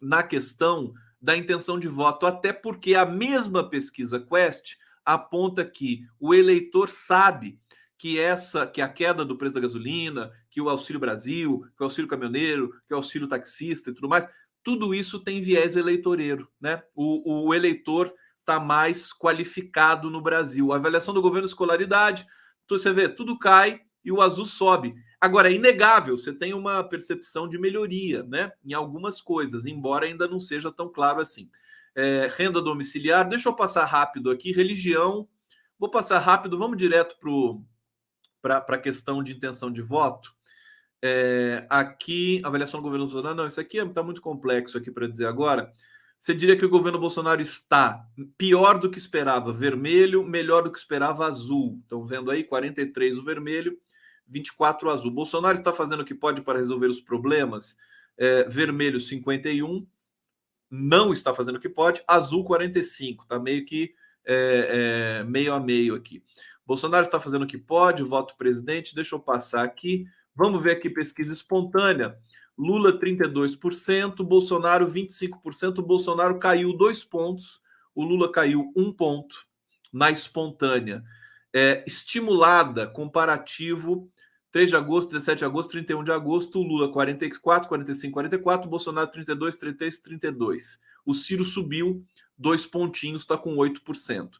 na 0.00 0.22
questão 0.22 0.94
da 1.20 1.36
intenção 1.36 1.78
de 1.78 1.86
voto, 1.86 2.26
até 2.26 2.52
porque 2.52 2.94
a 2.94 3.04
mesma 3.04 3.68
pesquisa 3.68 4.18
Quest 4.18 4.76
aponta 5.04 5.64
que 5.64 6.04
o 6.18 6.34
eleitor 6.34 6.88
sabe 6.88 7.58
que 7.98 8.18
essa, 8.18 8.66
que 8.66 8.80
a 8.80 8.88
queda 8.88 9.24
do 9.24 9.36
preço 9.36 9.54
da 9.54 9.60
gasolina, 9.60 10.32
que 10.50 10.60
o 10.60 10.68
Auxílio 10.68 10.98
Brasil, 10.98 11.64
que 11.76 11.82
o 11.82 11.84
Auxílio 11.84 12.08
Caminhoneiro, 12.08 12.72
que 12.86 12.92
o 12.92 12.96
Auxílio 12.96 13.28
Taxista 13.28 13.90
e 13.90 13.94
tudo 13.94 14.08
mais, 14.08 14.28
tudo 14.62 14.94
isso 14.94 15.20
tem 15.20 15.40
viés 15.40 15.76
eleitoreiro, 15.76 16.48
né? 16.60 16.82
O, 16.94 17.46
o 17.46 17.54
eleitor 17.54 18.12
está 18.40 18.58
mais 18.58 19.12
qualificado 19.12 20.10
no 20.10 20.20
Brasil. 20.20 20.72
A 20.72 20.76
avaliação 20.76 21.14
do 21.14 21.22
governo 21.22 21.46
escolaridade, 21.46 22.26
você 22.68 22.92
vê, 22.92 23.08
tudo 23.08 23.38
cai 23.38 23.80
e 24.04 24.10
o 24.10 24.20
azul 24.20 24.46
sobe. 24.46 24.94
Agora, 25.20 25.48
é 25.48 25.54
inegável, 25.54 26.16
você 26.16 26.32
tem 26.32 26.54
uma 26.54 26.82
percepção 26.82 27.48
de 27.48 27.58
melhoria, 27.58 28.24
né? 28.24 28.50
Em 28.64 28.72
algumas 28.72 29.20
coisas, 29.20 29.66
embora 29.66 30.06
ainda 30.06 30.26
não 30.26 30.40
seja 30.40 30.72
tão 30.72 30.88
claro 30.88 31.20
assim 31.20 31.48
é, 31.94 32.30
renda 32.36 32.60
domiciliar. 32.60 33.28
Deixa 33.28 33.48
eu 33.48 33.54
passar 33.54 33.84
rápido 33.84 34.30
aqui. 34.30 34.52
Religião. 34.52 35.28
Vou 35.78 35.90
passar 35.90 36.18
rápido, 36.20 36.56
vamos 36.56 36.76
direto 36.76 37.16
para 38.40 38.58
a 38.58 38.78
questão 38.78 39.22
de 39.22 39.32
intenção 39.32 39.70
de 39.70 39.82
voto. 39.82 40.32
É, 41.04 41.66
aqui, 41.68 42.40
avaliação 42.44 42.80
do 42.80 42.84
governo 42.84 43.06
Bolsonaro. 43.06 43.34
Não, 43.34 43.46
isso 43.46 43.60
aqui 43.60 43.78
está 43.78 44.02
muito 44.02 44.20
complexo 44.20 44.78
aqui 44.78 44.90
para 44.90 45.08
dizer 45.08 45.26
agora. 45.26 45.72
Você 46.22 46.32
diria 46.32 46.56
que 46.56 46.64
o 46.64 46.68
governo 46.68 47.00
Bolsonaro 47.00 47.42
está 47.42 48.06
pior 48.38 48.78
do 48.78 48.88
que 48.88 48.96
esperava, 48.96 49.52
vermelho, 49.52 50.22
melhor 50.22 50.62
do 50.62 50.70
que 50.70 50.78
esperava, 50.78 51.26
azul. 51.26 51.80
Estão 51.82 52.06
vendo 52.06 52.30
aí, 52.30 52.44
43 52.44 53.18
o 53.18 53.24
vermelho, 53.24 53.76
24 54.28 54.86
o 54.86 54.92
azul. 54.92 55.10
Bolsonaro 55.10 55.58
está 55.58 55.72
fazendo 55.72 56.02
o 56.02 56.04
que 56.04 56.14
pode 56.14 56.40
para 56.42 56.60
resolver 56.60 56.86
os 56.86 57.00
problemas. 57.00 57.76
É, 58.16 58.44
vermelho, 58.44 59.00
51, 59.00 59.84
não 60.74 61.12
está 61.12 61.34
fazendo 61.34 61.56
o 61.56 61.60
que 61.60 61.68
pode, 61.68 62.02
azul 62.08 62.42
45, 62.44 63.24
está 63.24 63.38
meio 63.38 63.66
que 63.66 63.94
é, 64.24 65.18
é, 65.20 65.24
meio 65.24 65.52
a 65.52 65.60
meio 65.60 65.94
aqui. 65.94 66.24
Bolsonaro 66.66 67.04
está 67.04 67.20
fazendo 67.20 67.42
o 67.42 67.46
que 67.46 67.58
pode, 67.58 68.02
voto 68.02 68.34
presidente, 68.38 68.94
deixa 68.94 69.14
eu 69.14 69.20
passar 69.20 69.64
aqui. 69.64 70.06
Vamos 70.34 70.62
ver 70.62 70.70
aqui 70.70 70.88
pesquisa 70.88 71.34
espontânea. 71.34 72.16
Lula 72.56 72.98
32%, 72.98 74.22
Bolsonaro 74.24 74.86
25%. 74.86 75.82
Bolsonaro 75.82 76.38
caiu 76.38 76.72
dois 76.72 77.04
pontos, 77.04 77.60
o 77.94 78.02
Lula 78.02 78.32
caiu 78.32 78.72
um 78.74 78.90
ponto 78.90 79.46
na 79.92 80.10
espontânea. 80.10 81.04
É, 81.52 81.84
estimulada, 81.86 82.86
comparativo 82.86 84.10
3 84.52 84.68
de 84.68 84.76
agosto, 84.76 85.08
17 85.12 85.38
de 85.38 85.44
agosto, 85.46 85.70
31 85.70 86.04
de 86.04 86.12
agosto, 86.12 86.62
Lula 86.62 86.92
44, 86.92 87.68
45, 87.68 88.12
44, 88.12 88.68
Bolsonaro 88.68 89.10
32, 89.10 89.56
33, 89.56 89.98
32. 89.98 90.80
O 91.06 91.14
Ciro 91.14 91.44
subiu 91.44 92.04
dois 92.36 92.66
pontinhos, 92.66 93.22
está 93.22 93.36
com 93.36 93.56
8%. 93.56 94.30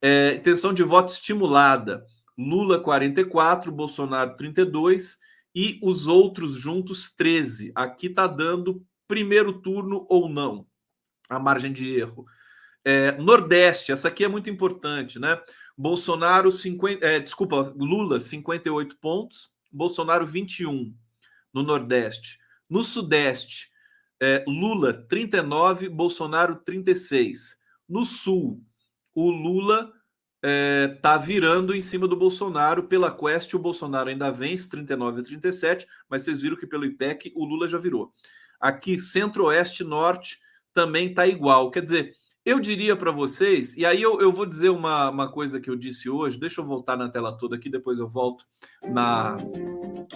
É, 0.00 0.34
intenção 0.34 0.72
de 0.72 0.84
voto 0.84 1.12
estimulada: 1.12 2.06
Lula 2.38 2.78
44, 2.78 3.72
Bolsonaro 3.72 4.36
32 4.36 5.18
e 5.52 5.80
os 5.82 6.06
outros 6.06 6.54
juntos 6.54 7.10
13. 7.10 7.72
Aqui 7.74 8.06
está 8.06 8.28
dando 8.28 8.84
primeiro 9.08 9.60
turno 9.60 10.06
ou 10.08 10.28
não, 10.28 10.64
a 11.28 11.40
margem 11.40 11.72
de 11.72 11.92
erro. 11.92 12.24
É, 12.84 13.12
Nordeste, 13.18 13.90
essa 13.90 14.06
aqui 14.06 14.22
é 14.22 14.28
muito 14.28 14.48
importante, 14.48 15.18
né? 15.18 15.40
Bolsonaro, 15.76 16.52
50, 16.52 17.04
é, 17.04 17.18
desculpa, 17.18 17.74
Lula, 17.76 18.20
58 18.20 18.96
pontos, 18.98 19.55
Bolsonaro 19.76 20.26
21 20.26 20.94
no 21.52 21.62
Nordeste. 21.62 22.38
No 22.68 22.82
Sudeste, 22.82 23.70
é, 24.20 24.44
Lula 24.48 24.92
39, 24.92 25.88
Bolsonaro 25.88 26.56
36. 26.56 27.58
No 27.88 28.04
Sul, 28.04 28.62
o 29.14 29.30
Lula 29.30 29.92
é, 30.42 30.98
virando 31.22 31.74
em 31.74 31.80
cima 31.80 32.08
do 32.08 32.16
Bolsonaro. 32.16 32.84
Pela 32.84 33.10
Quest, 33.10 33.54
o 33.54 33.58
Bolsonaro 33.58 34.08
ainda 34.08 34.30
vence 34.30 34.68
39 34.68 35.20
a 35.20 35.24
37, 35.24 35.86
mas 36.08 36.22
vocês 36.22 36.40
viram 36.40 36.56
que 36.56 36.66
pelo 36.66 36.84
IPEC 36.84 37.32
o 37.34 37.44
Lula 37.44 37.68
já 37.68 37.78
virou. 37.78 38.12
Aqui, 38.58 38.98
Centro-Oeste 38.98 39.84
Norte 39.84 40.38
também 40.72 41.10
está 41.10 41.26
igual. 41.26 41.70
Quer 41.70 41.82
dizer, 41.82 42.14
eu 42.46 42.60
diria 42.60 42.94
para 42.94 43.10
vocês, 43.10 43.76
e 43.76 43.84
aí 43.84 44.00
eu, 44.00 44.20
eu 44.20 44.30
vou 44.30 44.46
dizer 44.46 44.68
uma, 44.68 45.10
uma 45.10 45.28
coisa 45.28 45.60
que 45.60 45.68
eu 45.68 45.74
disse 45.74 46.08
hoje, 46.08 46.38
deixa 46.38 46.60
eu 46.60 46.64
voltar 46.64 46.96
na 46.96 47.08
tela 47.08 47.36
toda 47.36 47.56
aqui, 47.56 47.68
depois 47.68 47.98
eu 47.98 48.08
volto 48.08 48.46
na, 48.88 49.34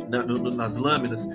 na 0.08 0.22
no, 0.22 0.48
nas 0.50 0.76
lâminas. 0.76 1.26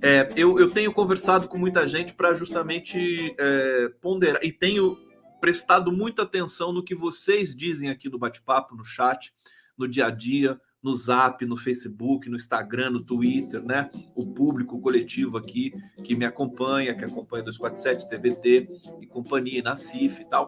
É, 0.00 0.28
eu, 0.36 0.56
eu 0.60 0.70
tenho 0.70 0.92
conversado 0.92 1.48
com 1.48 1.58
muita 1.58 1.88
gente 1.88 2.14
para 2.14 2.32
justamente 2.32 3.34
é, 3.36 3.88
ponderar, 4.00 4.40
e 4.44 4.52
tenho 4.52 4.96
prestado 5.40 5.90
muita 5.90 6.22
atenção 6.22 6.72
no 6.72 6.84
que 6.84 6.94
vocês 6.94 7.52
dizem 7.52 7.90
aqui 7.90 8.08
no 8.08 8.16
bate-papo, 8.16 8.76
no 8.76 8.84
chat, 8.84 9.34
no 9.76 9.88
dia 9.88 10.06
a 10.06 10.10
dia, 10.10 10.60
no 10.86 10.94
Zap, 10.94 11.44
no 11.44 11.56
Facebook, 11.56 12.30
no 12.30 12.36
Instagram, 12.36 12.90
no 12.90 13.02
Twitter, 13.02 13.60
né? 13.60 13.90
O 14.14 14.24
público 14.24 14.80
coletivo 14.80 15.36
aqui 15.36 15.74
que 16.04 16.14
me 16.14 16.24
acompanha, 16.24 16.94
que 16.94 17.04
acompanha 17.04 17.42
247, 17.42 18.08
TVT 18.08 18.68
e 19.00 19.06
companhia, 19.08 19.60
na 19.62 19.74
CIF 19.74 20.22
e 20.22 20.24
tal. 20.26 20.46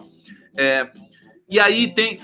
É, 0.56 0.92
e 1.48 1.58
aí 1.58 1.92
tem 1.92 2.16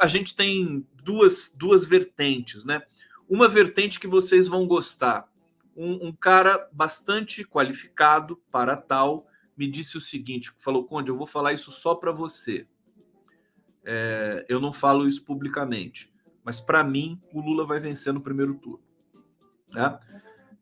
a 0.00 0.08
gente 0.08 0.34
tem 0.34 0.84
duas, 1.04 1.54
duas 1.56 1.86
vertentes, 1.86 2.64
né? 2.64 2.82
Uma 3.28 3.48
vertente 3.48 4.00
que 4.00 4.08
vocês 4.08 4.48
vão 4.48 4.66
gostar. 4.66 5.30
Um, 5.76 6.08
um 6.08 6.12
cara 6.12 6.68
bastante 6.72 7.44
qualificado 7.44 8.42
para 8.50 8.76
tal 8.76 9.28
me 9.56 9.70
disse 9.70 9.96
o 9.96 10.00
seguinte: 10.00 10.50
falou, 10.58 10.84
Conde, 10.84 11.08
eu 11.08 11.16
vou 11.16 11.26
falar 11.26 11.52
isso 11.52 11.70
só 11.70 11.94
para 11.94 12.10
você. 12.10 12.66
É, 13.84 14.44
eu 14.48 14.58
não 14.58 14.72
falo 14.72 15.06
isso 15.06 15.22
publicamente 15.22 16.09
mas 16.44 16.60
para 16.60 16.82
mim 16.82 17.20
o 17.32 17.40
Lula 17.40 17.64
vai 17.64 17.80
vencer 17.80 18.12
no 18.12 18.20
primeiro 18.20 18.54
turno. 18.54 18.80
Né? 19.72 19.98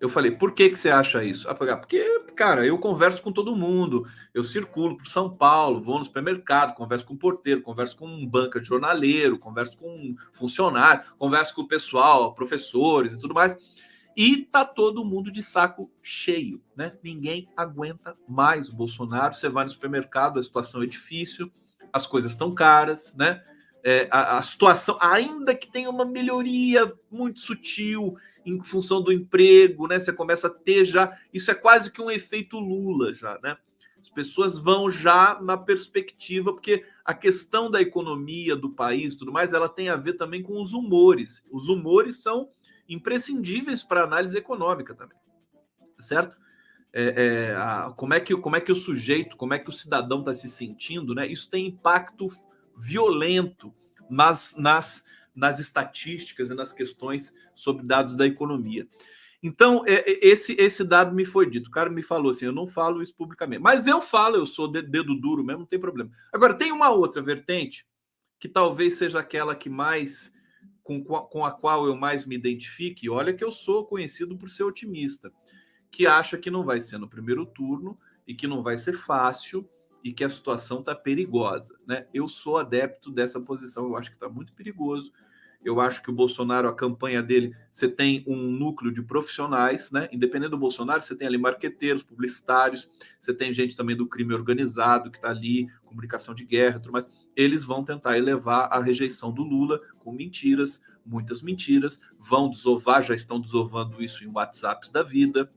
Eu 0.01 0.09
falei, 0.09 0.31
por 0.31 0.53
que, 0.53 0.71
que 0.71 0.79
você 0.79 0.91
acha 0.91 1.25
isso? 1.25 1.49
Ah, 1.49 1.55
porque, 1.55 2.21
cara, 2.37 2.65
eu 2.65 2.79
converso 2.79 3.21
com 3.21 3.33
todo 3.33 3.57
mundo, 3.57 4.07
eu 4.33 4.45
circulo 4.45 4.97
por 4.97 5.09
São 5.09 5.29
Paulo, 5.29 5.83
vou 5.83 5.99
no 5.99 6.05
supermercado, 6.05 6.77
converso 6.77 7.05
com 7.05 7.15
o 7.15 7.19
porteiro, 7.19 7.63
converso 7.63 7.97
com 7.97 8.07
um 8.07 8.25
banca 8.25 8.61
de 8.61 8.69
jornaleiro, 8.69 9.39
converso 9.39 9.77
com 9.77 9.89
um 9.89 10.17
funcionário, 10.33 11.03
converso 11.19 11.53
com 11.53 11.63
o 11.63 11.69
pessoal, 11.69 12.33
professores 12.33 13.15
e 13.15 13.21
tudo 13.21 13.35
mais. 13.35 13.57
E 14.17 14.45
tá 14.45 14.65
todo 14.65 15.05
mundo 15.05 15.33
de 15.33 15.43
saco 15.43 15.91
cheio, 16.03 16.63
né? 16.77 16.93
Ninguém 17.03 17.49
aguenta 17.57 18.17
mais 18.29 18.69
o 18.69 18.75
Bolsonaro. 18.75 19.35
Você 19.35 19.49
vai 19.49 19.65
no 19.65 19.71
supermercado, 19.71 20.39
a 20.39 20.43
situação 20.43 20.83
é 20.83 20.87
difícil, 20.87 21.53
as 21.93 22.07
coisas 22.07 22.33
estão 22.33 22.53
caras, 22.53 23.15
né? 23.17 23.43
É, 23.83 24.09
a, 24.11 24.39
a, 24.39 24.43
situação, 24.43 24.99
ainda 25.01 25.55
que 25.55 25.71
tenha 25.71 25.91
uma 25.91 26.05
melhoria 26.05 26.93
muito 27.11 27.41
sutil 27.41 28.17
em 28.45 28.63
função 28.63 29.03
do 29.03 29.13
emprego, 29.13 29.87
né? 29.87 29.99
Você 29.99 30.13
começa 30.13 30.47
a 30.47 30.51
ter 30.51 30.85
já. 30.85 31.17
Isso 31.33 31.51
é 31.51 31.55
quase 31.55 31.93
que 31.93 32.01
um 32.01 32.11
efeito 32.11 32.59
Lula 32.59 33.15
já, 33.15 33.39
né? 33.43 33.57
As 34.01 34.09
pessoas 34.11 34.59
vão 34.59 34.91
já 34.91 35.39
na 35.41 35.57
perspectiva, 35.57 36.53
porque 36.53 36.85
a 37.05 37.13
questão 37.13 37.71
da 37.71 37.81
economia 37.81 38.57
do 38.57 38.71
país 38.71 39.15
tudo 39.15 39.33
mais, 39.33 39.53
ela 39.53 39.69
tem 39.69 39.89
a 39.89 39.97
ver 39.97 40.15
também 40.15 40.43
com 40.43 40.61
os 40.61 40.73
humores. 40.73 41.45
Os 41.51 41.69
humores 41.69 42.23
são 42.23 42.49
imprescindíveis 42.89 43.85
para 43.85 44.05
análise 44.05 44.37
econômica 44.37 44.95
também, 44.95 45.19
certo? 45.99 46.37
É, 46.91 47.51
é, 47.51 47.55
a, 47.55 47.93
como, 47.95 48.15
é 48.15 48.21
que, 48.21 48.35
como 48.37 48.57
é 48.57 48.61
que 48.61 48.73
o 48.73 48.77
sujeito, 48.77 49.37
como 49.37 49.53
é 49.53 49.59
que 49.59 49.69
o 49.69 49.73
cidadão 49.73 50.21
está 50.21 50.33
se 50.33 50.49
sentindo, 50.49 51.15
né? 51.15 51.27
Isso 51.27 51.51
tem 51.51 51.67
impacto 51.67 52.29
violento 52.79 53.75
nas, 54.09 54.57
nas, 54.57 55.05
nas 55.35 55.59
estatísticas 55.59 56.51
e 56.51 56.55
nas 56.55 56.73
questões 56.73 57.35
sobre 57.55 57.85
dados 57.85 58.17
da 58.17 58.27
economia. 58.27 58.87
Então, 59.43 59.85
é, 59.87 60.11
é, 60.11 60.27
esse, 60.27 60.55
esse 60.59 60.83
dado 60.85 61.15
me 61.15 61.25
foi 61.25 61.49
dito. 61.49 61.69
O 61.69 61.73
cara 61.73 61.91
me 61.91 62.03
falou 62.03 62.31
assim: 62.31 62.47
eu 62.47 62.53
não 62.53 62.67
falo 62.67 63.03
isso 63.03 63.15
publicamente. 63.15 63.63
Mas 63.63 63.87
eu 63.87 64.01
falo, 64.01 64.37
eu 64.37 64.47
sou 64.47 64.69
dedo 64.69 65.15
duro 65.15 65.45
mesmo, 65.45 65.61
não 65.61 65.67
tem 65.67 65.79
problema. 65.79 66.11
Agora, 66.33 66.55
tem 66.55 66.73
uma 66.73 66.91
outra 66.91 67.23
vertente, 67.23 67.87
que 68.39 68.49
talvez 68.49 68.95
seja 68.95 69.21
aquela 69.21 69.55
que 69.55 69.69
mais. 69.69 70.33
Com, 70.83 71.05
com 71.05 71.45
a 71.45 71.53
qual 71.53 71.87
eu 71.87 71.95
mais 71.95 72.25
me 72.25 72.35
identifique. 72.35 73.11
Olha 73.11 73.35
que 73.35 73.45
eu 73.45 73.53
sou 73.53 73.85
conhecido 73.85 74.39
por 74.39 74.49
ser 74.49 74.63
otimista, 74.63 75.31
que 75.91 76.07
acha 76.07 76.39
que 76.39 76.51
não 76.51 76.65
vai 76.65 76.81
ser 76.81 76.97
no 76.97 77.07
primeiro 77.07 77.45
turno 77.45 77.99
e 78.27 78.35
que 78.35 78.47
não 78.47 78.63
vai 78.63 78.79
ser 78.79 78.95
fácil 78.95 79.69
e 80.09 80.13
que 80.15 80.25
a 80.25 80.31
situação 80.31 80.81
está 80.81 80.95
perigosa. 80.95 81.79
Né? 81.87 82.07
Eu 82.15 82.29
sou 82.29 82.57
adepto 82.57 83.11
dessa 83.11 83.39
posição, 83.39 83.85
eu 83.85 83.95
acho 83.95 84.09
que 84.09 84.17
está 84.17 84.27
muito 84.27 84.55
perigoso. 84.55 85.13
Eu 85.63 85.83
acho 85.83 86.03
que 86.03 86.09
o 86.09 86.15
Bolsonaro, 86.15 86.67
a 86.67 86.75
campanha 86.75 87.23
dele, 87.23 87.55
você 87.71 87.87
tem 87.87 88.25
um 88.27 88.51
núcleo 88.51 88.91
de 88.91 89.03
profissionais, 89.03 89.91
né? 89.91 90.09
Independente 90.11 90.53
do 90.53 90.57
Bolsonaro, 90.57 91.03
você 91.03 91.15
tem 91.15 91.27
ali 91.27 91.37
marqueteiros, 91.37 92.03
publicitários, 92.03 92.89
você 93.21 93.35
tem 93.35 93.53
gente 93.53 93.77
também 93.77 93.95
do 93.95 94.07
crime 94.07 94.33
organizado 94.33 95.11
que 95.11 95.19
está 95.19 95.29
ali, 95.29 95.69
comunicação 95.85 96.35
de 96.35 96.45
guerra, 96.45 96.79
tudo 96.79 96.93
mais. 96.93 97.07
Eles 97.37 97.65
vão 97.65 97.85
tentar 97.85 98.17
elevar 98.17 98.69
a 98.73 98.81
rejeição 98.81 99.31
do 99.31 99.43
Lula 99.43 99.79
com 99.99 100.11
mentiras, 100.13 100.81
muitas 101.05 101.43
mentiras, 101.43 102.01
vão 102.19 102.49
desovar, 102.49 103.03
já 103.03 103.15
estão 103.15 103.39
desovando 103.39 104.03
isso 104.03 104.25
em 104.25 104.29
WhatsApps 104.29 104.91
da 104.91 105.03
vida, 105.03 105.53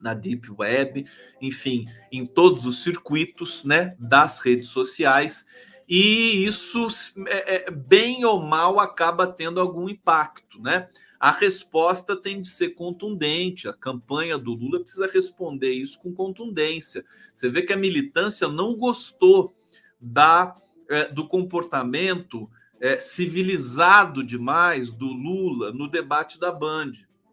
na 0.00 0.14
Deep 0.14 0.50
Web, 0.56 1.06
enfim, 1.40 1.84
em 2.10 2.24
todos 2.24 2.66
os 2.66 2.82
circuitos 2.82 3.64
né, 3.64 3.96
das 3.98 4.40
redes 4.40 4.68
sociais, 4.68 5.46
e 5.88 6.44
isso, 6.44 6.86
é, 7.26 7.66
é, 7.66 7.70
bem 7.70 8.24
ou 8.24 8.42
mal, 8.42 8.78
acaba 8.78 9.26
tendo 9.26 9.58
algum 9.58 9.88
impacto. 9.88 10.60
Né? 10.60 10.86
A 11.18 11.30
resposta 11.30 12.14
tem 12.14 12.40
de 12.40 12.48
ser 12.48 12.70
contundente, 12.70 13.66
a 13.66 13.72
campanha 13.72 14.36
do 14.36 14.52
Lula 14.52 14.80
precisa 14.80 15.06
responder 15.06 15.72
isso 15.72 15.98
com 15.98 16.12
contundência. 16.12 17.04
Você 17.32 17.48
vê 17.48 17.62
que 17.62 17.72
a 17.72 17.76
militância 17.76 18.48
não 18.48 18.76
gostou 18.76 19.54
da, 19.98 20.54
é, 20.90 21.06
do 21.06 21.26
comportamento 21.26 22.50
é, 22.78 22.98
civilizado 22.98 24.22
demais 24.22 24.92
do 24.92 25.06
Lula 25.06 25.72
no 25.72 25.88
debate 25.88 26.38
da 26.38 26.52
Band. 26.52 26.92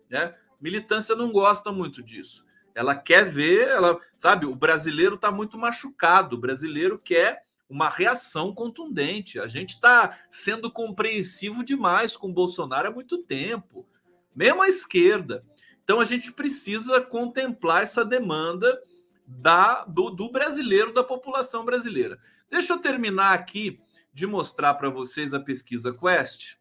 Né? 0.10 0.34
Militância 0.62 1.14
não 1.14 1.30
gosta 1.30 1.74
muito 1.74 2.02
disso. 2.02 2.45
Ela 2.76 2.94
quer 2.94 3.24
ver, 3.24 3.70
ela 3.70 3.98
sabe, 4.18 4.46
o 4.46 4.54
brasileiro 4.54 5.16
está 5.16 5.32
muito 5.32 5.58
machucado, 5.58 6.36
o 6.36 6.40
brasileiro 6.40 7.00
quer 7.00 7.46
uma 7.70 7.90
reação 7.90 8.54
contundente. 8.54 9.40
A 9.40 9.48
gente 9.48 9.72
está 9.72 10.20
sendo 10.30 10.70
compreensivo 10.70 11.64
demais 11.64 12.18
com 12.18 12.34
Bolsonaro 12.34 12.90
há 12.90 12.92
muito 12.92 13.20
tempo, 13.20 13.88
mesmo 14.36 14.62
a 14.62 14.68
esquerda. 14.68 15.44
Então 15.84 16.02
a 16.02 16.06
gente 16.06 16.34
precisa 16.34 17.00
contemplar 17.00 17.84
essa 17.84 18.04
demanda 18.04 18.78
da, 19.26 19.86
do, 19.86 20.10
do 20.10 20.30
brasileiro, 20.30 20.94
da 20.94 21.04
população 21.04 21.64
brasileira. 21.64 22.20
Deixa 22.50 22.74
eu 22.74 22.80
terminar 22.80 23.34
aqui 23.34 23.80
de 24.14 24.28
mostrar 24.28 24.74
para 24.76 24.90
vocês 24.90 25.34
a 25.34 25.40
pesquisa 25.40 25.94
Quest, 25.94 26.56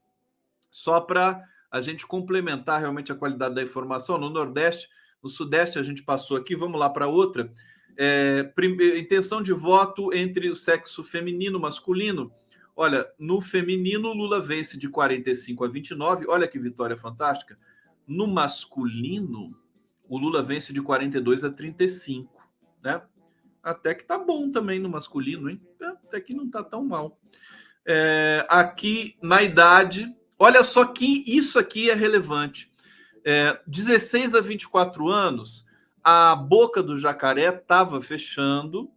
só 0.71 1.01
para 1.01 1.43
a 1.71 1.81
gente 1.81 2.07
complementar 2.07 2.81
realmente 2.81 3.11
a 3.11 3.17
qualidade 3.17 3.55
da 3.55 3.63
informação. 3.63 4.17
No 4.17 4.31
Nordeste, 4.31 4.89
no 5.25 5.31
Sudeste 5.31 5.79
a 5.79 5.83
gente 5.83 6.03
passou 6.03 6.37
aqui, 6.37 6.55
vamos 6.55 6.79
lá 6.79 6.91
para 6.91 7.09
outra. 7.09 7.51
É, 7.97 8.53
intenção 8.99 9.41
de 9.41 9.55
voto 9.55 10.13
entre 10.13 10.51
o 10.51 10.57
sexo 10.57 11.03
feminino 11.03 11.59
e 11.59 11.63
masculino. 11.63 12.31
Olha, 12.77 13.07
no 13.19 13.41
feminino, 13.41 14.13
Lula 14.13 14.39
vence 14.39 14.77
de 14.77 14.87
45 14.87 15.65
a 15.65 15.69
29. 15.69 16.27
Olha 16.29 16.47
que 16.47 16.59
vitória 16.59 16.97
fantástica. 16.97 17.59
No 18.07 18.27
masculino, 18.27 19.57
o 20.07 20.19
Lula 20.19 20.43
vence 20.43 20.75
de 20.75 20.83
42 20.83 21.43
a 21.43 21.51
35, 21.51 22.47
né? 22.83 23.01
Até 23.63 23.95
que 23.95 24.05
tá 24.05 24.19
bom 24.19 24.51
também 24.51 24.79
no 24.79 24.91
masculino, 24.91 25.49
hein? 25.49 25.59
Até 25.81 26.21
que 26.21 26.35
não 26.35 26.51
tá 26.51 26.63
tão 26.63 26.85
mal. 26.85 27.19
É, 27.87 28.45
aqui 28.51 29.17
na 29.23 29.43
idade, 29.43 30.15
olha 30.39 30.63
só 30.63 30.85
que 30.85 31.25
isso 31.27 31.59
aqui 31.59 31.89
é 31.89 31.95
relevante. 31.95 32.74
É, 33.25 33.59
16 33.67 34.35
a 34.35 34.41
24 34.41 35.09
anos, 35.09 35.65
a 36.03 36.37
boca 36.37 36.83
do 36.83 36.97
jacaré 36.97 37.49
estava 37.49 38.01
fechando, 38.01 38.91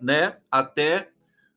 né? 0.00 0.36
Até 0.48 1.10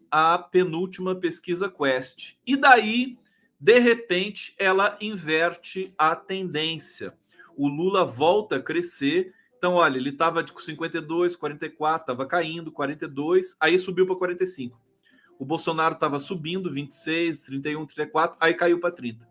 a 0.10 0.38
penúltima 0.40 1.16
pesquisa 1.16 1.70
Quest. 1.70 2.36
E 2.46 2.58
daí, 2.58 3.18
de 3.60 3.78
repente, 3.78 4.56
ela 4.58 4.98
inverte 5.00 5.94
a 5.98 6.16
tendência. 6.16 7.14
O 7.56 7.68
Lula 7.68 8.04
volta 8.04 8.56
a 8.56 8.62
crescer. 8.62 9.32
Então, 9.58 9.76
olha, 9.76 9.98
ele 9.98 10.10
estava 10.10 10.44
com 10.44 10.60
52, 10.60 11.36
44, 11.36 12.02
estava 12.02 12.26
caindo, 12.26 12.72
42, 12.72 13.56
aí 13.60 13.78
subiu 13.78 14.08
para 14.08 14.16
45. 14.16 14.82
O 15.38 15.46
Bolsonaro 15.46 15.94
estava 15.94 16.18
subindo, 16.18 16.72
26, 16.72 17.44
31, 17.44 17.86
34, 17.86 18.38
aí 18.42 18.54
caiu 18.56 18.80
para 18.80 18.92
30. 18.92 19.28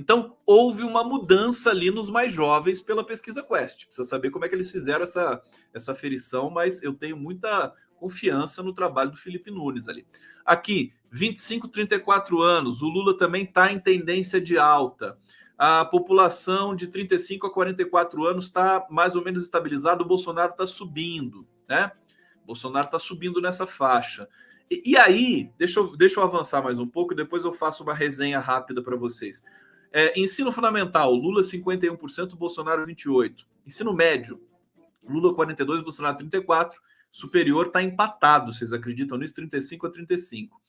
Então, 0.00 0.34
houve 0.46 0.82
uma 0.82 1.04
mudança 1.04 1.68
ali 1.68 1.90
nos 1.90 2.08
mais 2.08 2.32
jovens 2.32 2.80
pela 2.80 3.04
pesquisa 3.04 3.42
Quest. 3.42 3.84
Precisa 3.84 4.08
saber 4.08 4.30
como 4.30 4.46
é 4.46 4.48
que 4.48 4.54
eles 4.54 4.70
fizeram 4.70 5.02
essa, 5.02 5.42
essa 5.74 5.94
ferição, 5.94 6.48
mas 6.48 6.82
eu 6.82 6.94
tenho 6.94 7.18
muita 7.18 7.74
confiança 7.96 8.62
no 8.62 8.72
trabalho 8.72 9.10
do 9.10 9.18
Felipe 9.18 9.50
Nunes 9.50 9.88
ali. 9.88 10.06
Aqui, 10.42 10.94
25, 11.12 11.68
34 11.68 12.40
anos, 12.40 12.80
o 12.80 12.88
Lula 12.88 13.14
também 13.14 13.44
está 13.44 13.70
em 13.70 13.78
tendência 13.78 14.40
de 14.40 14.56
alta. 14.56 15.18
A 15.58 15.84
população 15.84 16.74
de 16.74 16.86
35 16.86 17.46
a 17.46 17.52
44 17.52 18.24
anos 18.24 18.46
está 18.46 18.86
mais 18.88 19.14
ou 19.14 19.22
menos 19.22 19.42
estabilizada, 19.42 20.02
o 20.02 20.08
Bolsonaro 20.08 20.52
está 20.52 20.66
subindo, 20.66 21.46
né? 21.68 21.92
Bolsonaro 22.46 22.86
está 22.86 22.98
subindo 22.98 23.38
nessa 23.38 23.66
faixa. 23.66 24.26
e, 24.70 24.92
e, 24.92 24.96
aí, 24.96 25.52
deixa 25.58 25.78
eu, 25.78 25.94
deixa 25.94 26.20
eu 26.20 26.24
avançar 26.24 26.62
mais 26.62 26.78
um 26.78 26.86
pouco 26.86 27.14
depois 27.14 27.44
eu 27.44 27.52
faço 27.52 27.82
uma 27.82 27.92
resenha 27.92 28.40
rápida 28.40 28.82
para 28.82 28.96
vocês. 28.96 29.44
É, 29.92 30.18
ensino 30.18 30.52
fundamental, 30.52 31.12
Lula 31.14 31.42
51%, 31.42 32.36
Bolsonaro 32.36 32.86
28%. 32.86 33.44
Ensino 33.66 33.92
médio, 33.92 34.40
Lula 35.08 35.34
42%, 35.34 35.82
Bolsonaro 35.82 36.18
34%. 36.18 36.72
Superior 37.12 37.66
está 37.66 37.82
empatado, 37.82 38.52
vocês 38.52 38.72
acreditam 38.72 39.18
nisso? 39.18 39.34
35 39.34 39.86
a 39.86 39.90
35. 39.90 40.60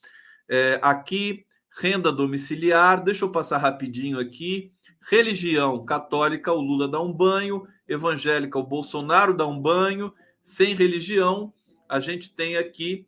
É, 0.48 0.80
aqui, 0.82 1.46
renda 1.80 2.10
domiciliar, 2.10 3.02
deixa 3.02 3.24
eu 3.24 3.30
passar 3.30 3.58
rapidinho 3.58 4.18
aqui. 4.18 4.72
Religião 5.08 5.84
católica, 5.84 6.52
o 6.52 6.60
Lula 6.60 6.88
dá 6.88 7.00
um 7.00 7.12
banho. 7.12 7.66
Evangélica, 7.86 8.58
o 8.58 8.66
Bolsonaro 8.66 9.34
dá 9.34 9.46
um 9.46 9.60
banho. 9.60 10.12
Sem 10.42 10.74
religião, 10.74 11.52
a 11.88 12.00
gente 12.00 12.34
tem 12.34 12.56
aqui 12.56 13.06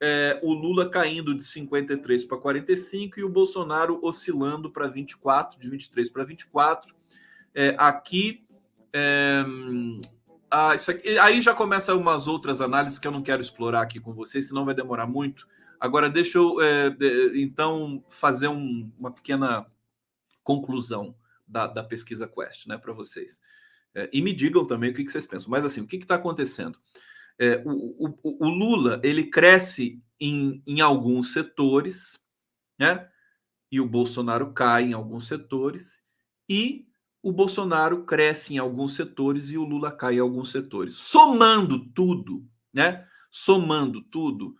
é, 0.00 0.38
o 0.42 0.52
Lula 0.52 0.88
caindo 0.88 1.34
de 1.34 1.44
53 1.44 2.24
para 2.24 2.38
45 2.38 3.20
e 3.20 3.24
o 3.24 3.28
Bolsonaro 3.28 3.98
oscilando 4.02 4.70
para 4.70 4.88
24, 4.88 5.58
de 5.58 5.68
23 5.68 6.10
para 6.10 6.24
24. 6.24 6.94
É, 7.54 7.74
aqui, 7.78 8.46
é, 8.92 9.44
ah, 10.50 10.72
aqui, 10.72 11.18
aí 11.18 11.40
já 11.40 11.54
começa 11.54 11.94
umas 11.94 12.28
outras 12.28 12.60
análises 12.60 12.98
que 12.98 13.06
eu 13.08 13.12
não 13.12 13.22
quero 13.22 13.40
explorar 13.40 13.82
aqui 13.82 13.98
com 13.98 14.12
vocês, 14.12 14.48
senão 14.48 14.64
vai 14.64 14.74
demorar 14.74 15.06
muito. 15.06 15.46
Agora, 15.80 16.08
deixa 16.10 16.38
eu 16.38 16.60
é, 16.60 16.94
então 17.34 18.04
fazer 18.08 18.48
um, 18.48 18.90
uma 18.98 19.10
pequena 19.10 19.66
conclusão 20.42 21.14
da, 21.46 21.66
da 21.66 21.82
pesquisa 21.82 22.28
Quest 22.28 22.66
né, 22.66 22.78
para 22.78 22.92
vocês. 22.92 23.40
É, 23.94 24.08
e 24.12 24.20
me 24.20 24.32
digam 24.32 24.66
também 24.66 24.90
o 24.90 24.94
que, 24.94 25.04
que 25.04 25.10
vocês 25.10 25.26
pensam. 25.26 25.50
Mas 25.50 25.64
assim, 25.64 25.80
o 25.80 25.86
que 25.86 25.96
está 25.96 26.16
acontecendo? 26.16 26.78
É, 27.38 27.62
o, 27.66 28.16
o, 28.22 28.46
o, 28.46 28.48
Lula 28.48 29.00
ele 29.02 29.24
cresce 29.24 30.02
em, 30.18 30.62
em 30.66 30.80
alguns 30.80 31.32
setores, 31.32 32.18
né? 32.78 33.08
E 33.70 33.80
o 33.80 33.86
Bolsonaro 33.86 34.52
cai 34.52 34.84
em 34.84 34.92
alguns 34.92 35.26
setores, 35.26 36.02
e 36.48 36.86
o 37.22 37.32
Bolsonaro 37.32 38.04
cresce 38.04 38.54
em 38.54 38.58
alguns 38.58 38.94
setores 38.94 39.50
e 39.50 39.58
o 39.58 39.64
Lula 39.64 39.90
cai 39.90 40.14
em 40.14 40.20
alguns 40.20 40.50
setores. 40.50 40.96
Somando 40.96 41.84
tudo, 41.92 42.46
né? 42.72 43.04
Somando 43.30 44.00
tudo, 44.00 44.54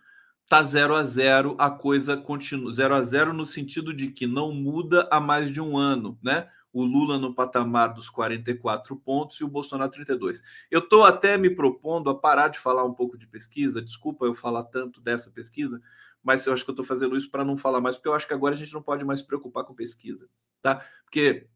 tá 0.47 0.61
0 0.61 0.95
a 0.95 1.03
0, 1.03 1.55
a 1.57 1.71
coisa 1.71 2.17
continua 2.17 2.71
0 2.71 2.95
a 2.95 3.01
0 3.01 3.33
no 3.33 3.45
sentido 3.45 3.93
de 3.93 4.11
que 4.11 4.27
não 4.27 4.51
muda 4.51 5.07
há 5.11 5.19
mais 5.19 5.49
de 5.51 5.61
um 5.61 5.77
ano, 5.77 6.19
né? 6.21 6.49
O 6.77 6.85
Lula 6.85 7.17
no 7.17 7.33
patamar 7.33 7.93
dos 7.93 8.07
44 8.07 8.95
pontos 8.97 9.39
e 9.39 9.43
o 9.43 9.47
Bolsonaro 9.47 9.89
32. 9.89 10.43
Eu 10.69 10.79
estou 10.79 11.03
até 11.03 11.35
me 11.35 11.49
propondo 11.49 12.07
a 12.09 12.15
parar 12.15 12.49
de 12.49 12.59
falar 12.59 12.83
um 12.85 12.93
pouco 12.93 13.17
de 13.17 13.25
pesquisa, 13.25 13.81
desculpa 13.81 14.25
eu 14.25 14.35
falar 14.35 14.63
tanto 14.65 15.01
dessa 15.01 15.31
pesquisa, 15.31 15.81
mas 16.21 16.45
eu 16.45 16.53
acho 16.53 16.63
que 16.63 16.69
eu 16.69 16.73
estou 16.73 16.85
fazendo 16.85 17.17
isso 17.17 17.31
para 17.31 17.43
não 17.43 17.57
falar 17.57 17.81
mais, 17.81 17.95
porque 17.95 18.07
eu 18.07 18.13
acho 18.13 18.27
que 18.27 18.33
agora 18.33 18.53
a 18.53 18.57
gente 18.57 18.73
não 18.73 18.81
pode 18.83 19.03
mais 19.03 19.19
se 19.19 19.25
preocupar 19.25 19.63
com 19.63 19.73
pesquisa, 19.73 20.29
tá? 20.61 20.85
Porque 21.03 21.47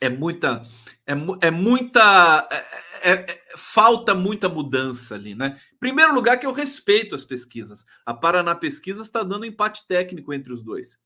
é 0.00 0.08
muita, 0.08 0.64
é, 1.06 1.12
é 1.42 1.50
muita, 1.50 2.48
é, 2.50 3.12
é, 3.12 3.12
é, 3.12 3.42
falta 3.56 4.14
muita 4.14 4.48
mudança 4.48 5.14
ali, 5.14 5.36
né? 5.36 5.60
Primeiro 5.78 6.12
lugar, 6.12 6.38
que 6.38 6.46
eu 6.46 6.52
respeito 6.52 7.14
as 7.14 7.24
pesquisas. 7.24 7.84
A 8.04 8.12
Paraná 8.12 8.54
Pesquisas 8.54 9.06
está 9.06 9.22
dando 9.22 9.46
empate 9.46 9.86
técnico 9.86 10.34
entre 10.34 10.52
os 10.52 10.60
dois. 10.60 10.98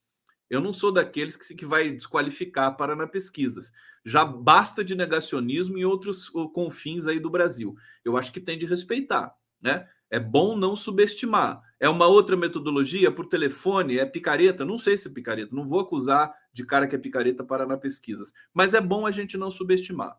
Eu 0.51 0.61
não 0.61 0.73
sou 0.73 0.93
daqueles 0.93 1.37
que, 1.37 1.55
que 1.55 1.65
vai 1.65 1.91
desqualificar 1.91 2.77
para 2.77 2.97
na 2.97 3.07
pesquisas. 3.07 3.73
Já 4.05 4.25
basta 4.25 4.83
de 4.83 4.97
negacionismo 4.97 5.79
em 5.79 5.85
outros 5.85 6.29
confins 6.53 7.07
aí 7.07 7.21
do 7.21 7.31
Brasil. 7.31 7.77
Eu 8.05 8.17
acho 8.17 8.33
que 8.33 8.41
tem 8.41 8.59
de 8.59 8.67
respeitar, 8.67 9.33
né? 9.63 9.89
É 10.11 10.19
bom 10.19 10.57
não 10.57 10.75
subestimar. 10.75 11.63
É 11.79 11.89
uma 11.89 12.07
outra 12.07 12.37
metodologia 12.37 13.13
por 13.13 13.27
telefone, 13.27 13.99
é 13.99 14.05
picareta? 14.05 14.65
Não 14.65 14.77
sei 14.77 14.97
se 14.97 15.07
é 15.07 15.13
picareta, 15.13 15.55
não 15.55 15.69
vou 15.69 15.79
acusar 15.79 16.35
de 16.53 16.67
cara 16.67 16.89
que 16.89 16.97
é 16.97 16.99
picareta 16.99 17.45
para 17.45 17.65
na 17.65 17.77
pesquisas, 17.77 18.33
mas 18.53 18.75
é 18.75 18.81
bom 18.81 19.07
a 19.07 19.13
gente 19.13 19.39
não 19.39 19.53
subestimar 19.53 20.19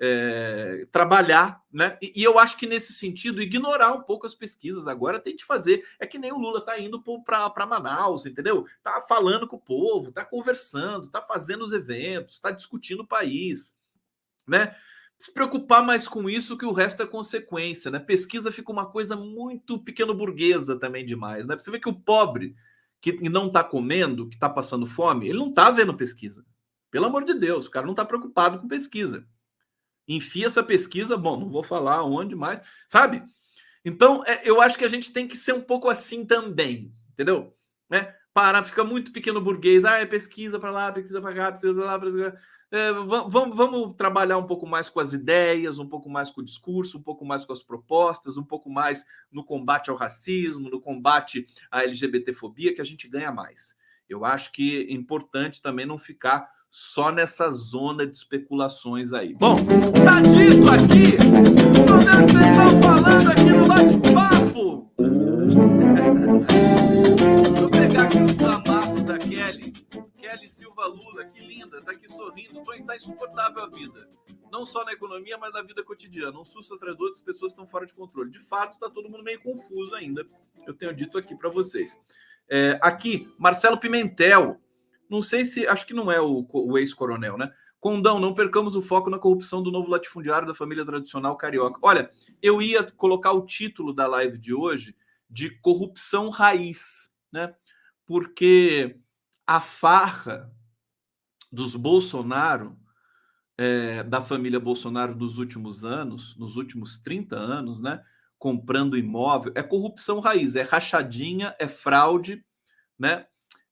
é, 0.00 0.86
trabalhar, 0.92 1.60
né? 1.72 1.98
E, 2.00 2.12
e, 2.20 2.22
eu 2.22 2.38
acho 2.38 2.56
que 2.56 2.66
nesse 2.66 2.92
sentido, 2.92 3.42
ignorar 3.42 3.92
um 3.92 4.02
pouco 4.02 4.26
as 4.26 4.34
pesquisas 4.34 4.86
agora 4.86 5.18
tem 5.18 5.34
de 5.34 5.44
fazer. 5.44 5.84
É 5.98 6.06
que 6.06 6.18
nem 6.18 6.32
o 6.32 6.38
Lula 6.38 6.60
tá 6.64 6.78
indo 6.78 7.02
para 7.24 7.66
Manaus, 7.66 8.24
entendeu? 8.24 8.64
Tá 8.82 9.02
falando 9.02 9.46
com 9.46 9.56
o 9.56 9.60
povo, 9.60 10.12
tá 10.12 10.24
conversando, 10.24 11.08
tá 11.08 11.20
fazendo 11.20 11.64
os 11.64 11.72
eventos, 11.72 12.38
tá 12.38 12.50
discutindo 12.50 13.00
o 13.00 13.06
país, 13.06 13.76
né? 14.46 14.74
Se 15.18 15.34
preocupar 15.34 15.84
mais 15.84 16.06
com 16.06 16.30
isso 16.30 16.56
que 16.56 16.64
o 16.64 16.72
resto 16.72 17.02
é 17.02 17.06
consequência, 17.06 17.90
né? 17.90 17.98
Pesquisa 17.98 18.52
fica 18.52 18.70
uma 18.70 18.86
coisa 18.86 19.16
muito 19.16 19.80
pequeno 19.80 20.14
burguesa 20.14 20.78
também 20.78 21.04
demais, 21.04 21.44
né? 21.44 21.58
Você 21.58 21.72
vê 21.72 21.80
que 21.80 21.88
o 21.88 22.00
pobre 22.00 22.54
que 23.00 23.28
não 23.28 23.50
tá 23.50 23.64
comendo, 23.64 24.28
que 24.28 24.38
tá 24.38 24.48
passando 24.48 24.86
fome, 24.86 25.28
ele 25.28 25.38
não 25.38 25.52
tá 25.52 25.70
vendo 25.70 25.94
pesquisa. 25.94 26.44
Pelo 26.90 27.06
amor 27.06 27.24
de 27.24 27.34
Deus, 27.34 27.66
o 27.66 27.70
cara 27.70 27.86
não 27.86 27.94
tá 27.94 28.04
preocupado 28.04 28.60
com 28.60 28.68
pesquisa 28.68 29.26
enfia 30.08 30.46
essa 30.46 30.62
pesquisa, 30.62 31.16
bom, 31.16 31.38
não 31.38 31.50
vou 31.50 31.62
falar 31.62 32.02
onde 32.02 32.34
mais, 32.34 32.62
sabe? 32.88 33.22
Então, 33.84 34.22
é, 34.26 34.40
eu 34.44 34.60
acho 34.60 34.78
que 34.78 34.84
a 34.84 34.88
gente 34.88 35.12
tem 35.12 35.28
que 35.28 35.36
ser 35.36 35.52
um 35.52 35.60
pouco 35.60 35.88
assim 35.88 36.24
também, 36.24 36.92
entendeu? 37.12 37.54
Né? 37.88 38.14
Para, 38.32 38.64
fica 38.64 38.84
muito 38.84 39.12
pequeno 39.12 39.40
burguês, 39.40 39.84
ah, 39.84 39.98
é 39.98 40.06
pesquisa 40.06 40.58
para 40.58 40.70
lá, 40.70 40.92
pesquisa 40.92 41.20
para 41.20 41.34
cá, 41.34 41.52
pesquisa 41.52 41.84
lá, 41.84 41.98
pesquisa... 41.98 42.38
É, 42.70 42.92
vamos, 42.92 43.56
vamos 43.56 43.94
trabalhar 43.94 44.36
um 44.36 44.46
pouco 44.46 44.66
mais 44.66 44.90
com 44.90 45.00
as 45.00 45.14
ideias, 45.14 45.78
um 45.78 45.88
pouco 45.88 46.10
mais 46.10 46.30
com 46.30 46.42
o 46.42 46.44
discurso, 46.44 46.98
um 46.98 47.02
pouco 47.02 47.24
mais 47.24 47.42
com 47.44 47.52
as 47.52 47.62
propostas, 47.62 48.36
um 48.36 48.44
pouco 48.44 48.68
mais 48.68 49.06
no 49.32 49.42
combate 49.42 49.88
ao 49.88 49.96
racismo, 49.96 50.68
no 50.68 50.78
combate 50.78 51.46
à 51.70 51.82
LGBTfobia, 51.82 52.74
que 52.74 52.82
a 52.82 52.84
gente 52.84 53.08
ganha 53.08 53.32
mais. 53.32 53.74
Eu 54.06 54.22
acho 54.22 54.52
que 54.52 54.86
é 54.86 54.92
importante 54.92 55.62
também 55.62 55.86
não 55.86 55.98
ficar 55.98 56.46
só 56.70 57.10
nessa 57.10 57.50
zona 57.50 58.06
de 58.06 58.16
especulações 58.16 59.12
aí. 59.12 59.34
Bom, 59.34 59.56
tá 60.04 60.20
dito 60.20 60.70
aqui, 60.70 61.16
o 61.16 61.98
que 62.26 62.32
vocês 62.32 62.46
estão 62.46 62.82
falando 62.82 63.30
aqui 63.30 63.50
no 63.50 63.66
bate-papo. 63.66 64.92
Deixa 67.46 67.62
eu 67.62 67.70
pegar 67.70 68.02
aqui 68.04 68.18
os 68.22 68.42
amassos 68.42 69.00
da 69.00 69.18
Kelly. 69.18 69.72
Kelly 70.16 70.48
Silva 70.48 70.86
Lula, 70.86 71.24
que 71.26 71.46
linda, 71.46 71.80
tá 71.80 71.92
aqui 71.92 72.10
sorrindo, 72.10 72.62
tá 72.86 72.96
insuportável 72.96 73.64
a 73.64 73.68
vida. 73.68 74.08
Não 74.50 74.64
só 74.66 74.84
na 74.84 74.92
economia, 74.92 75.38
mas 75.38 75.52
na 75.52 75.62
vida 75.62 75.82
cotidiana. 75.82 76.38
Um 76.38 76.44
susto 76.44 76.74
atrás 76.74 76.96
do 76.96 77.02
outro, 77.02 77.18
as 77.18 77.24
pessoas 77.24 77.52
estão 77.52 77.66
fora 77.66 77.86
de 77.86 77.94
controle. 77.94 78.30
De 78.30 78.40
fato, 78.40 78.78
tá 78.78 78.90
todo 78.90 79.08
mundo 79.08 79.22
meio 79.22 79.40
confuso 79.40 79.94
ainda. 79.94 80.26
Eu 80.66 80.74
tenho 80.74 80.94
dito 80.94 81.16
aqui 81.16 81.34
para 81.34 81.48
vocês. 81.48 81.98
É, 82.50 82.78
aqui, 82.82 83.30
Marcelo 83.38 83.78
Pimentel, 83.78 84.58
não 85.08 85.22
sei 85.22 85.44
se. 85.44 85.66
Acho 85.66 85.86
que 85.86 85.94
não 85.94 86.10
é 86.10 86.20
o, 86.20 86.46
o 86.52 86.78
ex-coronel, 86.78 87.38
né? 87.38 87.52
Condão, 87.80 88.18
não 88.18 88.34
percamos 88.34 88.74
o 88.74 88.82
foco 88.82 89.08
na 89.08 89.18
corrupção 89.18 89.62
do 89.62 89.70
novo 89.70 89.88
latifundiário 89.88 90.48
da 90.48 90.54
família 90.54 90.84
tradicional 90.84 91.36
carioca. 91.36 91.78
Olha, 91.80 92.10
eu 92.42 92.60
ia 92.60 92.82
colocar 92.82 93.32
o 93.32 93.46
título 93.46 93.92
da 93.92 94.06
live 94.06 94.36
de 94.36 94.52
hoje 94.52 94.96
de 95.30 95.50
corrupção 95.60 96.28
raiz, 96.28 97.12
né? 97.32 97.54
Porque 98.04 98.98
a 99.46 99.60
farra 99.60 100.50
dos 101.52 101.76
Bolsonaro, 101.76 102.76
é, 103.56 104.02
da 104.02 104.20
família 104.20 104.58
Bolsonaro 104.58 105.14
nos 105.14 105.38
últimos 105.38 105.84
anos, 105.84 106.36
nos 106.36 106.56
últimos 106.56 106.98
30 106.98 107.36
anos, 107.36 107.80
né? 107.80 108.02
Comprando 108.38 108.96
imóvel, 108.96 109.52
é 109.54 109.62
corrupção 109.62 110.20
raiz, 110.20 110.56
é 110.56 110.62
rachadinha, 110.62 111.54
é 111.58 111.68
fraude, 111.68 112.44
né? 112.98 113.26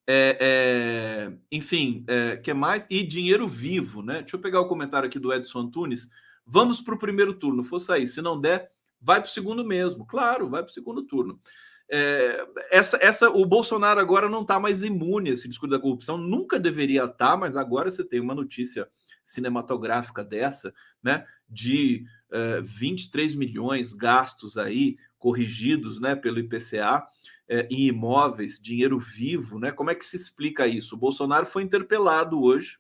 É, 0.09 0.39
é, 0.41 1.33
enfim, 1.51 2.05
é, 2.07 2.37
que 2.37 2.55
mais? 2.55 2.87
E 2.89 3.03
dinheiro 3.03 3.49
vivo, 3.49 4.03
né? 4.03 4.21
Deixa 4.21 4.37
eu 4.37 4.41
pegar 4.41 4.61
o 4.61 4.69
comentário 4.69 5.09
aqui 5.09 5.19
do 5.19 5.33
Edson 5.33 5.61
Antunes. 5.61 6.09
Vamos 6.47 6.81
para 6.81 6.95
o 6.95 6.99
primeiro 6.99 7.35
turno, 7.35 7.65
for 7.65 7.81
sair. 7.81 8.07
Se 8.07 8.23
não 8.23 8.41
der, 8.41 8.71
vai 9.01 9.21
para 9.21 9.29
o 9.29 9.33
segundo 9.33 9.65
mesmo. 9.65 10.07
Claro, 10.07 10.49
vai 10.49 10.63
para 10.63 10.71
o 10.71 10.75
segundo 10.75 11.03
turno. 11.03 11.41
É, 11.89 12.47
essa, 12.71 12.99
essa, 13.01 13.31
o 13.31 13.45
Bolsonaro 13.45 14.01
agora 14.01 14.29
não 14.29 14.43
está 14.43 14.59
mais 14.59 14.85
imune 14.85 15.31
a 15.31 15.33
esse 15.35 15.49
discurso 15.49 15.71
da 15.71 15.81
corrupção, 15.81 16.19
nunca 16.19 16.59
deveria 16.59 17.05
estar, 17.05 17.31
tá, 17.31 17.37
mas 17.37 17.57
agora 17.57 17.91
você 17.91 18.05
tem 18.05 18.19
uma 18.19 18.35
notícia 18.35 18.89
cinematográfica 19.25 20.25
dessa, 20.25 20.73
né? 21.03 21.25
De 21.49 22.05
é, 22.31 22.61
23 22.61 23.35
milhões 23.35 23.93
gastos 23.93 24.57
aí, 24.57 24.97
corrigidos 25.19 26.01
né, 26.01 26.15
pelo 26.15 26.39
IPCA 26.39 27.07
é, 27.49 27.67
em 27.71 27.87
imóveis, 27.87 28.61
dinheiro 28.61 28.99
vivo, 28.99 29.59
né? 29.59 29.71
Como 29.71 29.91
é 29.91 29.95
que 29.95 30.05
se 30.05 30.17
explica 30.17 30.67
isso? 30.67 30.95
O 30.95 30.99
Bolsonaro 30.99 31.47
foi 31.47 31.63
interpelado 31.63 32.43
hoje 32.43 32.79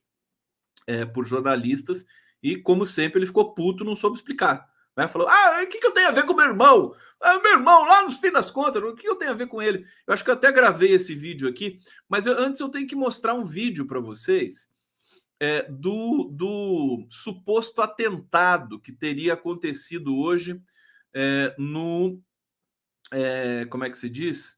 é, 0.86 1.04
por 1.04 1.24
jornalistas 1.24 2.06
e, 2.42 2.56
como 2.56 2.84
sempre, 2.84 3.18
ele 3.18 3.26
ficou 3.26 3.54
puto, 3.54 3.84
não 3.84 3.96
soube 3.96 4.16
explicar. 4.16 4.68
Né? 4.96 5.06
Falou: 5.08 5.28
Ah, 5.28 5.60
o 5.62 5.66
que, 5.66 5.78
que 5.78 5.86
eu 5.86 5.92
tenho 5.92 6.08
a 6.08 6.12
ver 6.12 6.24
com 6.24 6.34
meu 6.34 6.46
irmão? 6.46 6.94
Ah, 7.20 7.38
meu 7.40 7.52
irmão, 7.52 7.84
lá 7.84 8.02
no 8.02 8.10
fim 8.10 8.30
das 8.30 8.50
contas, 8.50 8.82
o 8.82 8.94
que 8.94 9.08
eu 9.08 9.16
tenho 9.16 9.30
a 9.30 9.34
ver 9.34 9.46
com 9.46 9.62
ele? 9.62 9.86
Eu 10.06 10.14
acho 10.14 10.22
que 10.22 10.30
eu 10.30 10.34
até 10.34 10.52
gravei 10.52 10.92
esse 10.92 11.14
vídeo 11.14 11.48
aqui, 11.48 11.78
mas 12.08 12.26
eu, 12.26 12.38
antes 12.38 12.60
eu 12.60 12.68
tenho 12.68 12.86
que 12.86 12.94
mostrar 12.94 13.34
um 13.34 13.44
vídeo 13.44 13.86
para 13.86 14.00
vocês 14.00 14.68
é, 15.40 15.62
do, 15.70 16.30
do 16.32 17.06
suposto 17.10 17.82
atentado 17.82 18.80
que 18.80 18.92
teria 18.92 19.34
acontecido 19.34 20.16
hoje 20.16 20.60
é, 21.14 21.54
no. 21.58 22.20
É, 23.12 23.64
como 23.66 23.84
é 23.84 23.90
que 23.90 23.98
se 23.98 24.10
diz? 24.10 24.55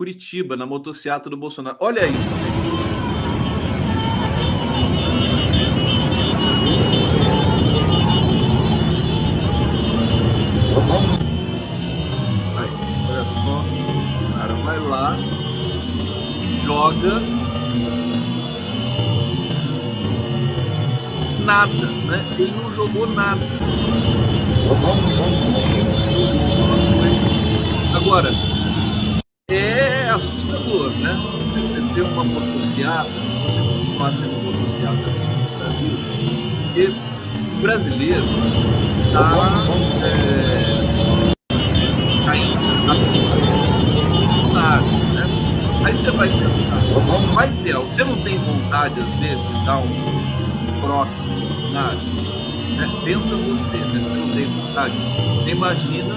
Curitiba, 0.00 0.56
na 0.56 0.64
motociata 0.64 1.28
do 1.28 1.36
Bolsonaro. 1.36 1.76
Olha 1.78 2.06
isso. 2.06 2.16
Joga 16.64 17.20
nada, 21.44 21.86
né? 22.06 22.36
Ele 22.38 22.52
não 22.52 22.74
jogou 22.74 23.06
nada. 23.06 23.42
Agora, 27.94 28.30
é 30.10 30.14
assustador, 30.14 30.90
né? 30.98 31.16
Você 31.54 31.94
ter 31.94 32.02
uma 32.02 32.24
motociata, 32.24 33.08
você 33.44 33.60
continuar 33.60 34.10
tendo 34.10 34.42
motociata 34.42 35.06
assim 35.06 35.22
no 35.22 35.48
Brasil, 35.56 35.94
porque 36.62 36.84
o 37.56 37.60
brasileiro 37.62 38.24
está 39.06 39.22
é, 40.02 40.10
caindo 42.26 42.90
assim, 42.90 43.22
assim, 43.32 44.52
nada, 44.52 44.82
né? 45.14 45.24
Aí 45.84 45.94
você 45.94 46.10
vai 46.10 46.28
pensar, 46.28 46.80
vai 47.32 47.48
ter 47.62 47.72
algo. 47.72 47.90
Você 47.90 48.02
não 48.02 48.16
tem 48.22 48.36
vontade, 48.38 49.00
às 49.00 49.14
vezes, 49.20 49.46
de 49.46 49.64
dar 49.64 49.78
um 49.78 49.86
no 49.86 50.80
Bolsonaro? 50.80 51.98
Né? 52.76 52.88
Pensa 53.04 53.36
você, 53.36 53.76
né? 53.76 54.00
Você 54.02 54.18
não 54.18 54.30
tem 54.34 54.46
vontade? 54.46 54.94
Imagina 55.46 56.14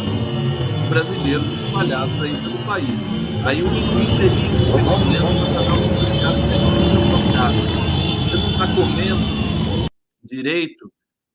os 0.81 0.89
brasileiros 0.89 1.45
espalhados 1.53 2.21
aí 2.21 2.35
pelo 2.41 2.57
país. 2.65 3.22
Aí 3.45 3.61
o 3.61 3.67
infeliz, 3.67 4.51
o 4.69 4.79
comunicado 4.87 6.39
Você 8.23 8.37
não 8.37 8.51
está 8.51 8.67
comendo 8.73 9.89
direito, 10.23 10.89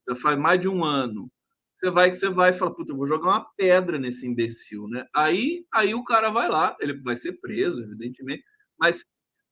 já 0.09 0.17
faz 0.17 0.39
mais 0.39 0.59
de 0.59 0.69
um 0.69 0.83
ano. 0.85 1.31
Você 1.79 1.91
vai, 1.91 2.11
você 2.13 2.31
vai 2.31 2.51
e 2.51 2.55
fala, 2.55 2.75
puta, 2.75 2.93
eu 2.93 2.97
vou 2.97 3.07
jogar 3.07 3.29
uma 3.29 3.47
pedra 3.57 3.99
nesse 3.99 4.27
imbecil, 4.27 4.89
né? 4.89 5.05
Aí, 5.15 5.67
aí 5.73 5.95
o 5.95 6.03
cara 6.03 6.31
vai 6.31 6.49
lá, 6.49 6.75
ele 6.81 6.95
vai 7.03 7.17
ser 7.17 7.35
preso, 7.35 7.83
evidentemente, 7.83 8.43
mas, 8.79 9.05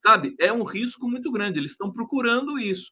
sabe, 0.02 0.34
é 0.40 0.50
um 0.50 0.64
risco 0.64 1.09
muito 1.09 1.30
grande. 1.30 1.61
Eles 1.61 1.72
estão 1.72 1.92
procurando 1.92 2.59
isso. 2.59 2.90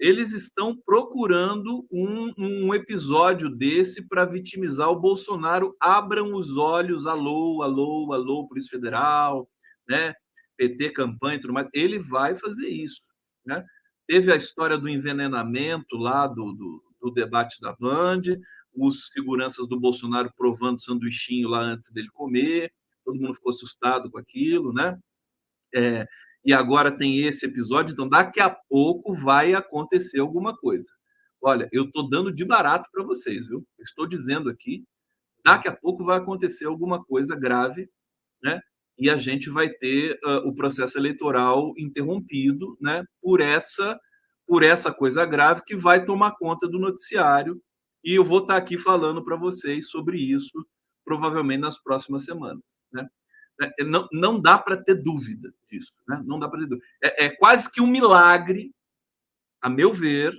Eles 0.00 0.32
estão 0.32 0.74
procurando 0.74 1.86
um, 1.92 2.32
um 2.38 2.74
episódio 2.74 3.50
desse 3.50 4.08
para 4.08 4.24
vitimizar 4.24 4.88
o 4.88 4.98
Bolsonaro. 4.98 5.76
Abram 5.78 6.34
os 6.34 6.56
olhos, 6.56 7.06
alô, 7.06 7.62
alô, 7.62 8.10
alô, 8.14 8.48
Polícia 8.48 8.70
Federal, 8.70 9.46
né? 9.86 10.14
PT, 10.56 10.92
campanha 10.92 11.36
e 11.36 11.40
tudo 11.42 11.52
mais. 11.52 11.68
Ele 11.74 11.98
vai 11.98 12.34
fazer 12.34 12.68
isso, 12.68 13.02
né? 13.44 13.62
Teve 14.06 14.32
a 14.32 14.36
história 14.36 14.78
do 14.78 14.88
envenenamento 14.88 15.98
lá 15.98 16.26
do, 16.26 16.54
do, 16.54 16.82
do 16.98 17.10
debate 17.10 17.60
da 17.60 17.76
Band, 17.78 18.22
os 18.74 19.08
seguranças 19.08 19.68
do 19.68 19.78
Bolsonaro 19.78 20.32
provando 20.34 20.82
sanduichinho 20.82 21.46
lá 21.46 21.60
antes 21.60 21.92
dele 21.92 22.08
comer, 22.14 22.72
todo 23.04 23.20
mundo 23.20 23.34
ficou 23.34 23.50
assustado 23.50 24.10
com 24.10 24.18
aquilo, 24.18 24.72
né? 24.72 24.98
É, 25.74 26.06
e 26.44 26.52
agora 26.52 26.90
tem 26.90 27.18
esse 27.20 27.46
episódio, 27.46 27.92
então 27.92 28.08
daqui 28.08 28.40
a 28.40 28.50
pouco 28.50 29.14
vai 29.14 29.54
acontecer 29.54 30.20
alguma 30.20 30.56
coisa. 30.56 30.88
Olha, 31.42 31.68
eu 31.72 31.84
estou 31.84 32.08
dando 32.08 32.32
de 32.32 32.44
barato 32.44 32.88
para 32.92 33.04
vocês, 33.04 33.48
viu? 33.48 33.66
Estou 33.78 34.06
dizendo 34.06 34.50
aqui, 34.50 34.84
daqui 35.44 35.68
a 35.68 35.76
pouco 35.76 36.04
vai 36.04 36.18
acontecer 36.18 36.66
alguma 36.66 37.02
coisa 37.04 37.36
grave, 37.36 37.88
né? 38.42 38.60
E 38.98 39.08
a 39.08 39.16
gente 39.16 39.48
vai 39.48 39.70
ter 39.70 40.18
uh, 40.24 40.46
o 40.48 40.54
processo 40.54 40.98
eleitoral 40.98 41.72
interrompido, 41.78 42.76
né? 42.80 43.04
Por 43.22 43.40
essa 43.40 43.98
por 44.46 44.64
essa 44.64 44.92
coisa 44.92 45.24
grave 45.24 45.62
que 45.64 45.76
vai 45.76 46.04
tomar 46.04 46.32
conta 46.32 46.66
do 46.66 46.76
noticiário. 46.76 47.62
E 48.02 48.18
eu 48.18 48.24
vou 48.24 48.40
estar 48.40 48.56
aqui 48.56 48.76
falando 48.76 49.24
para 49.24 49.36
vocês 49.36 49.88
sobre 49.88 50.18
isso, 50.18 50.66
provavelmente 51.04 51.60
nas 51.60 51.80
próximas 51.80 52.24
semanas. 52.24 52.60
Né? 52.92 53.08
É, 53.60 53.84
não, 53.84 54.08
não 54.12 54.40
dá 54.40 54.58
para 54.58 54.76
ter 54.76 54.94
dúvida 54.94 55.52
disso. 55.70 55.92
Né? 56.08 56.22
Não 56.24 56.38
dá 56.38 56.48
para 56.48 56.60
ter 56.60 56.66
dúvida. 56.66 56.86
É, 57.02 57.26
é 57.26 57.30
quase 57.30 57.70
que 57.70 57.80
um 57.80 57.86
milagre, 57.86 58.72
a 59.60 59.68
meu 59.68 59.92
ver, 59.92 60.32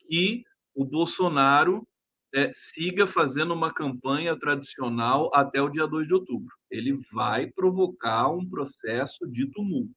que 0.00 0.44
o 0.74 0.84
Bolsonaro 0.84 1.86
é, 2.34 2.50
siga 2.52 3.06
fazendo 3.06 3.54
uma 3.54 3.72
campanha 3.72 4.36
tradicional 4.36 5.30
até 5.34 5.62
o 5.62 5.68
dia 5.68 5.86
2 5.86 6.06
de 6.06 6.14
outubro. 6.14 6.54
Ele 6.70 6.98
vai 7.12 7.46
provocar 7.50 8.28
um 8.28 8.48
processo 8.48 9.26
de 9.26 9.46
tumulto. 9.50 9.94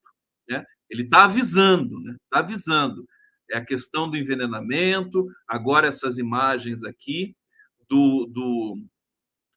Né? 0.48 0.64
Ele 0.90 1.04
está 1.04 1.26
avisando, 1.26 1.98
está 2.00 2.12
né? 2.12 2.18
Tá 2.30 2.40
avisando 2.40 3.06
é 3.52 3.58
a 3.58 3.66
questão 3.66 4.10
do 4.10 4.18
envenenamento, 4.18 5.28
agora 5.48 5.88
essas 5.88 6.18
imagens 6.18 6.84
aqui 6.84 7.36
do, 7.90 8.26
do 8.26 8.78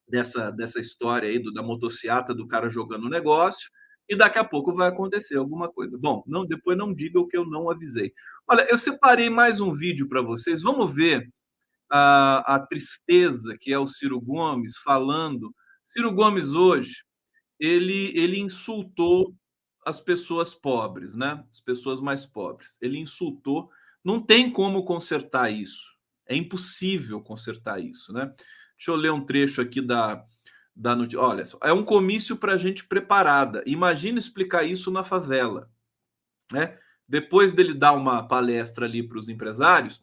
dessa, 0.09 0.51
dessa 0.51 0.81
história 0.81 1.29
aí 1.29 1.39
do, 1.39 1.53
da 1.53 1.63
motociata 1.63 2.35
do 2.35 2.47
cara 2.47 2.69
jogando 2.69 3.07
o 3.07 3.11
negócio, 3.11 3.71
e 4.09 4.15
daqui 4.17 4.39
a 4.39 4.45
pouco 4.45 4.75
vai 4.75 4.89
acontecer 4.89 5.37
alguma 5.37 5.69
coisa. 5.71 5.99
Bom, 5.99 6.23
não, 6.27 6.45
depois 6.45 6.77
não 6.77 6.93
diga 6.93 7.19
o 7.19 7.27
que 7.27 7.37
eu 7.37 7.47
não 7.47 7.71
avisei. 7.71 8.13
Olha, 8.47 8.67
eu 8.71 8.77
separei 8.77 9.31
mais 9.31 9.61
um 9.61 9.73
vídeo 9.73 10.09
para 10.09 10.21
vocês. 10.21 10.63
Vamos 10.63 10.95
ver 10.95 11.27
a, 11.91 12.55
a 12.55 12.59
tristeza 12.59 13.57
que 13.59 13.73
é 13.73 13.79
o 13.79 13.87
Ciro 13.87 14.21
Gomes 14.21 14.77
falando. 14.77 15.55
Ciro 15.87 16.13
Gomes 16.13 16.53
hoje 16.53 17.03
ele, 17.59 18.13
ele 18.15 18.39
insultou 18.39 19.35
as 19.87 20.01
pessoas 20.01 20.55
pobres, 20.55 21.15
né? 21.15 21.43
As 21.51 21.61
pessoas 21.61 22.01
mais 22.01 22.27
pobres. 22.27 22.77
Ele 22.81 22.99
insultou 22.99 23.71
não 24.05 24.21
tem 24.21 24.53
como 24.53 24.85
consertar 24.85 25.51
isso. 25.51 25.95
É 26.27 26.37
impossível 26.37 27.23
consertar 27.23 27.81
isso, 27.81 28.13
né? 28.13 28.35
Deixa 28.85 28.91
eu 28.91 28.97
ler 28.97 29.13
um 29.13 29.25
trecho 29.25 29.63
aqui 29.63 29.81
da, 29.81 30.23
da 30.77 30.95
notícia. 30.95 31.19
Olha, 31.19 31.43
é 31.63 31.73
um 31.73 31.83
comício 31.83 32.37
para 32.37 32.59
gente 32.59 32.85
preparada. 32.87 33.63
Imagina 33.65 34.19
explicar 34.19 34.63
isso 34.63 34.91
na 34.91 35.03
favela, 35.03 35.71
né? 36.53 36.79
Depois 37.09 37.55
dele 37.55 37.73
dar 37.73 37.95
uma 37.95 38.29
palestra 38.29 38.85
ali 38.85 39.03
para 39.03 39.19
os 39.19 39.31
empresários, 39.31 40.03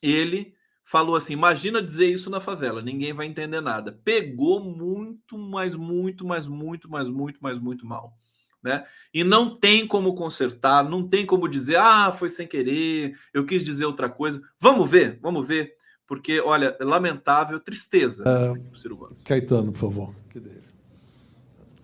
ele 0.00 0.54
falou 0.84 1.16
assim: 1.16 1.32
imagina 1.32 1.82
dizer 1.82 2.06
isso 2.06 2.30
na 2.30 2.38
favela, 2.38 2.80
ninguém 2.80 3.12
vai 3.12 3.26
entender 3.26 3.60
nada. 3.60 3.90
Pegou 4.04 4.60
muito, 4.60 5.36
mais, 5.36 5.74
muito, 5.74 6.24
mais, 6.24 6.46
muito, 6.46 6.88
mais, 6.88 7.08
muito, 7.08 7.42
mais, 7.42 7.58
muito 7.58 7.84
mal 7.84 8.16
né? 8.62 8.82
E 9.12 9.22
não 9.22 9.54
tem 9.54 9.86
como 9.86 10.14
consertar, 10.14 10.88
não 10.88 11.06
tem 11.06 11.26
como 11.26 11.46
dizer, 11.46 11.76
ah, 11.76 12.10
foi 12.10 12.30
sem 12.30 12.46
querer, 12.46 13.14
eu 13.34 13.44
quis 13.44 13.62
dizer 13.62 13.84
outra 13.84 14.08
coisa. 14.08 14.42
Vamos 14.58 14.90
ver, 14.90 15.18
vamos 15.20 15.46
ver, 15.46 15.74
porque, 16.06 16.40
olha, 16.40 16.76
é 16.78 16.84
lamentável, 16.84 17.58
tristeza. 17.60 18.24
Uh, 18.24 18.76
Ciro 18.76 18.96
Gomes. 18.96 19.22
Caetano, 19.22 19.72
por 19.72 19.78
favor. 19.78 20.14
Que 20.30 20.40
dele. 20.40 20.60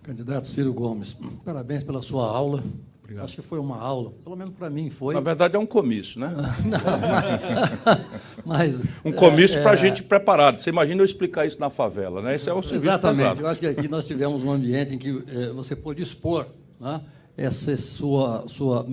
Candidato 0.03 0.47
Ciro 0.47 0.73
Gomes, 0.73 1.15
parabéns 1.45 1.83
pela 1.83 2.01
sua 2.01 2.27
aula. 2.27 2.63
Obrigado. 3.03 3.25
Acho 3.25 3.41
que 3.41 3.41
foi 3.41 3.59
uma 3.59 3.77
aula, 3.77 4.11
pelo 4.23 4.35
menos 4.35 4.55
para 4.55 4.69
mim 4.69 4.89
foi. 4.89 5.13
Na 5.13 5.19
verdade 5.19 5.55
é 5.55 5.59
um 5.59 5.65
comício, 5.65 6.19
né? 6.19 6.33
Não, 6.65 8.45
mas, 8.45 8.79
mas, 8.79 8.81
um 9.03 9.11
comício 9.11 9.59
é, 9.59 9.61
para 9.61 9.71
a 9.71 9.75
gente 9.75 10.01
preparado. 10.01 10.59
Você 10.59 10.69
imagina 10.69 11.01
eu 11.01 11.05
explicar 11.05 11.45
isso 11.45 11.59
na 11.59 11.69
favela, 11.69 12.21
né? 12.21 12.35
Esse 12.35 12.49
é 12.49 12.53
o 12.53 12.63
serviço 12.63 12.85
Exatamente. 12.85 13.17
Pesado. 13.17 13.41
Eu 13.41 13.47
acho 13.47 13.59
que 13.59 13.67
aqui 13.67 13.87
nós 13.87 14.07
tivemos 14.07 14.41
um 14.43 14.51
ambiente 14.51 14.95
em 14.95 14.97
que 14.97 15.23
é, 15.27 15.49
você 15.49 15.75
pôde 15.75 16.01
expor 16.01 16.47
né? 16.79 17.01
essa 17.37 17.71
é 17.71 17.77
sua, 17.77 18.45
sua. 18.47 18.87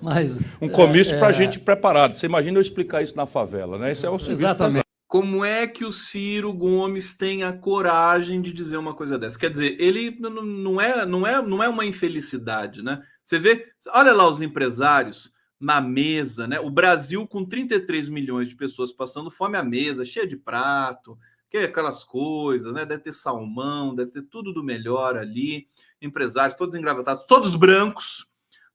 Mas, 0.00 0.38
um 0.60 0.68
comício 0.68 1.14
é, 1.14 1.18
para 1.18 1.28
a 1.28 1.32
gente 1.32 1.58
preparado. 1.58 2.14
Você 2.14 2.26
imagina 2.26 2.58
eu 2.58 2.62
explicar 2.62 3.02
isso 3.02 3.16
na 3.16 3.26
favela, 3.26 3.78
né? 3.78 3.92
Esse 3.92 4.06
é 4.06 4.10
o 4.10 4.18
serviço 4.18 4.42
Exatamente. 4.42 4.88
Como 5.08 5.42
é 5.42 5.66
que 5.66 5.86
o 5.86 5.92
Ciro 5.92 6.52
Gomes 6.52 7.16
tem 7.16 7.42
a 7.42 7.50
coragem 7.50 8.42
de 8.42 8.52
dizer 8.52 8.76
uma 8.76 8.92
coisa 8.92 9.18
dessa? 9.18 9.38
Quer 9.38 9.50
dizer, 9.50 9.74
ele 9.80 10.14
não 10.20 10.78
é, 10.78 11.06
não 11.06 11.26
é, 11.26 11.40
não 11.40 11.62
é 11.62 11.68
uma 11.68 11.86
infelicidade, 11.86 12.82
né? 12.82 13.00
Você 13.24 13.38
vê, 13.38 13.66
olha 13.88 14.12
lá 14.12 14.28
os 14.28 14.42
empresários 14.42 15.32
na 15.58 15.80
mesa, 15.80 16.46
né? 16.46 16.60
O 16.60 16.70
Brasil 16.70 17.26
com 17.26 17.42
33 17.42 18.10
milhões 18.10 18.50
de 18.50 18.56
pessoas 18.56 18.92
passando 18.92 19.30
fome 19.30 19.56
à 19.56 19.62
mesa, 19.62 20.04
cheia 20.04 20.26
de 20.26 20.36
prato, 20.36 21.18
que 21.50 21.56
é 21.56 21.64
aquelas 21.64 22.04
coisas, 22.04 22.72
né? 22.72 22.84
Deve 22.84 23.04
ter 23.04 23.12
salmão, 23.12 23.94
deve 23.94 24.12
ter 24.12 24.22
tudo 24.22 24.52
do 24.52 24.62
melhor 24.62 25.16
ali. 25.16 25.66
Empresários, 26.02 26.56
todos 26.56 26.74
engravatados, 26.74 27.24
todos 27.26 27.56
brancos, 27.56 28.27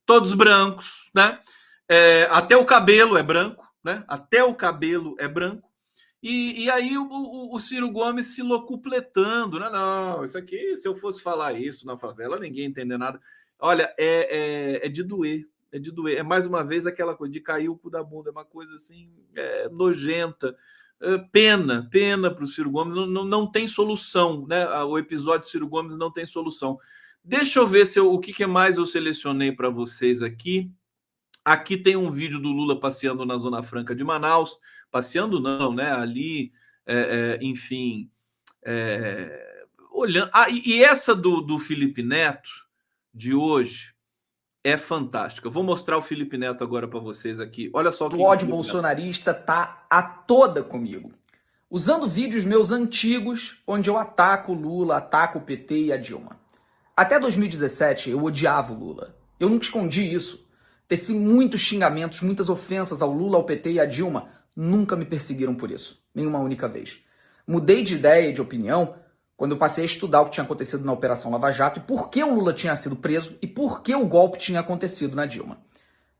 todos 0.05 0.33
brancos, 0.33 1.09
né? 1.13 1.39
É, 1.87 2.27
até 2.31 2.55
o 2.55 2.65
cabelo 2.65 3.17
é 3.17 3.23
branco, 3.23 3.67
né? 3.83 4.03
Até 4.07 4.43
o 4.43 4.53
cabelo 4.53 5.15
é 5.19 5.27
branco. 5.27 5.69
E, 6.21 6.63
e 6.63 6.69
aí 6.69 6.97
o, 6.97 7.03
o, 7.03 7.55
o, 7.55 7.59
Ciro 7.59 7.91
Gomes 7.91 8.27
se 8.27 8.41
locupletando, 8.41 9.59
né? 9.59 9.69
Não, 9.69 10.23
isso 10.23 10.37
aqui, 10.37 10.75
se 10.77 10.87
eu 10.87 10.95
fosse 10.95 11.21
falar 11.21 11.53
isso 11.53 11.85
na 11.85 11.97
favela, 11.97 12.39
ninguém 12.39 12.65
entender 12.65 12.97
nada. 12.97 13.19
Olha, 13.59 13.93
é, 13.97 14.79
é, 14.81 14.85
é 14.85 14.89
de 14.89 15.03
doer, 15.03 15.45
é 15.71 15.77
de 15.77 15.91
doer. 15.91 16.17
É 16.17 16.23
mais 16.23 16.47
uma 16.47 16.63
vez 16.63 16.87
aquela 16.87 17.13
coisa 17.13 17.33
de 17.33 17.41
cair 17.41 17.69
o 17.69 17.77
cu 17.77 17.89
da 17.89 18.01
bunda, 18.01 18.29
é 18.29 18.31
uma 18.31 18.45
coisa 18.45 18.73
assim 18.75 19.09
é, 19.35 19.67
nojenta. 19.69 20.55
Eh, 21.03 21.17
pena, 21.33 21.85
pena 21.91 22.33
para 22.33 22.45
o 22.45 22.47
Ciro 22.47 22.71
Gomes, 22.71 22.95
não, 22.95 23.05
não, 23.05 23.25
não, 23.25 23.51
tem 23.51 23.67
solução, 23.67 24.47
né? 24.47 24.65
O 24.83 24.97
episódio 24.97 25.49
Ciro 25.49 25.67
Gomes 25.67 25.97
não 25.97 26.09
tem 26.09 26.25
solução. 26.25 26.79
Deixa 27.23 27.59
eu 27.59 27.67
ver 27.67 27.85
se 27.85 27.97
eu, 27.97 28.11
o 28.11 28.19
que, 28.19 28.33
que 28.33 28.45
mais 28.45 28.75
eu 28.75 28.85
selecionei 28.85 29.51
para 29.51 29.69
vocês 29.69 30.21
aqui. 30.21 30.69
Aqui 31.45 31.77
tem 31.77 31.95
um 31.95 32.11
vídeo 32.11 32.39
do 32.39 32.51
Lula 32.51 32.79
passeando 32.79 33.25
na 33.25 33.37
Zona 33.37 33.63
Franca 33.63 33.95
de 33.95 34.03
Manaus. 34.03 34.59
Passeando 34.91 35.39
não, 35.39 35.73
né? 35.73 35.91
Ali, 35.91 36.51
é, 36.85 37.37
é, 37.39 37.45
enfim, 37.45 38.09
é, 38.61 39.65
olhando. 39.91 40.29
Ah, 40.33 40.49
e, 40.49 40.61
e, 40.65 40.83
essa 40.83 41.15
do, 41.15 41.41
do 41.41 41.57
Felipe 41.59 42.03
Neto 42.03 42.49
de 43.13 43.33
hoje 43.33 43.93
é 44.63 44.77
fantástica. 44.77 45.47
Eu 45.47 45.51
vou 45.51 45.63
mostrar 45.63 45.97
o 45.97 46.01
Felipe 46.01 46.37
Neto 46.37 46.63
agora 46.63 46.87
para 46.87 46.99
vocês 46.99 47.39
aqui. 47.39 47.69
Olha 47.73 47.91
só 47.91 48.07
o 48.07 48.21
ódio 48.21 48.47
bolsonarista 48.47 49.33
tá 49.33 49.85
a 49.89 50.01
toda 50.01 50.61
comigo. 50.61 51.11
Usando 51.69 52.07
vídeos 52.07 52.45
meus 52.45 52.71
antigos, 52.71 53.61
onde 53.65 53.89
eu 53.89 53.97
ataco 53.97 54.51
o 54.51 54.55
Lula, 54.55 54.97
ataco 54.97 55.39
o 55.39 55.41
PT 55.41 55.85
e 55.85 55.91
a 55.91 55.97
Dilma. 55.97 56.42
Até 56.95 57.19
2017 57.19 58.11
eu 58.11 58.23
odiava 58.23 58.71
o 58.71 58.77
Lula. 58.77 59.15
Eu 59.39 59.49
nunca 59.49 59.65
escondi 59.65 60.13
isso. 60.13 60.47
Teci 60.87 61.13
muitos 61.13 61.59
xingamentos, 61.59 62.21
muitas 62.21 62.49
ofensas 62.49 63.01
ao 63.01 63.11
Lula, 63.11 63.37
ao 63.37 63.43
PT 63.43 63.71
e 63.71 63.79
à 63.79 63.85
Dilma. 63.85 64.27
Nunca 64.55 64.95
me 64.95 65.03
perseguiram 65.03 65.55
por 65.55 65.71
isso. 65.71 65.99
Nenhuma 66.13 66.37
única 66.37 66.67
vez. 66.67 66.99
Mudei 67.47 67.81
de 67.81 67.95
ideia 67.95 68.29
e 68.29 68.33
de 68.33 68.41
opinião 68.41 68.95
quando 69.35 69.53
eu 69.53 69.57
passei 69.57 69.83
a 69.83 69.85
estudar 69.85 70.21
o 70.21 70.25
que 70.25 70.33
tinha 70.33 70.43
acontecido 70.43 70.85
na 70.85 70.93
Operação 70.93 71.31
Lava 71.31 71.51
Jato 71.51 71.79
e 71.79 71.81
por 71.81 72.11
que 72.11 72.23
o 72.23 72.35
Lula 72.35 72.53
tinha 72.53 72.75
sido 72.75 72.95
preso 72.95 73.35
e 73.41 73.47
por 73.47 73.81
que 73.81 73.95
o 73.95 74.05
golpe 74.05 74.37
tinha 74.37 74.59
acontecido 74.59 75.15
na 75.15 75.25
Dilma. 75.25 75.57